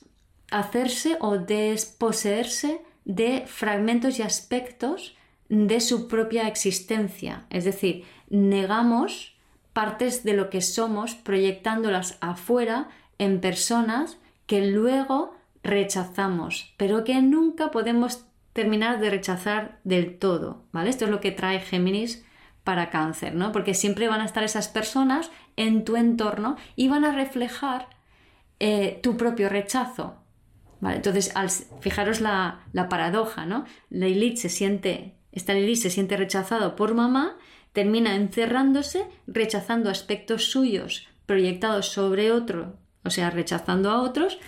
o 1.21 1.39
desposeerse 1.39 2.83
de 3.05 3.45
fragmentos 3.47 4.19
y 4.19 4.23
aspectos 4.23 5.17
de 5.49 5.81
su 5.81 6.09
propia 6.09 6.47
existencia. 6.47 7.47
Es 7.51 7.65
decir, 7.65 8.05
negamos 8.29 9.35
partes 9.73 10.25
de 10.25 10.35
lo 10.35 10.51
que 10.51 10.61
somos 10.61 11.15
proyectándolas 11.15 12.19
afuera 12.21 12.89
en 13.19 13.41
personas 13.41 14.19
que 14.51 14.67
luego 14.67 15.33
rechazamos, 15.63 16.75
pero 16.77 17.05
que 17.05 17.23
nunca 17.23 17.71
podemos 17.71 18.27
terminar 18.53 18.99
de 18.99 19.09
rechazar 19.09 19.79
del 19.85 20.19
todo, 20.19 20.65
¿vale? 20.73 20.91
Esto 20.91 21.05
es 21.05 21.11
lo 21.13 21.21
que 21.21 21.31
trae 21.31 21.61
Géminis 21.61 22.27
para 22.65 22.91
cáncer, 22.91 23.37
¿no? 23.37 23.53
Porque 23.53 23.75
siempre 23.75 24.09
van 24.09 24.21
a 24.21 24.25
estar 24.25 24.43
esas 24.43 24.67
personas 24.67 25.31
en 25.55 25.85
tu 25.85 25.95
entorno 25.95 26.57
y 26.75 26.89
van 26.89 27.05
a 27.05 27.13
reflejar 27.13 27.91
eh, 28.59 28.99
tu 29.05 29.17
propio 29.17 29.49
rechazo. 29.49 30.17
Entonces, 30.83 31.31
al, 31.37 31.49
fijaros 31.81 32.21
la, 32.21 32.65
la 32.73 32.89
paradoja, 32.89 33.47
¿no? 33.47 33.67
Lilith 33.89 34.39
se 34.39 34.49
siente, 34.49 35.15
esta 35.31 35.55
Lilith 35.55 35.79
se 35.79 35.91
siente 35.91 36.17
rechazado 36.17 36.75
por 36.75 36.95
mamá, 36.95 37.37
termina 37.73 38.17
encerrándose, 38.17 39.07
rechazando 39.29 39.91
aspectos 39.91 40.47
suyos 40.51 41.07
proyectados 41.25 41.87
sobre 41.87 42.33
otro 42.33 42.80
o 43.05 43.11
sea, 43.11 43.31
rechazando 43.31 43.91
a 43.91 44.03
otros, 44.03 44.39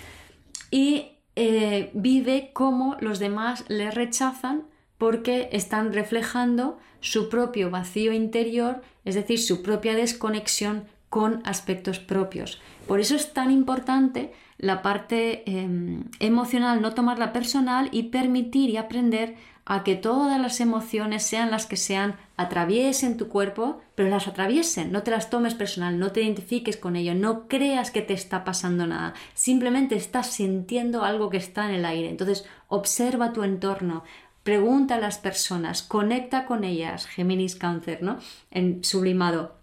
y 0.70 1.18
eh, 1.36 1.90
vive 1.94 2.50
cómo 2.52 2.96
los 3.00 3.18
demás 3.18 3.64
le 3.68 3.90
rechazan 3.90 4.64
porque 4.98 5.48
están 5.52 5.92
reflejando 5.92 6.78
su 7.00 7.28
propio 7.28 7.70
vacío 7.70 8.12
interior, 8.12 8.82
es 9.04 9.14
decir, 9.14 9.40
su 9.40 9.62
propia 9.62 9.94
desconexión 9.94 10.84
con 11.08 11.42
aspectos 11.44 11.98
propios. 11.98 12.60
Por 12.86 13.00
eso 13.00 13.16
es 13.16 13.32
tan 13.32 13.50
importante 13.50 14.32
la 14.58 14.80
parte 14.80 15.42
em, 15.50 16.04
emocional, 16.20 16.80
no 16.80 16.94
tomarla 16.94 17.32
personal 17.32 17.88
y 17.90 18.04
permitir 18.04 18.70
y 18.70 18.76
aprender 18.76 19.34
a 19.64 19.84
que 19.84 19.94
todas 19.94 20.40
las 20.40 20.60
emociones, 20.60 21.22
sean 21.22 21.50
las 21.50 21.66
que 21.66 21.76
sean, 21.76 22.16
atraviesen 22.36 23.16
tu 23.16 23.28
cuerpo, 23.28 23.80
pero 23.94 24.08
las 24.08 24.26
atraviesen, 24.26 24.90
no 24.90 25.02
te 25.02 25.12
las 25.12 25.30
tomes 25.30 25.54
personal, 25.54 25.98
no 25.98 26.10
te 26.10 26.22
identifiques 26.22 26.76
con 26.76 26.96
ello, 26.96 27.14
no 27.14 27.46
creas 27.46 27.90
que 27.90 28.02
te 28.02 28.12
está 28.12 28.44
pasando 28.44 28.86
nada, 28.86 29.14
simplemente 29.34 29.94
estás 29.94 30.28
sintiendo 30.28 31.04
algo 31.04 31.30
que 31.30 31.36
está 31.36 31.68
en 31.68 31.76
el 31.76 31.84
aire. 31.84 32.08
Entonces, 32.08 32.44
observa 32.68 33.32
tu 33.32 33.44
entorno, 33.44 34.02
pregunta 34.42 34.96
a 34.96 35.00
las 35.00 35.18
personas, 35.18 35.82
conecta 35.82 36.46
con 36.46 36.64
ellas, 36.64 37.06
Géminis 37.06 37.54
Cáncer, 37.54 38.02
¿no? 38.02 38.18
En 38.50 38.82
sublimado. 38.82 39.56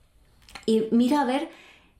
Y 0.65 0.85
mira 0.91 1.21
a 1.21 1.25
ver 1.25 1.49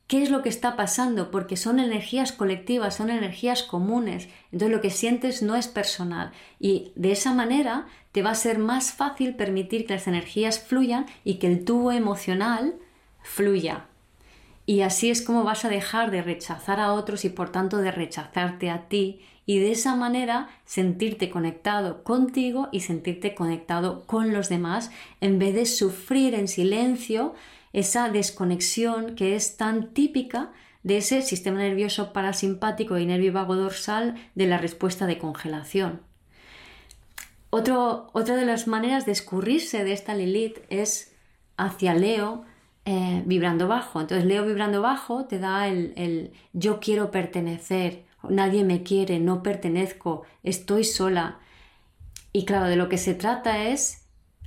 qué 0.10 0.24
es 0.24 0.32
lo 0.32 0.42
que 0.42 0.50
está 0.50 0.76
pasando, 0.76 1.30
porque 1.30 1.56
son 1.56 1.80
energías 1.80 2.32
colectivas, 2.32 2.96
son 2.96 3.12
energías 3.12 3.62
comunes. 3.62 4.28
Entonces 4.52 4.76
lo 4.76 4.82
que 4.82 4.90
sientes 4.90 5.44
no 5.44 5.56
es 5.56 5.68
personal. 5.68 6.32
Y 6.60 6.92
de 6.96 7.12
esa 7.12 7.32
manera 7.32 7.86
te 8.12 8.24
va 8.24 8.32
a 8.32 8.36
ser 8.36 8.58
más 8.58 8.92
fácil 8.92 9.36
permitir 9.36 9.86
que 9.86 9.94
las 9.94 10.08
energías 10.08 10.60
fluyan 10.60 11.06
y 11.24 11.36
que 11.36 11.46
el 11.46 11.64
tubo 11.64 11.92
emocional 11.92 12.74
fluya. 13.22 13.86
Y 14.66 14.82
así 14.82 15.12
es 15.12 15.22
como 15.22 15.44
vas 15.44 15.64
a 15.64 15.70
dejar 15.70 16.10
de 16.10 16.24
rechazar 16.24 16.80
a 16.80 16.94
otros 16.94 17.24
y 17.24 17.30
por 17.30 17.52
tanto 17.52 17.78
de 17.78 17.92
rechazarte 17.92 18.72
a 18.72 18.88
ti 18.88 19.22
y 19.46 19.60
de 19.60 19.72
esa 19.72 19.96
manera 19.96 20.50
sentirte 20.66 21.30
conectado 21.30 22.04
contigo 22.04 22.68
y 22.72 22.80
sentirte 22.80 23.36
conectado 23.36 24.08
con 24.08 24.34
los 24.34 24.50
demás 24.50 24.90
en 25.22 25.38
vez 25.38 25.54
de 25.54 25.68
sufrir 25.68 26.34
en 26.34 26.48
silencio 26.48 27.36
esa 27.74 28.10
desconexión 28.10 29.16
que 29.16 29.36
es 29.36 29.58
tan 29.58 29.94
típica 29.94 30.52
de 30.84 30.98
ese 30.98 31.22
sistema 31.22 31.60
nervioso 31.60 32.14
parasimpático 32.14 32.98
y 32.98 33.06
nervio 33.06 33.34
vago 33.34 33.56
dorsal 33.56 34.16
de 34.36 34.48
la 34.48 34.58
respuesta 34.58 35.06
de 35.06 35.18
congelación. 35.18 36.02
otra 37.50 38.36
de 38.36 38.46
las 38.46 38.68
maneras 38.68 39.06
de 39.06 39.12
escurrirse 39.12 39.84
de 39.84 39.94
esta 39.94 40.14
Lilith 40.14 40.60
es 40.70 41.14
hacia 41.58 41.94
Leo 41.94 42.46
eh, 42.86 43.24
vibrando 43.26 43.68
bajo. 43.68 44.00
Entonces 44.00 44.26
Leo 44.26 44.46
vibrando 44.46 44.82
bajo 44.82 45.26
te 45.26 45.40
da 45.40 45.68
el 45.68 46.32
yo 46.54 46.80
quiero 46.80 47.12
pertenecer, 47.12 48.06
nadie 48.28 48.64
me 48.64 48.84
quiere, 48.84 49.20
no 49.20 49.44
pertenezco, 49.44 50.24
estoy 50.44 50.84
sola. 50.84 51.40
Y 52.32 52.46
claro, 52.46 52.68
de 52.68 52.76
lo 52.76 52.90
que 52.90 52.98
se 52.98 53.14
trata 53.14 53.66
es 53.66 53.99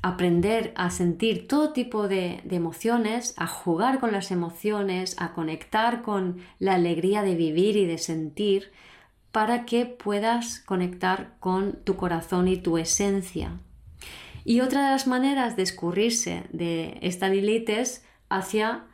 aprender 0.03 0.72
a 0.76 0.90
sentir 0.90 1.46
todo 1.46 1.72
tipo 1.72 2.09
de, 2.09 2.42
emociones, 2.50 3.34
a 3.36 3.46
jugar 3.46 4.00
con 4.00 4.12
las 4.12 4.32
emociones, 4.32 5.14
a 5.18 5.32
conectar 5.32 6.03
con 6.03 6.38
la 6.59 6.74
alegría 6.74 7.22
de 7.22 7.36
vivir 7.36 7.76
y 7.76 7.86
de 7.86 7.98
sentir, 7.98 8.72
para 9.30 9.64
que 9.64 9.86
puedas 9.86 10.61
conectar 10.61 11.36
con 11.40 11.76
tu 11.84 11.96
corazón 11.96 12.48
y 12.48 12.59
tu 12.59 12.76
esencia. 12.76 13.59
Y 14.44 14.61
otra 14.61 14.84
de 14.84 14.90
las 14.90 15.07
maneras 15.07 15.57
de 15.57 15.62
escurrirse 15.62 16.42
de 16.53 16.98
esta 17.00 17.28
Lilith 17.28 17.68
es 17.70 18.05
hacia 18.28 18.84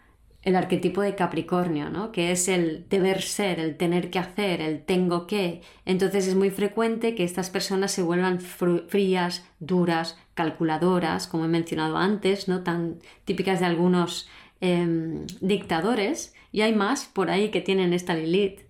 el 0.48 0.56
arquetipo 0.56 1.02
de 1.02 1.14
Capricornio, 1.14 1.90
¿no? 1.90 2.10
que 2.10 2.32
es 2.32 2.48
el 2.48 2.88
deber 2.88 3.20
ser, 3.20 3.60
el 3.60 3.76
tener 3.76 4.08
que 4.08 4.18
hacer, 4.18 4.62
el 4.62 4.82
tengo 4.82 5.26
que. 5.26 5.60
Entonces 5.84 6.26
es 6.26 6.34
muy 6.34 6.48
frecuente 6.48 7.14
que 7.14 7.22
estas 7.22 7.50
personas 7.50 7.92
se 7.92 8.00
vuelvan 8.02 8.40
frías, 8.40 9.44
duras, 9.60 10.16
calculadoras, 10.32 11.26
como 11.26 11.44
he 11.44 11.48
mencionado 11.48 11.98
antes, 11.98 12.48
¿no? 12.48 12.62
tan 12.62 12.98
típicas 13.26 13.60
de 13.60 13.66
algunos 13.66 14.26
em, 14.62 15.26
dictadores, 15.42 16.34
y 16.50 16.62
hay 16.62 16.74
más 16.74 17.04
por 17.04 17.28
ahí 17.30 17.50
que 17.50 17.60
tienen 17.60 17.92
esta 17.92 18.14
Lilith. 18.14 18.60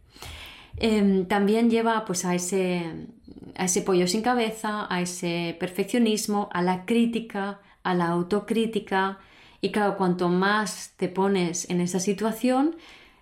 Em, 0.78 1.26
también 1.26 1.70
lleva 1.70 2.04
pues, 2.04 2.24
a, 2.24 2.30
a 2.30 2.34
ese 2.34 3.82
pollo 3.86 4.08
sin 4.08 4.22
cabeza, 4.22 4.92
a 4.92 5.00
ese 5.00 5.56
perfeccionismo, 5.60 6.48
a 6.52 6.60
la 6.60 6.84
crítica, 6.86 7.60
a 7.84 7.94
la 7.94 8.08
autocrítica, 8.08 9.20
y 9.60 9.72
claro, 9.72 9.96
cuanto 9.96 10.28
más 10.28 10.94
te 10.96 11.08
pones 11.08 11.68
en 11.70 11.80
esa 11.80 12.00
situación, 12.00 12.76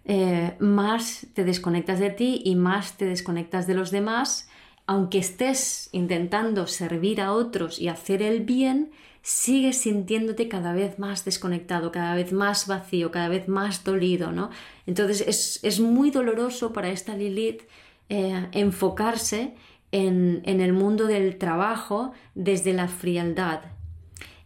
eh, 0.05 0.55
más 0.61 1.27
te 1.35 1.45
desconectas 1.45 1.99
de 1.99 2.11
ti 2.11 2.43
y 2.45 2.55
más 2.55 2.97
te 2.97 3.07
desconectas 3.07 3.67
de 3.67 3.75
los 3.75 3.91
demás. 3.91 4.49
Aunque 4.87 5.19
estés 5.19 5.89
intentando 5.93 6.67
servir 6.67 7.21
a 7.21 7.33
otros 7.33 7.81
y 7.81 7.89
hacer 7.89 8.23
el 8.23 8.45
bien, 8.45 8.93
sigues 9.23 9.79
sintiéndote 9.79 10.47
cada 10.49 10.73
vez 10.73 11.01
más 11.01 11.25
desconectado, 11.25 11.91
cada 11.91 12.15
vez 12.15 12.33
más 12.33 12.69
vacío, 12.69 13.11
cada 13.11 13.29
vez 13.29 13.49
más 13.49 13.83
dolido, 13.83 14.31
¿no? 14.31 14.51
Entonces 14.87 15.59
es, 15.65 15.81
muy 15.81 16.13
doloroso 16.13 16.73
para 16.73 16.91
esta 16.91 17.17
Lilith 17.17 17.63
eh, 18.09 18.47
enfocarse 18.53 19.55
en, 19.91 20.43
en 20.45 20.61
el 20.61 20.73
mundo 20.73 21.07
del 21.07 21.39
trabajo 21.39 22.13
desde 22.37 22.73
la 22.73 22.87
frialdad, 22.87 23.63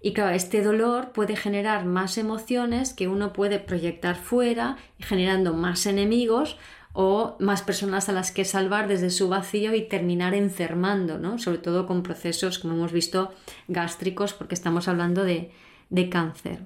y 0.02 0.12
claro, 0.14 0.34
este 0.34 0.62
dolor 0.62 1.12
puede 1.12 1.36
generar 1.36 1.84
más 1.84 2.16
emociones 2.16 2.94
que 2.94 3.08
uno 3.08 3.32
puede 3.32 3.58
proyectar 3.58 4.16
fuera, 4.16 4.78
generando 4.98 5.52
más 5.52 5.84
enemigos 5.84 6.56
o 6.92 7.36
más 7.38 7.62
personas 7.62 8.08
a 8.08 8.12
las 8.12 8.32
que 8.32 8.44
salvar 8.44 8.88
desde 8.88 9.10
su 9.10 9.28
vacío 9.28 9.74
y 9.74 9.82
terminar 9.82 10.34
enfermando, 10.34 11.18
¿no? 11.18 11.38
Sobre 11.38 11.58
todo 11.58 11.86
con 11.86 12.02
procesos, 12.02 12.58
como 12.58 12.74
hemos 12.74 12.92
visto, 12.92 13.32
gástricos, 13.68 14.32
porque 14.32 14.54
estamos 14.54 14.88
hablando 14.88 15.22
de, 15.22 15.52
de 15.90 16.08
cáncer. 16.08 16.64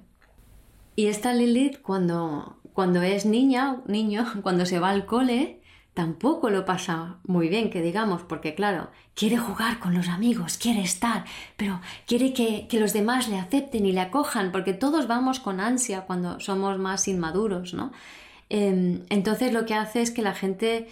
Y 0.97 1.07
esta 1.07 1.35
Lilith, 1.35 1.83
cuando, 1.83 2.59
cuando 2.73 3.03
es 3.03 3.27
niña, 3.27 3.83
niño, 3.87 4.27
cuando 4.43 4.65
se 4.65 4.79
va 4.79 4.91
al 4.91 5.07
cole, 5.07 5.61
tampoco 5.95 6.51
lo 6.51 6.65
pasa 6.65 7.19
muy 7.25 7.49
bien, 7.49 7.71
que 7.71 7.81
digamos, 7.81 8.23
porque 8.23 8.55
claro, 8.55 8.91
quiere 9.15 9.39
jugar 9.39 9.79
con 9.79 9.95
los 9.95 10.09
amigos, 10.09 10.59
quiere 10.59 10.83
estar, 10.83 11.25
pero 11.57 11.81
quiere 12.07 12.33
que, 12.33 12.67
los 12.73 12.93
demás 12.93 13.29
le 13.29 13.39
acepten 13.39 13.87
y 13.87 13.93
le 13.93 14.01
acojan, 14.01 14.51
porque 14.51 14.75
todos 14.75 15.07
vamos 15.07 15.39
con 15.39 15.61
ansia 15.61 16.03
cuando 16.03 16.41
somos 16.41 16.79
más 16.79 17.07
inmaduros, 17.07 17.75
¿no? 17.75 17.93
Em, 18.51 19.03
entonces 19.09 19.53
lo 19.53 19.65
que 19.65 19.75
hace 19.75 20.03
es 20.03 20.11
que 20.11 20.23
la 20.23 20.35
gente, 20.35 20.89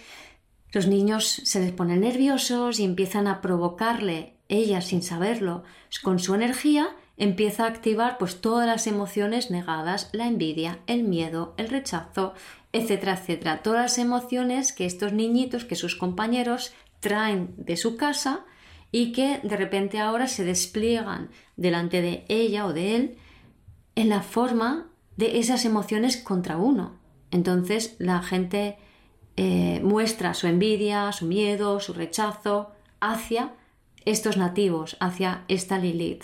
los 0.71 0.87
niños 0.87 1.27
se 1.43 1.59
les 1.59 1.73
ponen 1.73 2.01
nerviosos 2.01 2.79
y 2.79 2.85
empiezan 2.85 3.27
a 3.27 3.41
provocarle, 3.41 4.33
ella 4.47 4.81
sin 4.81 5.03
saberlo, 5.03 5.63
con 6.01 6.19
su 6.19 6.33
energía, 6.33 6.95
empieza 7.17 7.65
a 7.65 7.67
activar 7.67 8.17
pues 8.17 8.41
todas 8.41 8.67
las 8.67 8.87
emociones 8.87 9.51
negadas, 9.51 10.09
la 10.13 10.27
envidia, 10.27 10.79
el 10.87 11.03
miedo, 11.03 11.53
el 11.57 11.69
rechazo, 11.69 12.33
etcétera, 12.73 13.13
etcétera. 13.13 13.61
Todas 13.61 13.81
las 13.81 13.97
emociones 13.97 14.73
que 14.73 14.85
estos 14.85 15.13
niñitos, 15.13 15.63
que 15.63 15.75
sus 15.75 15.95
compañeros 15.95 16.73
traen 16.99 17.53
de 17.57 17.77
su 17.77 17.95
casa 17.95 18.45
y 18.91 19.11
que 19.11 19.39
de 19.43 19.55
repente 19.55 19.99
ahora 19.99 20.27
se 20.27 20.43
despliegan 20.43 21.29
delante 21.55 22.01
de 22.01 22.25
ella 22.27 22.65
o 22.65 22.73
de 22.73 22.95
él 22.95 23.17
en 23.95 24.09
la 24.09 24.21
forma 24.21 24.89
de 25.15 25.39
esas 25.39 25.65
emociones 25.65 26.17
contra 26.17 26.57
uno. 26.57 26.99
Entonces 27.31 27.95
la 27.99 28.21
gente 28.21 28.77
eh, 29.37 29.79
muestra 29.83 30.33
su 30.33 30.47
envidia, 30.47 31.11
su 31.11 31.25
miedo, 31.25 31.79
su 31.79 31.93
rechazo 31.93 32.71
hacia 32.99 33.53
estos 34.05 34.37
nativos, 34.37 34.97
hacia 34.99 35.43
esta 35.47 35.77
Lilith. 35.77 36.23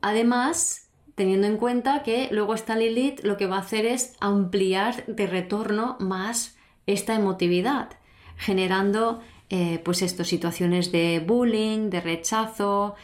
además, 0.00 0.87
teniendo 1.18 1.46
en 1.46 1.58
cuenta 1.58 2.02
que 2.02 2.28
luego 2.30 2.54
esta 2.54 2.76
Lilith 2.76 3.20
lo 3.24 3.36
que 3.36 3.46
va 3.46 3.56
a 3.56 3.60
hacer 3.60 3.84
es 3.84 4.16
ampliar 4.20 5.04
de 5.06 5.26
retorno 5.26 5.98
más 6.00 6.56
esta 6.86 7.14
emotividad, 7.14 7.90
generando 8.38 9.20
eh, 9.50 9.82
pues 9.84 10.00
estas 10.00 10.28
situaciones 10.28 10.90
de 10.90 11.22
bullying, 11.26 11.90
de 11.90 12.00
rechazo 12.00 12.94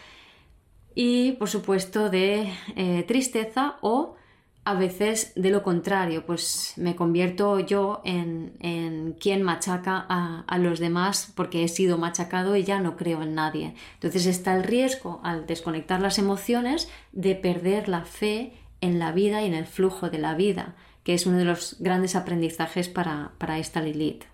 y 0.95 1.33
por 1.33 1.51
supuesto 1.51 2.09
de 2.09 2.51
eh, 2.77 3.05
tristeza 3.07 3.77
o 3.83 4.17
a 4.65 4.75
veces 4.75 5.33
de 5.37 5.51
lo 5.51 5.63
contrario, 5.63 6.25
pues 6.25 6.73
me 6.77 6.97
convierto 6.97 7.61
yo 7.61 8.01
en, 8.05 8.55
en 8.61 9.13
quien 9.13 9.43
machaca 9.43 10.07
a, 10.09 10.59
los 10.59 10.79
demás 10.79 11.33
porque 11.35 11.65
he 11.65 11.69
sido 11.69 11.99
machacado 11.99 12.57
y 12.57 12.65
ya 12.65 12.81
no 12.81 12.97
creo 12.97 13.23
en 13.23 13.35
nadie. 13.35 13.75
Entonces 13.95 14.25
está 14.25 14.57
el 14.57 14.65
riesgo 14.65 15.21
al 15.23 15.47
desconectar 15.47 16.01
las 16.01 16.19
emociones 16.19 16.89
de 17.13 17.35
perder 17.35 17.89
la 17.89 18.05
fe 18.05 18.55
en 18.81 18.99
la 18.99 19.13
vida 19.13 19.43
y 19.43 19.47
en 19.47 19.55
el 19.55 19.67
flujo 19.67 20.09
de 20.09 20.19
la 20.19 20.35
vida, 20.35 20.75
que 21.03 21.13
es 21.13 21.27
uno 21.27 21.37
de 21.37 21.45
los 21.45 21.77
grandes 21.81 22.17
aprendizajes 22.17 22.89
para, 22.89 23.33
para 23.37 23.59
esta 23.59 23.83
Lilith, 23.83 24.25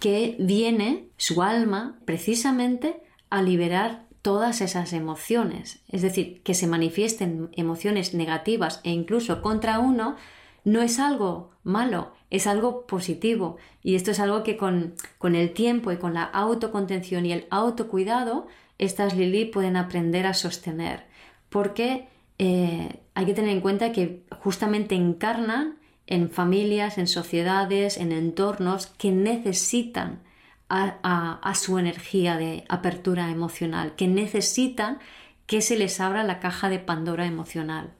que 0.00 0.34
viene 0.40 1.08
su 1.16 1.42
alma 1.42 1.96
precisamente 2.04 3.00
a 3.30 3.40
liberar 3.40 4.05
todas 4.26 4.60
esas 4.60 4.92
emociones. 4.92 5.84
Es 5.88 6.02
decir, 6.02 6.42
que 6.42 6.54
se 6.54 6.66
manifiesten 6.66 7.48
emociones 7.52 8.12
negativas 8.12 8.80
e 8.82 8.90
incluso 8.90 9.40
contra 9.40 9.78
uno 9.78 10.16
no 10.64 10.82
es 10.82 10.98
algo 10.98 11.52
malo, 11.62 12.12
es 12.28 12.48
algo 12.48 12.88
positivo. 12.88 13.56
Y 13.84 13.94
esto 13.94 14.10
es 14.10 14.18
algo 14.18 14.42
que 14.42 14.56
con, 14.56 14.96
el 15.22 15.52
tiempo 15.52 15.92
y 15.92 15.98
con 15.98 16.12
la 16.12 16.24
autocontención 16.24 17.24
y 17.24 17.30
el 17.30 17.46
autocuidado, 17.50 18.48
estas 18.78 19.16
Lilith 19.16 19.52
pueden 19.52 19.76
aprender 19.76 20.26
a 20.26 20.34
sostener. 20.34 21.04
Porque 21.48 22.08
eh, 22.40 22.98
hay 23.14 23.26
que 23.26 23.34
tener 23.34 23.50
en 23.50 23.60
cuenta 23.60 23.92
que 23.92 24.24
justamente 24.40 24.96
encarnan 24.96 25.78
en 26.08 26.30
familias, 26.30 26.98
en 26.98 27.06
sociedades, 27.06 27.96
en 27.96 28.10
entornos 28.10 28.88
que 28.88 29.12
necesitan 29.12 30.25
a, 30.68 31.52
su 31.54 31.78
energía 31.78 32.36
de 32.36 32.64
apertura 32.68 33.30
emocional, 33.30 33.94
que 33.94 34.08
necesitan 34.08 34.98
que 35.46 35.60
se 35.60 35.78
les 35.78 36.00
abra 36.00 36.24
la 36.24 36.40
caja 36.40 36.68
de 36.68 36.78
Pandora 36.78 37.26
emocional. 37.26 37.92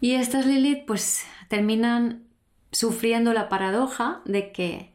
Y 0.00 0.14
estas 0.14 0.46
Lilith 0.46 0.84
pues 0.86 1.24
terminan 1.48 2.24
sufriendo 2.72 3.32
la 3.32 3.48
paradoja 3.48 4.20
de 4.24 4.52
que 4.52 4.90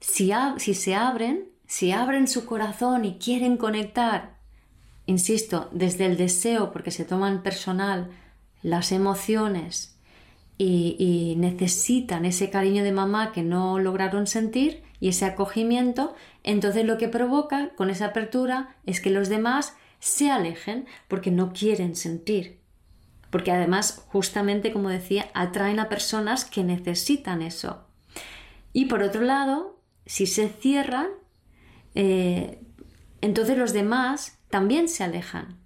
si, 0.00 0.32
si 0.58 0.74
se 0.74 0.94
abren, 0.94 1.48
si 1.66 1.92
abren 1.92 2.28
su 2.28 2.46
corazón 2.46 3.04
y 3.04 3.18
quieren 3.18 3.56
conectar, 3.56 4.36
insisto, 5.06 5.68
desde 5.72 6.06
el 6.06 6.16
deseo, 6.16 6.72
porque 6.72 6.90
se 6.90 7.04
toman 7.04 7.42
personal 7.42 8.10
las 8.62 8.92
emociones 8.92 9.96
y, 10.58 11.34
necesitan 11.38 12.26
ese 12.26 12.50
cariño 12.50 12.84
de 12.84 12.92
mamá 12.92 13.32
que 13.32 13.42
no 13.42 13.78
lograron 13.78 14.26
sentir 14.26 14.82
y 15.00 15.08
ese 15.08 15.24
acogimiento, 15.24 16.14
entonces 16.44 16.84
lo 16.84 16.98
que 16.98 17.08
provoca 17.08 17.70
con 17.70 17.90
esa 17.90 18.06
apertura 18.06 18.76
es 18.84 19.00
que 19.00 19.10
los 19.10 19.28
demás 19.28 19.74
se 19.98 20.30
alejen 20.30 20.86
porque 21.08 21.30
no 21.30 21.52
quieren 21.52 21.96
sentir. 21.96 22.60
Porque 23.30 23.52
además, 23.52 24.04
justamente 24.08 24.72
como 24.72 24.88
decía, 24.90 25.30
atraen 25.34 25.80
a 25.80 25.88
personas 25.88 26.44
que 26.44 26.64
necesitan 26.64 27.42
eso. 27.42 27.84
Y 28.72 28.86
por 28.86 29.02
otro 29.02 29.22
lado, 29.22 29.80
si 30.04 30.26
se 30.26 30.48
cierran, 30.48 31.08
eh, 31.94 32.60
entonces 33.20 33.56
los 33.56 33.72
demás 33.72 34.38
también 34.48 34.88
se 34.88 35.04
alejan. 35.04 35.58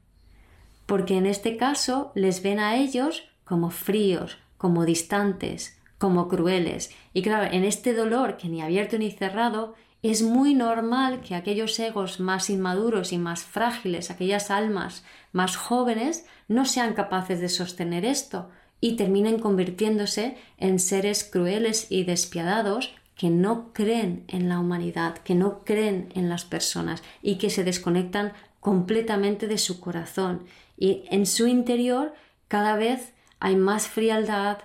Porque 0.87 1.16
en 1.16 1.26
este 1.26 1.57
caso 1.57 2.12
les 2.14 2.43
ven 2.43 2.61
a 2.61 2.76
ellos 2.76 3.24
como 3.45 3.70
fríos, 3.70 4.39
como 4.59 4.85
distantes, 4.85 5.78
como 6.05 6.29
crueles. 6.29 6.91
Y 7.15 7.23
claro, 7.23 7.51
en 7.51 7.65
este 7.65 7.95
dolor 7.95 8.37
que 8.37 8.51
ni 8.51 8.61
abierto 8.61 8.99
ni 8.99 9.11
cerrado, 9.11 9.75
es 10.03 10.21
muy 10.21 10.53
normal 10.53 11.23
que 11.23 11.35
aquellos 11.35 11.79
egos 11.79 12.21
más 12.21 12.51
inmaduros 12.51 13.11
y 13.15 13.17
más 13.17 13.43
frágiles, 13.43 14.11
aquellas 14.11 14.51
almas 14.51 15.03
más 15.33 15.57
jóvenes, 15.57 16.27
no 16.47 16.67
sean 16.67 16.93
capaces 16.93 17.41
de 17.41 17.49
sostener 17.49 18.05
esto 18.05 18.51
y 18.83 18.97
terminen 18.97 19.39
convirtiéndose 19.39 20.37
en 20.59 20.79
seres 20.79 21.25
crueles 21.25 21.87
y 21.89 22.05
despiadados 22.05 22.95
que 23.17 23.31
no 23.31 23.73
creen 23.73 24.25
en 24.29 24.51
la 24.51 24.61
humanidad, 24.61 25.17
que 25.17 25.35
no 25.35 25.61
creen 25.61 26.11
en 26.15 26.29
las 26.29 26.45
personas 26.45 27.03
y 27.23 27.37
que 27.37 27.49
se 27.49 27.65
desconectan 27.65 28.35
completamente 28.61 29.47
de 29.47 29.57
su 29.57 29.81
corazón. 29.81 30.45
Y 30.77 31.05
en 31.11 31.25
su 31.25 31.47
interior 31.47 32.13
cada 32.47 32.77
vez 32.77 33.15
hay 33.41 33.57
más 33.57 33.89
frialdad, 33.89 34.59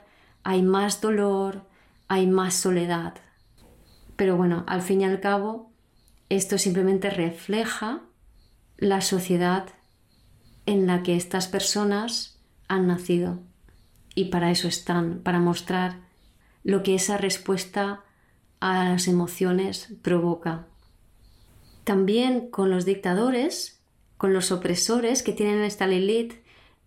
hay 0.44 0.62
más 0.62 1.02
dolor, 1.02 1.66
hay 2.08 2.28
más 2.28 2.56
soledad. 2.56 3.16
Pero 4.16 4.36
bueno, 4.38 4.64
al 4.68 4.82
fin 4.82 5.02
y 5.02 5.06
al 5.06 5.20
cabo, 5.20 5.72
esto 6.30 6.58
simplemente 6.58 7.10
refleja 7.10 8.02
la 8.78 9.02
sociedad 9.02 9.68
en 10.66 10.88
la 10.88 11.04
que 11.04 11.16
estas 11.16 11.48
personas 11.48 12.40
han 12.68 12.88
nacido. 12.88 13.40
Y 14.16 14.26
para 14.26 14.52
eso 14.52 14.68
están, 14.68 15.20
para 15.20 15.40
mostrar 15.40 16.02
lo 16.64 16.84
que 16.84 16.96
esa 16.96 17.18
respuesta 17.18 18.04
a 18.60 18.90
las 18.90 19.08
emociones 19.08 19.94
provoca. 20.02 20.68
También 21.84 22.50
con 22.50 22.70
los 22.70 22.86
dictadores, 22.86 23.82
con 24.18 24.34
los 24.34 24.52
opresores 24.52 25.24
que 25.24 25.34
tienen 25.34 25.62
esta 25.62 25.88
Lilith 25.88 26.34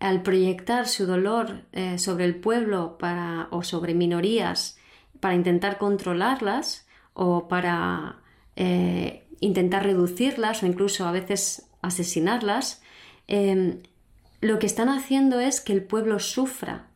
al 0.03 0.21
proyectar 0.21 0.89
su 0.89 1.05
dolor 1.05 1.61
eh, 1.71 1.97
sobre 1.97 2.25
el 2.25 2.35
pueblo 2.35 2.97
o 3.51 3.63
sobre 3.63 3.93
minorías 3.93 4.77
para 5.21 5.33
intentar 5.33 5.77
controlarlas 5.77 6.85
o 7.13 7.47
para 7.47 8.17
eh, 8.57 9.25
intentar 9.39 9.83
reducirlas 9.83 10.61
o 10.61 10.65
incluso 10.65 11.07
a 11.07 11.13
veces 11.13 11.69
asesinarlas, 11.81 12.81
em, 13.27 13.81
lo 14.41 14.59
que 14.59 14.65
están 14.65 14.89
haciendo 14.89 15.39
es 15.39 15.61
que 15.61 15.71
el 15.71 15.85
pueblo 15.85 16.19
sufra. 16.19 16.87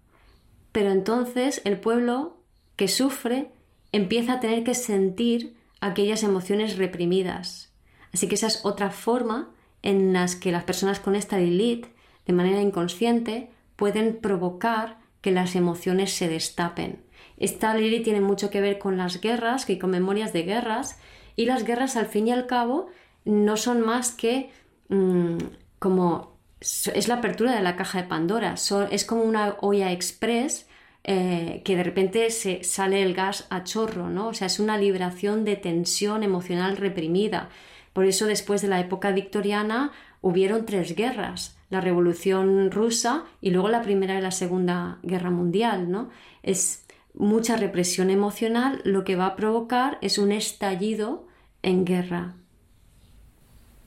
Pero 0.74 0.92
entonces 0.92 1.62
el 1.64 1.80
pueblo 1.80 2.42
que 2.76 2.90
sufre 2.90 3.52
empieza 3.94 4.34
a 4.34 4.40
tener 4.42 4.66
que 4.66 4.76
sentir 4.76 5.56
aquellas 5.80 6.24
emociones 6.24 6.78
reprimidas. 6.78 7.72
Así 8.14 8.28
que 8.28 8.36
esa 8.36 8.48
es 8.48 8.66
otra 8.66 8.92
forma 8.92 9.50
en 9.82 10.12
las 10.12 10.36
que 10.36 10.52
las 10.52 10.66
personas 10.66 11.00
con 11.00 11.16
esta 11.16 11.38
Lilith 11.38 11.88
de 12.28 12.34
manera 12.34 12.62
inconsciente 12.62 13.50
pueden 13.76 14.18
provocar 14.18 14.98
que 15.22 15.32
las 15.32 15.56
emociones 15.56 16.14
se 16.14 16.28
destapen. 16.28 17.02
Esta 17.38 17.74
Lili 17.76 18.02
tiene 18.02 18.22
mucho 18.22 18.50
que 18.50 18.62
ver 18.62 18.80
con 18.80 18.98
las 18.98 19.22
guerras, 19.22 19.70
y 19.70 19.80
con 19.80 19.92
memorias 19.92 20.34
de 20.34 20.44
guerras, 20.44 21.00
y 21.36 21.46
las 21.46 21.64
guerras 21.64 21.96
al 21.96 22.08
fin 22.08 22.28
y 22.28 22.32
al 22.32 22.48
cabo 22.48 22.88
no 23.26 23.58
son 23.58 23.82
más 23.82 24.12
que 24.12 24.50
mm, 24.90 25.38
como 25.80 26.38
es 26.60 27.08
la 27.08 27.16
apertura 27.16 27.56
de 27.56 27.62
la 27.62 27.76
caja 27.76 28.02
de 28.02 28.08
Pandora, 28.08 28.56
es 28.90 29.06
como 29.06 29.22
una 29.22 29.58
olla 29.62 29.92
express 29.92 30.68
eh, 31.04 31.62
que 31.64 31.76
de 31.76 31.84
repente 31.84 32.32
se 32.32 32.64
sale 32.64 33.04
el 33.04 33.14
gas 33.14 33.46
a 33.52 33.64
chorro, 33.64 34.10
¿no? 34.10 34.30
O 34.30 34.34
sea, 34.34 34.48
es 34.48 34.60
una 34.60 34.78
liberación 34.78 35.46
de 35.46 35.56
tensión 35.56 36.24
emocional 36.24 36.76
reprimida. 36.76 37.50
Por 37.94 38.06
eso 38.06 38.26
después 38.26 38.62
de 38.64 38.68
la 38.70 38.80
época 38.80 39.12
victoriana 39.12 39.92
hubieron 40.22 40.66
tres 40.66 40.96
guerras 40.96 41.57
la 41.70 41.82
Revolución 41.82 42.72
Rusa 42.72 43.26
y 43.42 43.52
luego 43.52 43.70
la 43.70 43.82
Primera 43.82 44.18
y 44.18 44.22
la 44.22 44.32
Segunda 44.32 45.00
Guerra 45.04 45.32
Mundial, 45.32 45.92
¿no? 45.92 46.10
Es 46.44 46.86
mucha 47.14 47.58
represión 47.58 48.10
emocional, 48.10 48.82
lo 48.84 49.04
que 49.04 49.16
va 49.16 49.28
a 49.28 49.36
provocar 49.36 49.98
es 50.02 50.18
un 50.18 50.32
estallido 50.32 51.28
en 51.64 51.86
guerra. 51.86 52.36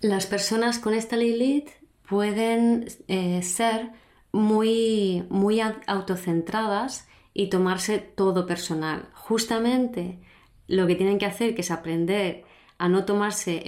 Las 0.00 0.26
personas 0.26 0.78
con 0.78 0.94
esta 0.94 1.16
Lilith 1.16 1.70
pueden 2.08 2.86
eh, 3.08 3.42
ser 3.42 3.90
muy, 4.32 5.24
muy 5.28 5.60
autocentradas 5.60 7.06
y 7.34 7.48
tomarse 7.48 7.98
todo 7.98 8.46
personal. 8.46 9.08
Justamente 9.12 10.18
lo 10.66 10.86
que 10.86 10.94
tienen 10.94 11.18
que 11.18 11.26
hacer, 11.26 11.54
que 11.54 11.60
es 11.60 11.70
aprender 11.70 12.44
a 12.78 12.88
no 12.88 13.04
tomarse 13.04 13.62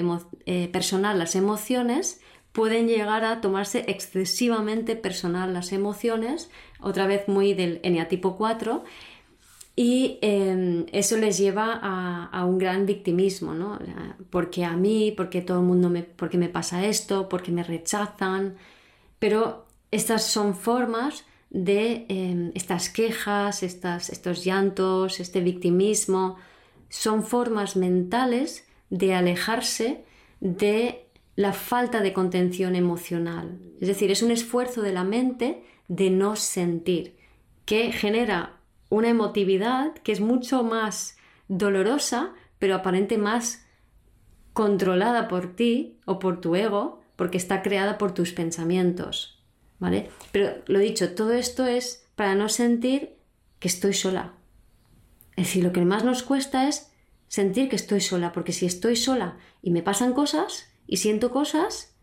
eh, 0.46 0.68
personal 0.68 1.18
las 1.18 1.36
emociones, 1.36 2.21
pueden 2.52 2.86
llegar 2.86 3.24
a 3.24 3.40
tomarse 3.40 3.84
excesivamente 3.88 4.94
personal 4.94 5.54
las 5.54 5.72
emociones, 5.72 6.50
otra 6.80 7.06
vez 7.06 7.28
muy 7.28 7.54
del 7.54 7.80
eneatipo 7.82 8.36
4, 8.36 8.84
y 9.74 10.18
em, 10.20 10.84
eso 10.92 11.16
les 11.16 11.38
lleva 11.38 11.80
a, 11.82 12.44
un 12.44 12.58
gran 12.58 12.84
victimismo, 12.84 13.54
¿no? 13.54 13.78
Porque 14.28 14.64
a 14.64 14.76
mí, 14.76 15.14
porque 15.16 15.40
todo 15.40 15.60
el 15.60 15.66
mundo 15.66 15.88
me, 15.88 16.02
porque 16.02 16.36
me 16.36 16.50
pasa 16.50 16.84
esto, 16.86 17.28
porque 17.28 17.52
me 17.52 17.62
rechazan, 17.62 18.56
pero 19.18 19.66
estas 19.90 20.24
son 20.26 20.54
formas 20.54 21.24
de 21.48 22.04
em, 22.08 22.52
estas 22.54 22.90
quejas, 22.90 23.62
estas, 23.62 24.10
estos 24.10 24.44
llantos, 24.44 25.20
este 25.20 25.40
victimismo, 25.40 26.36
son 26.90 27.22
formas 27.22 27.76
mentales 27.76 28.66
de 28.90 29.14
alejarse 29.14 30.04
de 30.40 31.06
la 31.36 31.52
falta 31.52 32.00
de 32.00 32.12
contención 32.12 32.76
emocional. 32.76 33.58
Es 33.80 33.88
decir, 33.88 34.10
es 34.10 34.22
un 34.22 34.30
esfuerzo 34.30 34.82
de 34.82 34.92
la 34.92 35.04
mente 35.04 35.64
de 35.88 36.10
no 36.10 36.36
sentir, 36.36 37.16
que 37.64 37.92
genera 37.92 38.58
una 38.88 39.08
emotividad 39.08 39.94
que 39.94 40.12
es 40.12 40.20
mucho 40.20 40.62
más 40.62 41.16
dolorosa, 41.48 42.34
pero 42.58 42.74
aparente 42.74 43.18
más 43.18 43.66
controlada 44.52 45.28
por 45.28 45.56
ti 45.56 45.98
o 46.04 46.18
por 46.18 46.40
tu 46.40 46.54
ego, 46.54 47.02
porque 47.16 47.38
está 47.38 47.62
creada 47.62 47.98
por 47.98 48.12
tus 48.12 48.32
pensamientos. 48.32 49.42
¿Vale? 49.78 50.10
Pero 50.30 50.62
lo 50.66 50.78
dicho, 50.78 51.14
todo 51.14 51.32
esto 51.32 51.66
es 51.66 52.06
para 52.14 52.34
no 52.34 52.48
sentir 52.48 53.16
que 53.58 53.68
estoy 53.68 53.94
sola. 53.94 54.34
Es 55.36 55.46
decir, 55.46 55.64
lo 55.64 55.72
que 55.72 55.84
más 55.84 56.04
nos 56.04 56.22
cuesta 56.22 56.68
es 56.68 56.92
sentir 57.28 57.68
que 57.68 57.76
estoy 57.76 58.00
sola, 58.00 58.32
porque 58.32 58.52
si 58.52 58.66
estoy 58.66 58.96
sola 58.96 59.38
y 59.62 59.70
me 59.70 59.82
pasan 59.82 60.12
cosas, 60.12 60.71
y 60.92 60.98
siento 60.98 61.30
cosas, 61.30 61.96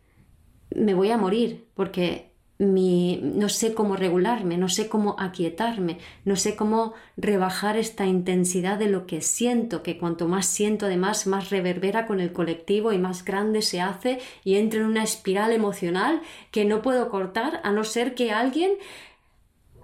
me 0.74 0.94
voy 0.94 1.12
a 1.12 1.16
morir 1.16 1.68
porque 1.74 2.32
mi, 2.58 3.20
no 3.22 3.48
sé 3.48 3.72
cómo 3.72 3.94
regularme, 3.94 4.58
no 4.58 4.68
sé 4.68 4.88
cómo 4.88 5.14
aquietarme, 5.16 5.98
no 6.24 6.34
sé 6.34 6.56
cómo 6.56 6.94
rebajar 7.16 7.76
esta 7.76 8.06
intensidad 8.06 8.80
de 8.80 8.88
lo 8.88 9.06
que 9.06 9.20
siento, 9.20 9.84
que 9.84 9.96
cuanto 9.96 10.26
más 10.26 10.46
siento 10.46 10.86
además 10.86 11.28
más 11.28 11.50
reverbera 11.50 12.04
con 12.04 12.18
el 12.18 12.32
colectivo 12.32 12.92
y 12.92 12.98
más 12.98 13.24
grande 13.24 13.62
se 13.62 13.80
hace 13.80 14.18
y 14.42 14.56
entro 14.56 14.80
en 14.80 14.86
una 14.86 15.04
espiral 15.04 15.52
emocional 15.52 16.20
que 16.50 16.64
no 16.64 16.82
puedo 16.82 17.10
cortar 17.10 17.60
a 17.62 17.70
no 17.70 17.84
ser 17.84 18.16
que 18.16 18.32
alguien 18.32 18.72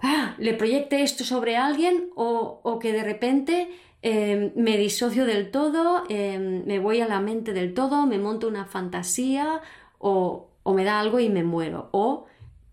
ah, 0.01 0.35
le 0.37 0.53
proyecte 0.53 1.01
esto 1.01 1.23
sobre 1.23 1.55
alguien 1.55 2.09
o, 2.17 2.77
que 2.81 2.91
de 2.91 3.05
repente 3.05 3.69
em, 4.01 4.51
me 4.55 4.77
disocio 4.77 5.25
del 5.25 5.51
todo, 5.51 6.03
em, 6.09 6.63
me 6.65 6.79
voy 6.79 7.01
a 7.01 7.07
la 7.07 7.19
mente 7.19 7.53
del 7.53 7.73
todo, 7.73 8.05
me 8.05 8.17
monto 8.17 8.47
una 8.47 8.65
fantasía 8.65 9.61
o, 9.99 10.49
me 10.65 10.83
da 10.83 10.99
algo 10.99 11.19
y 11.19 11.29
me 11.29 11.43
muero. 11.43 11.89
O 11.91 12.25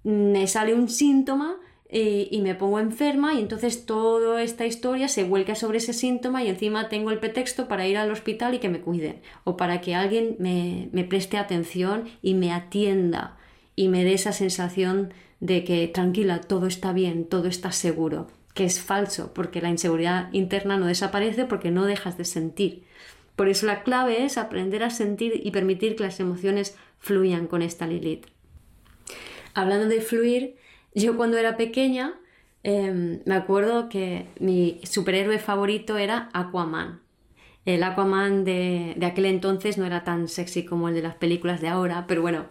me 0.03 0.47
sale 0.47 0.75
un 0.75 0.89
síntoma 0.89 1.57
y, 1.91 2.41
me 2.43 2.55
pongo 2.57 2.81
enferma 2.81 3.35
y 3.35 3.41
entonces 3.41 3.87
toda 3.87 4.43
esta 4.43 4.67
historia 4.67 5.07
se 5.09 5.25
vuelca 5.25 5.55
sobre 5.55 5.79
ese 5.79 5.93
síntoma 5.93 6.43
y 6.43 6.49
encima 6.49 6.89
tengo 6.89 7.11
el 7.13 7.21
pretexto 7.21 7.69
para 7.69 7.87
ir 7.87 7.97
al 7.97 8.11
hospital 8.11 8.55
y 8.55 8.59
que 8.59 8.69
me 8.69 8.81
cuiden 8.81 9.21
o 9.45 9.57
para 9.57 9.81
que 9.81 9.95
alguien 9.95 10.37
me 10.41 11.05
preste 11.05 11.39
atención 11.39 12.05
y 12.21 12.35
me 12.35 12.53
atienda 12.53 13.37
y 13.77 13.89
me 13.89 14.05
dé 14.05 14.15
esa 14.15 14.33
sensación 14.33 15.13
de 15.41 15.65
que 15.65 15.87
tranquila, 15.89 16.41
todo 16.41 16.67
está 16.67 16.93
bien, 16.93 17.25
todo 17.27 17.49
está 17.49 17.71
seguro, 17.73 18.29
que 18.55 18.65
es 18.65 18.81
falso, 18.81 19.35
porque 19.35 19.61
la 19.61 19.69
inseguridad 19.69 20.33
interna 20.33 20.79
no 20.79 20.87
desaparece 20.87 21.45
porque 21.45 21.71
no 21.71 21.85
dejas 21.85 22.17
de 22.17 22.25
sentir. 22.25 22.85
Por 23.37 23.49
eso 23.49 23.67
la 23.67 23.83
clave 23.83 24.25
es 24.25 24.39
aprender 24.39 24.85
a 24.85 24.91
sentir 24.91 25.41
y 25.45 25.51
permitir 25.51 25.97
que 25.97 26.05
las 26.05 26.21
emociones 26.21 26.77
fluyan 27.01 27.49
con 27.49 27.63
esta 27.63 27.87
Lilith. 27.87 28.27
Hablando 29.55 29.89
de 29.89 30.01
fluir, 30.01 30.57
yo 30.95 31.17
cuando 31.17 31.37
era 31.37 31.57
pequeña 31.57 32.15
em, 32.63 33.21
me 33.25 33.35
acuerdo 33.35 33.89
que 33.89 34.29
mi 34.39 34.81
superhéroe 34.85 35.39
favorito 35.39 35.99
era 35.99 36.31
Aquaman. 36.33 37.01
El 37.65 37.83
Aquaman 37.83 38.45
de, 38.45 38.97
aquel 39.03 39.27
entonces 39.27 39.79
no 39.79 39.87
era 39.87 40.05
tan 40.05 40.29
sexy 40.29 40.65
como 40.65 40.89
el 40.89 40.95
de 40.95 41.03
las 41.03 41.17
películas 41.17 41.61
de 41.61 41.69
ahora, 41.69 42.07
pero 42.07 42.23
bueno, 42.23 42.47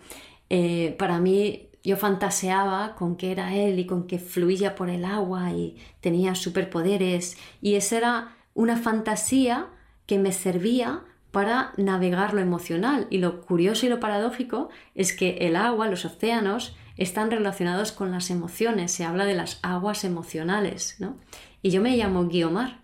eh, 0.50 0.96
para 0.98 1.20
mí 1.20 1.70
yo 1.84 1.98
fantaseaba 1.98 2.96
con 2.96 3.18
que 3.18 3.32
era 3.32 3.54
él 3.54 3.78
y 3.78 3.86
con 3.86 4.08
que 4.08 4.18
fluía 4.18 4.76
por 4.76 4.90
el 4.90 5.04
agua 5.06 5.52
y 5.52 5.78
tenía 6.00 6.34
superpoderes 6.34 7.38
y 7.62 7.76
esa 7.76 7.98
era 7.98 8.38
una 8.54 8.78
fantasía 8.78 9.68
que 10.06 10.18
me 10.18 10.32
servía 10.32 11.02
para 11.32 11.74
navegar 11.78 12.34
lo 12.34 12.42
emocional 12.42 13.08
y 13.10 13.18
lo 13.18 13.42
curioso 13.42 13.86
y 13.86 13.90
lo 13.90 14.00
paradójico 14.00 14.70
es 14.96 15.14
que 15.14 15.38
el 15.42 15.56
agua, 15.56 15.88
los 15.88 16.06
océanos, 16.06 16.76
están 16.96 17.32
relacionados 17.32 17.92
con 17.92 18.12
las 18.12 18.30
emociones, 18.30 18.92
se 18.92 19.04
habla 19.04 19.26
de 19.26 19.34
las 19.34 19.60
aguas 19.64 20.04
emocionales, 20.04 20.98
¿no? 21.00 21.18
Y 21.64 21.72
yo 21.72 21.82
me 21.82 21.98
llamo 21.98 22.28
Guiomar, 22.28 22.82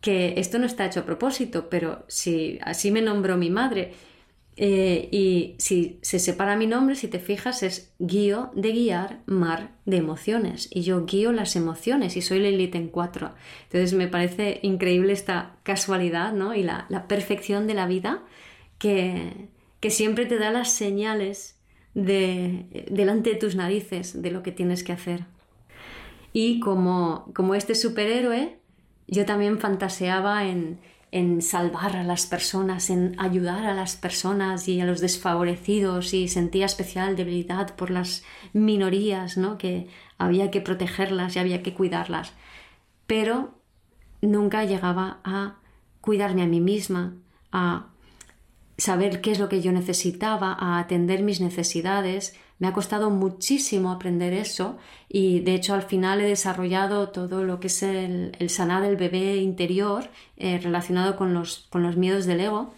que 0.00 0.34
esto 0.38 0.58
no 0.58 0.64
está 0.64 0.86
hecho 0.86 1.00
a 1.00 1.04
propósito, 1.04 1.68
pero 1.68 2.04
si 2.08 2.58
así 2.62 2.90
me 2.90 3.02
nombró 3.02 3.36
mi 3.36 3.50
madre, 3.50 3.92
eh, 4.56 5.08
y 5.10 5.56
si 5.58 5.98
se 6.02 6.18
separa 6.18 6.56
mi 6.56 6.66
nombre, 6.66 6.94
si 6.94 7.08
te 7.08 7.18
fijas, 7.18 7.62
es 7.62 7.92
guío 7.98 8.50
de 8.54 8.72
guiar, 8.72 9.20
mar 9.26 9.72
de 9.84 9.96
emociones. 9.96 10.68
Y 10.70 10.82
yo 10.82 11.06
guío 11.06 11.32
las 11.32 11.56
emociones 11.56 12.16
y 12.16 12.22
soy 12.22 12.38
Lilith 12.38 12.74
en 12.76 12.88
cuatro. 12.88 13.34
Entonces 13.64 13.94
me 13.94 14.06
parece 14.06 14.60
increíble 14.62 15.12
esta 15.12 15.56
casualidad 15.64 16.32
¿no? 16.32 16.54
y 16.54 16.62
la, 16.62 16.86
perfección 17.08 17.66
de 17.66 17.74
la 17.74 17.86
vida 17.86 18.22
que, 18.78 19.48
que 19.80 19.90
siempre 19.90 20.26
te 20.26 20.38
da 20.38 20.50
las 20.50 20.70
señales 20.70 21.58
de, 21.94 22.86
delante 22.90 23.30
de 23.30 23.36
tus 23.36 23.56
narices 23.56 24.22
de 24.22 24.30
lo 24.30 24.42
que 24.42 24.52
tienes 24.52 24.84
que 24.84 24.92
hacer. 24.92 25.24
Y 26.32 26.60
como, 26.60 27.30
como 27.34 27.54
este 27.54 27.74
superhéroe, 27.74 28.56
yo 29.06 29.24
también 29.24 29.58
fantaseaba 29.58 30.46
en, 30.46 30.78
en 31.14 31.42
salvar 31.42 31.94
a 31.94 32.02
las 32.02 32.26
personas, 32.26 32.90
en 32.90 33.14
ayudar 33.20 33.66
a 33.66 33.72
las 33.72 33.94
personas 33.94 34.66
y 34.66 34.80
a 34.80 34.84
los 34.84 35.00
desfavorecidos 35.00 36.12
y 36.12 36.26
sentía 36.26 36.66
especial 36.66 37.14
debilidad 37.14 37.76
por 37.76 37.92
las 37.92 38.24
minorías, 38.52 39.36
¿no? 39.36 39.56
que 39.56 39.86
había 40.18 40.50
que 40.50 40.60
protegerlas 40.60 41.36
y 41.36 41.38
había 41.38 41.62
que 41.62 41.72
cuidarlas. 41.72 42.32
Pero 43.06 43.54
nunca 44.22 44.64
llegaba 44.64 45.20
a 45.22 45.54
cuidarme 46.00 46.42
a 46.42 46.46
mí 46.46 46.60
misma, 46.60 47.14
a 47.52 47.90
saber 48.76 49.20
qué 49.20 49.30
es 49.30 49.38
lo 49.38 49.48
que 49.48 49.62
yo 49.62 49.70
necesitaba, 49.70 50.52
a 50.58 50.80
atender 50.80 51.22
mis 51.22 51.40
necesidades. 51.40 52.36
Me 52.58 52.68
ha 52.68 52.72
costado 52.72 53.10
muchísimo 53.10 53.90
aprender 53.90 54.32
eso 54.32 54.78
y 55.08 55.40
de 55.40 55.54
hecho 55.54 55.74
al 55.74 55.82
final 55.82 56.20
he 56.20 56.24
desarrollado 56.24 57.08
todo 57.08 57.44
lo 57.44 57.58
que 57.58 57.66
es 57.66 57.82
el, 57.82 58.32
sanar 58.48 58.82
del 58.82 58.96
bebé 58.96 59.36
interior 59.36 60.08
eh, 60.36 60.58
relacionado 60.58 61.16
con 61.16 61.34
los, 61.34 61.66
con 61.70 61.82
los, 61.82 61.96
miedos 61.96 62.26
del 62.26 62.40
ego. 62.40 62.72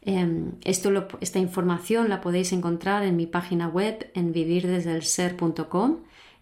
Em, 0.00 0.52
esta 0.64 1.38
información 1.38 2.08
la 2.08 2.20
podéis 2.20 2.52
encontrar 2.52 3.04
en 3.04 3.16
mi 3.16 3.26
página 3.26 3.68
web 3.68 4.10
en 4.14 4.32
vivirdesdelser.com 4.32 5.98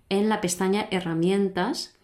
en 0.09 0.29
la 0.29 0.41
pestaña 0.41 0.87
herramientas 0.91 1.95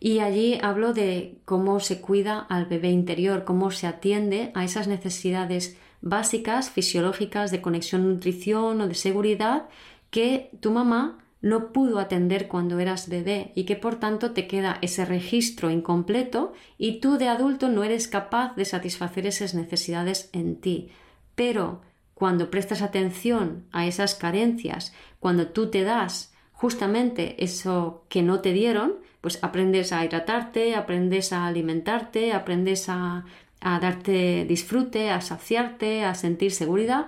y 0.00 0.18
allí 0.18 0.58
hablo 0.62 0.92
de 0.92 1.38
cómo 1.44 1.80
se 1.80 2.00
cuida 2.00 2.38
al 2.38 2.66
bebé 2.66 2.90
interior, 2.90 3.44
cómo 3.44 3.70
se 3.70 3.86
atiende 3.86 4.50
a 4.54 4.64
esas 4.64 4.88
necesidades 4.88 5.78
básicas 6.02 6.68
fisiológicas 6.70 7.50
de 7.50 7.62
conexión 7.62 8.06
nutrición 8.06 8.80
o 8.82 8.88
de 8.88 8.94
seguridad 8.94 9.68
que 10.14 10.50
tu 10.60 10.70
mamá 10.70 11.18
no 11.40 11.72
pudo 11.72 11.98
atender 11.98 12.46
cuando 12.46 12.78
eras 12.78 13.08
bebé 13.08 13.50
y 13.56 13.64
que 13.64 13.74
por 13.74 13.96
tanto 13.96 14.30
te 14.30 14.46
queda 14.46 14.78
ese 14.80 15.04
registro 15.04 15.72
incompleto 15.72 16.52
y 16.78 17.00
tú 17.00 17.18
de 17.18 17.26
adulto 17.26 17.68
no 17.68 17.82
eres 17.82 18.06
capaz 18.06 18.54
de 18.54 18.64
satisfacer 18.64 19.26
esas 19.26 19.54
necesidades 19.54 20.30
en 20.32 20.60
ti. 20.60 20.90
Pero 21.34 21.82
cuando 22.14 22.48
prestas 22.48 22.80
atención 22.80 23.64
a 23.72 23.88
esas 23.88 24.14
carencias, 24.14 24.94
cuando 25.18 25.48
tú 25.48 25.68
te 25.68 25.82
das 25.82 26.32
justamente 26.52 27.42
eso 27.42 28.04
que 28.08 28.22
no 28.22 28.38
te 28.38 28.52
dieron, 28.52 29.00
pues 29.20 29.40
aprendes 29.42 29.92
a 29.92 30.04
hidratarte, 30.04 30.76
aprendes 30.76 31.32
a 31.32 31.46
alimentarte, 31.46 32.32
aprendes 32.32 32.88
a 32.88 33.24
a 33.64 33.80
darte 33.80 34.44
disfrute, 34.44 35.10
a 35.10 35.22
saciarte, 35.22 36.04
a 36.04 36.14
sentir 36.14 36.52
seguridad, 36.52 37.06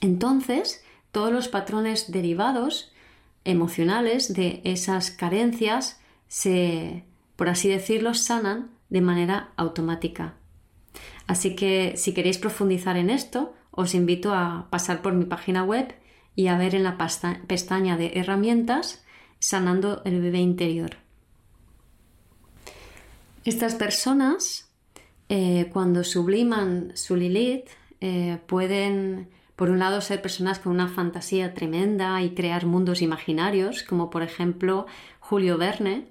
entonces 0.00 0.84
todos 1.12 1.32
los 1.32 1.48
patrones 1.48 2.10
derivados 2.10 2.92
emocionales 3.44 4.32
de 4.32 4.60
esas 4.64 5.10
carencias 5.10 6.00
se, 6.28 7.04
por 7.36 7.48
así 7.48 7.68
decirlo, 7.68 8.14
sanan 8.14 8.70
de 8.88 9.00
manera 9.00 9.52
automática. 9.56 10.34
Así 11.26 11.54
que 11.54 11.94
si 11.96 12.12
queréis 12.12 12.38
profundizar 12.38 12.96
en 12.96 13.10
esto, 13.10 13.54
os 13.70 13.94
invito 13.94 14.34
a 14.34 14.68
pasar 14.70 15.02
por 15.02 15.14
mi 15.14 15.24
página 15.24 15.64
web 15.64 15.94
y 16.34 16.48
a 16.48 16.58
ver 16.58 16.74
en 16.74 16.84
la 16.84 16.98
pestaña 17.46 17.96
de 17.96 18.12
herramientas 18.14 19.04
sanando 19.38 20.02
el 20.04 20.20
bebé 20.20 20.40
interior. 20.40 20.96
Estas 23.44 23.74
personas 23.74 24.70
eh, 25.32 25.70
cuando 25.72 26.02
subliman 26.02 26.90
su 26.96 27.14
Lilith, 27.14 27.68
eh, 28.00 28.38
pueden, 28.46 29.28
por 29.60 29.68
un 29.68 29.78
lado, 29.78 30.00
ser 30.00 30.22
personas 30.22 30.58
con 30.58 30.72
una 30.72 30.88
fantasía 30.88 31.52
tremenda 31.52 32.22
y 32.22 32.30
crear 32.30 32.64
mundos 32.64 33.02
imaginarios, 33.02 33.82
como 33.82 34.08
por 34.08 34.22
ejemplo 34.22 34.86
Julio 35.18 35.58
Verne 35.58 36.06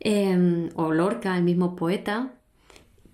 em, 0.00 0.68
o 0.74 0.92
Lorca, 0.92 1.34
el 1.34 1.44
mismo 1.44 1.76
poeta. 1.76 2.34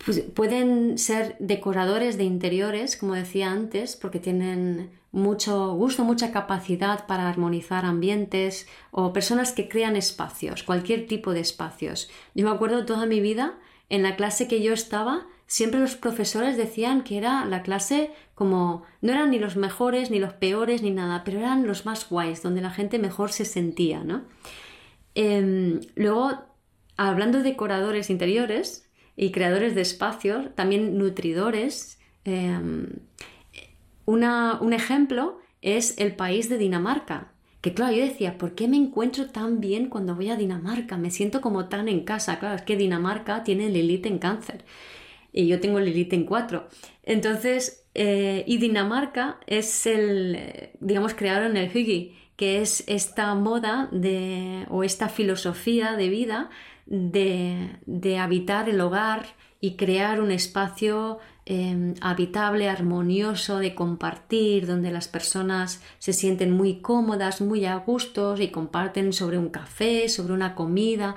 Pues, 0.04 0.22
pueden 0.22 0.98
ser 0.98 1.36
decoradores 1.38 2.18
de 2.18 2.24
interiores, 2.24 2.96
como 2.96 3.14
decía 3.14 3.52
antes, 3.52 3.94
porque 3.94 4.18
tienen 4.18 4.90
mucho 5.12 5.72
gusto, 5.74 6.02
mucha 6.02 6.32
capacidad 6.32 7.06
para 7.06 7.28
armonizar 7.28 7.84
ambientes 7.84 8.66
o 8.90 9.12
personas 9.12 9.52
que 9.52 9.68
crean 9.68 9.94
espacios, 9.94 10.64
cualquier 10.64 11.06
tipo 11.06 11.32
de 11.32 11.38
espacios. 11.38 12.10
Yo 12.34 12.44
me 12.44 12.50
acuerdo 12.50 12.86
toda 12.86 13.06
mi 13.06 13.20
vida 13.20 13.54
en 13.88 14.02
la 14.02 14.16
clase 14.16 14.48
que 14.48 14.62
yo 14.62 14.72
estaba, 14.72 15.28
siempre 15.52 15.80
los 15.80 15.96
profesores 15.96 16.56
decían 16.56 17.04
que 17.04 17.18
era 17.18 17.44
la 17.44 17.62
clase 17.62 18.10
como 18.34 18.84
no 19.02 19.12
eran 19.12 19.30
ni 19.30 19.38
los 19.38 19.54
mejores 19.56 20.10
ni 20.10 20.18
los 20.18 20.32
peores 20.32 20.80
ni 20.80 20.90
nada, 20.90 21.24
pero 21.24 21.40
eran 21.40 21.66
los 21.66 21.84
más 21.84 22.08
guays, 22.08 22.42
donde 22.42 22.62
la 22.62 22.70
gente 22.70 22.98
mejor 22.98 23.32
se 23.32 23.44
sentía, 23.44 24.02
¿no? 24.02 24.22
Em, 25.14 25.80
luego, 25.94 26.32
hablando 26.96 27.36
de 27.36 27.44
decoradores 27.44 28.08
interiores 28.08 28.88
y 29.14 29.30
creadores 29.30 29.74
de 29.74 29.82
espacios, 29.82 30.54
también 30.54 30.96
nutridores, 30.96 31.98
em, 32.24 32.86
un 34.06 34.72
ejemplo 34.72 35.38
es 35.60 35.98
el 35.98 36.16
país 36.16 36.48
de 36.48 36.56
Dinamarca. 36.56 37.32
Que 37.60 37.74
claro, 37.74 37.94
yo 37.94 38.02
decía, 38.02 38.38
¿por 38.38 38.54
qué 38.54 38.68
me 38.68 38.78
encuentro 38.78 39.26
tan 39.26 39.60
bien 39.60 39.90
cuando 39.90 40.14
voy 40.14 40.30
a 40.30 40.36
Dinamarca? 40.36 40.96
Me 40.96 41.10
siento 41.10 41.42
como 41.42 41.68
tan 41.68 41.88
en 41.88 42.04
casa. 42.04 42.38
Claro, 42.38 42.56
es 42.56 42.62
que 42.62 42.76
Dinamarca 42.76 43.44
tiene 43.44 43.68
Lilith 43.68 44.06
en 44.06 44.18
cáncer 44.18 44.64
y 45.32 45.46
yo 45.46 45.60
tengo 45.60 45.80
Lilith 45.80 46.12
en 46.12 46.24
cuatro. 46.24 46.68
Entonces, 47.02 47.86
eh, 47.94 48.44
y 48.46 48.58
Dinamarca 48.58 49.38
es 49.46 49.86
el, 49.86 50.70
digamos, 50.80 51.14
crearon 51.14 51.56
el 51.56 51.70
Hygge, 51.70 52.14
que 52.36 52.60
es 52.60 52.84
esta 52.86 53.34
moda 53.34 53.88
de, 53.92 54.66
o 54.68 54.84
esta 54.84 55.08
filosofía 55.08 55.96
de 55.96 56.08
vida 56.08 56.50
de, 56.86 57.76
de 57.86 58.18
habitar 58.18 58.68
el 58.68 58.80
hogar 58.80 59.26
y 59.60 59.76
crear 59.76 60.20
un 60.20 60.32
espacio 60.32 61.20
em, 61.46 61.94
habitable, 62.00 62.68
armonioso, 62.68 63.58
de 63.58 63.76
compartir, 63.76 64.66
donde 64.66 64.90
las 64.90 65.06
personas 65.06 65.80
se 66.00 66.12
sienten 66.12 66.50
muy 66.50 66.80
cómodas, 66.80 67.40
muy 67.40 67.64
a 67.64 67.76
gustos 67.76 68.40
y 68.40 68.48
comparten 68.48 69.12
sobre 69.12 69.38
un 69.38 69.50
café, 69.50 70.08
sobre 70.08 70.32
una 70.32 70.56
comida. 70.56 71.14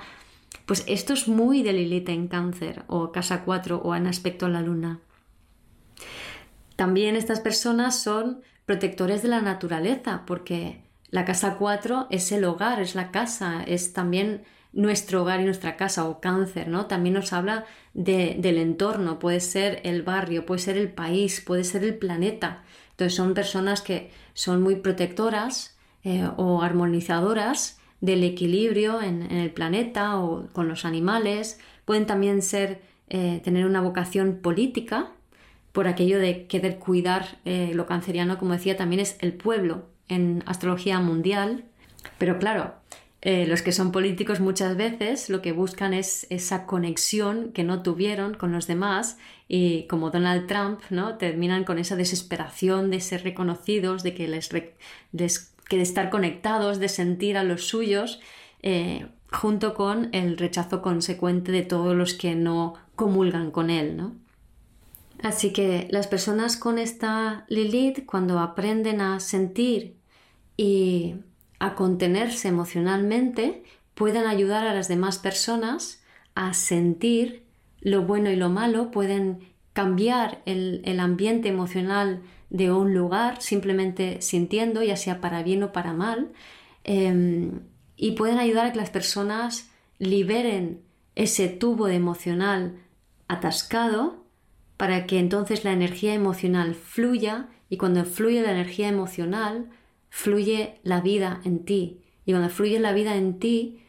Pues 0.66 0.84
esto 0.88 1.14
es 1.14 1.28
muy 1.28 1.62
de 1.62 1.72
Lilith 1.72 2.08
en 2.08 2.26
cáncer 2.26 2.82
o 2.88 3.12
casa 3.12 3.44
4 3.44 3.78
o 3.82 3.94
en 3.94 4.08
aspecto 4.08 4.46
a 4.46 4.48
la 4.48 4.60
luna. 4.60 5.00
También 6.74 7.16
estas 7.16 7.40
personas 7.40 8.02
son 8.02 8.42
protectores 8.66 9.22
de 9.22 9.28
la 9.28 9.40
naturaleza 9.40 10.24
porque 10.26 10.82
la 11.10 11.24
casa 11.24 11.56
4 11.56 12.08
es 12.10 12.32
el 12.32 12.44
hogar, 12.44 12.80
es 12.80 12.96
la 12.96 13.12
casa, 13.12 13.62
es 13.64 13.92
también 13.92 14.42
nuestro 14.72 15.22
hogar 15.22 15.40
y 15.40 15.44
nuestra 15.44 15.76
casa 15.76 16.04
o 16.04 16.20
cáncer, 16.20 16.68
¿no? 16.68 16.86
También 16.86 17.14
nos 17.14 17.32
habla 17.32 17.64
del 17.94 18.58
entorno, 18.58 19.18
puede 19.18 19.40
ser 19.40 19.80
el 19.84 20.02
barrio, 20.02 20.44
puede 20.44 20.60
ser 20.60 20.76
el 20.76 20.90
país, 20.90 21.40
puede 21.40 21.64
ser 21.64 21.84
el 21.84 21.94
planeta. 21.94 22.64
Entonces 22.90 23.14
son 23.14 23.34
personas 23.34 23.80
que 23.80 24.10
son 24.34 24.62
muy 24.62 24.76
protectoras 24.76 25.78
eh, 26.02 26.28
o 26.36 26.60
armonizadoras 26.60 27.78
del 28.00 28.24
equilibrio 28.24 29.02
en, 29.02 29.22
el 29.22 29.50
planeta 29.50 30.18
o 30.18 30.48
con 30.52 30.68
los 30.68 30.84
animales. 30.84 31.60
Pueden 31.84 32.06
también 32.06 32.42
ser, 32.42 32.82
eh, 33.08 33.40
tener 33.42 33.66
una 33.66 33.80
vocación 33.80 34.40
política 34.42 35.12
por 35.72 35.88
aquello 35.88 36.18
de 36.18 36.46
querer 36.46 36.78
cuidar 36.78 37.38
eh, 37.44 37.72
lo 37.74 37.86
canceriano, 37.86 38.38
como 38.38 38.52
decía, 38.52 38.76
también 38.76 39.00
es 39.00 39.16
el 39.20 39.34
pueblo 39.34 39.86
en 40.08 40.42
astrología 40.46 41.00
mundial. 41.00 41.64
Pero 42.18 42.38
claro, 42.38 42.74
eh, 43.22 43.46
los 43.46 43.62
que 43.62 43.72
son 43.72 43.92
políticos 43.92 44.40
muchas 44.40 44.76
veces 44.76 45.30
lo 45.30 45.42
que 45.42 45.50
buscan 45.50 45.94
es 45.94 46.26
esa 46.30 46.64
conexión 46.64 47.50
que 47.52 47.64
no 47.64 47.82
tuvieron 47.82 48.34
con 48.34 48.52
los 48.52 48.66
demás 48.66 49.18
y 49.48 49.88
como 49.88 50.10
Donald 50.10 50.46
Trump, 50.46 50.80
¿no? 50.90 51.16
Terminan 51.16 51.64
con 51.64 51.78
esa 51.78 51.96
desesperación 51.96 52.90
de 52.90 53.00
ser 53.00 53.24
reconocidos, 53.24 54.02
de 54.02 54.14
que 54.14 54.28
les, 54.28 55.55
que 55.68 55.76
de 55.76 55.82
estar 55.82 56.10
conectados, 56.10 56.78
de 56.78 56.88
sentir 56.88 57.36
a 57.36 57.44
los 57.44 57.66
suyos, 57.66 58.20
eh, 58.62 59.06
junto 59.30 59.74
con 59.74 60.08
el 60.12 60.38
rechazo 60.38 60.82
consecuente 60.82 61.52
de 61.52 61.62
todos 61.62 61.94
los 61.94 62.14
que 62.14 62.34
no 62.34 62.74
comulgan 62.94 63.50
con 63.50 63.70
él, 63.70 63.96
¿no? 63.96 64.14
Así 65.22 65.52
que 65.52 65.88
las 65.90 66.06
personas 66.06 66.56
con 66.56 66.78
esta 66.78 67.46
Lilith, 67.48 68.04
cuando 68.06 68.38
aprenden 68.38 69.00
a 69.00 69.18
sentir 69.20 69.96
y 70.56 71.16
a 71.58 71.74
contenerse 71.74 72.48
emocionalmente 72.48 73.64
pueden 73.94 74.26
ayudar 74.26 74.66
a 74.66 74.74
las 74.74 74.88
demás 74.88 75.18
personas 75.18 76.02
a 76.34 76.52
sentir 76.52 77.44
lo 77.80 78.02
bueno 78.02 78.30
y 78.30 78.36
lo 78.36 78.50
malo, 78.50 78.90
pueden 78.90 79.40
cambiar 79.72 80.42
el, 80.46 81.00
ambiente 81.00 81.48
emocional 81.48 82.22
de 82.50 82.72
un 82.72 82.94
lugar 82.94 83.42
simplemente 83.42 84.20
sintiendo, 84.22 84.82
ya 84.82 84.96
sea 84.96 85.20
para 85.20 85.42
bien 85.42 85.62
o 85.62 85.72
para 85.72 85.92
mal, 85.92 86.32
em, 86.84 87.60
y 87.96 88.12
pueden 88.12 88.38
ayudar 88.38 88.66
a 88.66 88.72
que 88.72 88.78
las 88.78 88.90
personas 88.90 89.70
liberen 89.98 90.82
ese 91.14 91.48
tubo 91.48 91.88
emocional 91.88 92.78
atascado 93.28 94.24
para 94.76 95.06
que 95.06 95.18
entonces 95.18 95.64
la 95.64 95.72
energía 95.72 96.14
emocional 96.14 96.74
fluya 96.74 97.48
y 97.68 97.78
cuando 97.78 98.04
fluye 98.04 98.42
la 98.42 98.52
energía 98.52 98.88
emocional 98.88 99.70
fluye 100.10 100.78
la 100.82 101.00
vida 101.00 101.40
en 101.44 101.64
ti. 101.64 102.02
Y 102.24 102.32
cuando 102.32 102.50
fluye 102.50 102.78
la 102.78 102.92
vida 102.92 103.16
en 103.16 103.38
ti, 103.38 103.80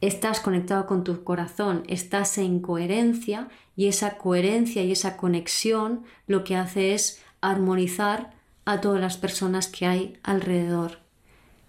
estás 0.00 0.40
conectado 0.40 0.86
con 0.86 1.04
tu 1.04 1.24
corazón, 1.24 1.84
estás 1.88 2.38
en 2.38 2.60
coherencia 2.60 3.48
y 3.76 3.86
esa 3.86 4.18
coherencia 4.18 4.82
y 4.82 4.92
esa 4.92 5.16
conexión 5.16 6.04
lo 6.26 6.44
que 6.44 6.56
hace 6.56 6.94
es 6.94 7.22
armonizar 7.50 8.34
a 8.64 8.80
todas 8.80 9.00
las 9.00 9.16
personas 9.16 9.68
que 9.68 9.86
hay 9.86 10.18
alrededor. 10.22 10.98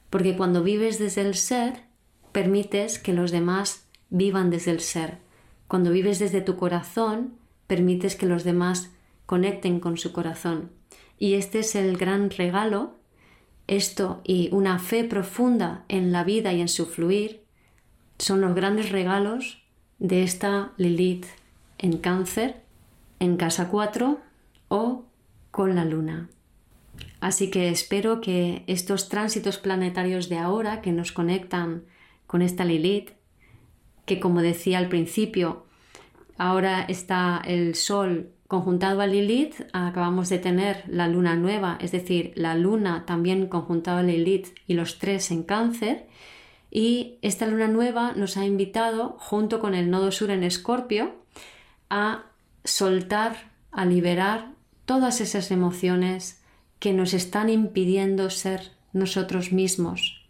Porque 0.10 0.36
cuando 0.36 0.64
vives 0.64 1.00
desde 1.00 1.22
el 1.22 1.36
ser, 1.36 1.84
permites 2.32 3.00
que 3.00 3.14
los 3.14 3.32
demás 3.32 3.88
vivan 4.10 4.50
desde 4.50 4.72
el 4.72 4.80
ser. 4.80 5.20
Cuando 5.68 5.92
vives 5.92 6.20
desde 6.20 6.42
tu 6.42 6.56
corazón, 6.58 7.34
permites 7.68 8.16
que 8.16 8.26
los 8.26 8.44
demás 8.44 8.92
conecten 9.26 9.80
con 9.80 9.98
su 9.98 10.12
corazón. 10.14 10.72
Y 11.20 11.34
este 11.34 11.60
es 11.60 11.76
el 11.76 11.98
gran 11.98 12.30
regalo 12.30 12.98
esto 13.68 14.22
y 14.24 14.50
una 14.54 14.80
fe 14.80 15.04
profunda 15.04 15.84
en 15.90 16.12
la 16.12 16.24
vida 16.24 16.54
y 16.54 16.62
en 16.62 16.70
su 16.70 16.86
fluir 16.86 17.44
son 18.18 18.42
los 18.42 18.56
grandes 18.56 18.92
regalos 18.92 19.62
de 20.00 20.24
esta 20.24 20.72
Lilith 20.78 21.26
en 21.78 21.98
cáncer, 21.98 22.64
en 23.20 23.36
casa 23.38 23.70
4 23.70 24.20
o 24.70 25.06
con 25.58 25.74
la 25.74 25.86
luna. 25.86 26.30
Así 27.20 27.50
que 27.50 27.70
espero 27.70 28.22
que 28.22 28.64
estos 28.68 29.10
tránsitos 29.10 29.58
planetarios 29.58 30.30
de 30.30 30.38
ahora 30.38 30.84
que 30.84 30.92
nos 30.92 31.12
conectan 31.12 31.86
con 32.28 32.44
esta 32.44 32.64
Lilith, 32.64 33.14
que 34.06 34.20
como 34.20 34.44
decía 34.44 34.78
al 34.78 34.88
principio, 34.88 35.66
ahora 36.38 36.84
está 36.84 37.42
el 37.44 37.74
Sol 37.74 38.34
Conjuntado 38.48 39.02
a 39.02 39.08
Lilith, 39.08 39.56
acabamos 39.74 40.30
de 40.30 40.38
tener 40.38 40.84
la 40.88 41.08
luna 41.08 41.36
nueva, 41.36 41.80
es 41.82 41.92
decir, 41.92 42.34
la 42.36 42.54
luna 42.54 43.06
también 43.08 43.48
conjuntado 43.48 43.98
a 43.98 44.04
Lilith 44.04 44.50
y 44.68 44.76
los 44.76 45.00
tres 45.00 45.32
en 45.32 45.42
cáncer. 45.42 46.06
Y 46.70 47.18
esta 47.24 47.48
luna 47.48 47.68
nueva 47.68 48.14
nos 48.14 48.38
ha 48.38 48.46
invitado, 48.46 49.18
junto 49.20 49.60
con 49.60 49.74
el 49.74 49.90
nodo 49.90 50.12
sur 50.12 50.30
en 50.30 50.44
Escorpio, 50.44 51.16
a 51.90 52.26
soltar, 52.64 53.52
a 53.72 53.86
liberar 53.86 54.57
todas 54.88 55.22
esas 55.22 55.52
emociones 55.52 56.42
que 56.80 56.94
nos 56.94 57.14
están 57.14 57.50
impidiendo 57.50 58.32
ser 58.32 58.72
nosotros 58.94 59.52
mismos. 59.52 60.26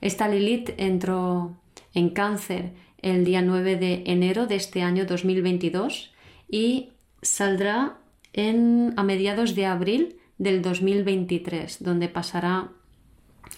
Esta 0.00 0.26
Lilith 0.26 0.70
entró 0.78 1.56
en 1.94 2.08
cáncer 2.10 2.72
el 3.02 3.24
día 3.24 3.42
9 3.42 3.76
de 3.76 4.02
enero 4.06 4.46
de 4.46 4.56
este 4.56 4.82
año 4.82 5.04
2022 5.04 6.10
y 6.48 6.88
saldrá 7.20 7.98
en, 8.32 8.94
a 8.96 9.02
mediados 9.04 9.54
de 9.54 9.66
abril 9.66 10.16
del 10.38 10.62
2023, 10.62 11.84
donde 11.84 12.08
pasará 12.08 12.70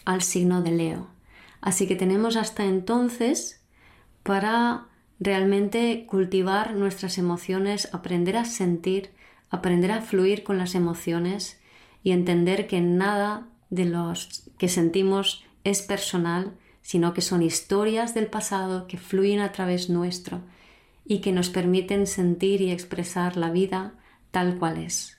al 0.05 0.21
signo 0.21 0.63
de 0.63 0.73
Leo. 0.73 1.09
Así 1.61 1.87
que 1.87 1.95
tenemos 1.95 2.37
hasta 2.37 2.65
entonces 2.65 3.63
para 4.25 4.89
realmente 5.21 6.07
cultivar 6.07 6.75
nuestras 6.75 7.19
emociones, 7.19 7.89
aprender 7.93 8.37
a 8.37 8.45
sentir, 8.45 9.11
aprender 9.51 9.93
a 9.93 10.01
fluir 10.01 10.43
con 10.43 10.59
las 10.59 10.75
emociones 10.75 11.61
y 12.03 12.13
entender 12.13 12.67
que 12.67 12.81
nada 12.81 13.49
de 13.69 13.85
los 13.85 14.51
que 14.59 14.69
sentimos 14.69 15.45
es 15.65 15.83
personal, 15.83 16.57
sino 16.83 17.13
que 17.13 17.21
son 17.21 17.43
historias 17.43 18.15
del 18.15 18.27
pasado 18.27 18.87
que 18.87 18.97
fluyen 18.97 19.41
a 19.41 19.53
través 19.53 19.91
nuestro 19.91 20.41
y 21.05 21.21
que 21.21 21.33
nos 21.33 21.51
permiten 21.51 22.07
sentir 22.07 22.61
y 22.61 22.71
expresar 22.71 23.37
la 23.37 23.51
vida 23.51 23.95
tal 24.31 24.59
cual 24.59 24.79
es 24.79 25.19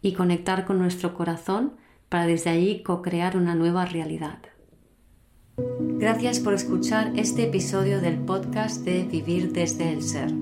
y 0.00 0.14
conectar 0.14 0.64
con 0.64 0.78
nuestro 0.78 1.14
corazón 1.14 1.74
para 2.08 2.26
desde 2.26 2.50
allí 2.50 2.82
co-crear 2.82 3.36
una 3.36 3.54
nueva 3.54 3.86
realidad. 3.86 4.38
Gracias 5.56 6.40
por 6.40 6.54
escuchar 6.54 7.12
este 7.16 7.44
episodio 7.44 8.00
del 8.00 8.18
podcast 8.18 8.84
de 8.84 9.04
Vivir 9.04 9.52
desde 9.52 9.92
el 9.92 10.02
Ser. 10.02 10.41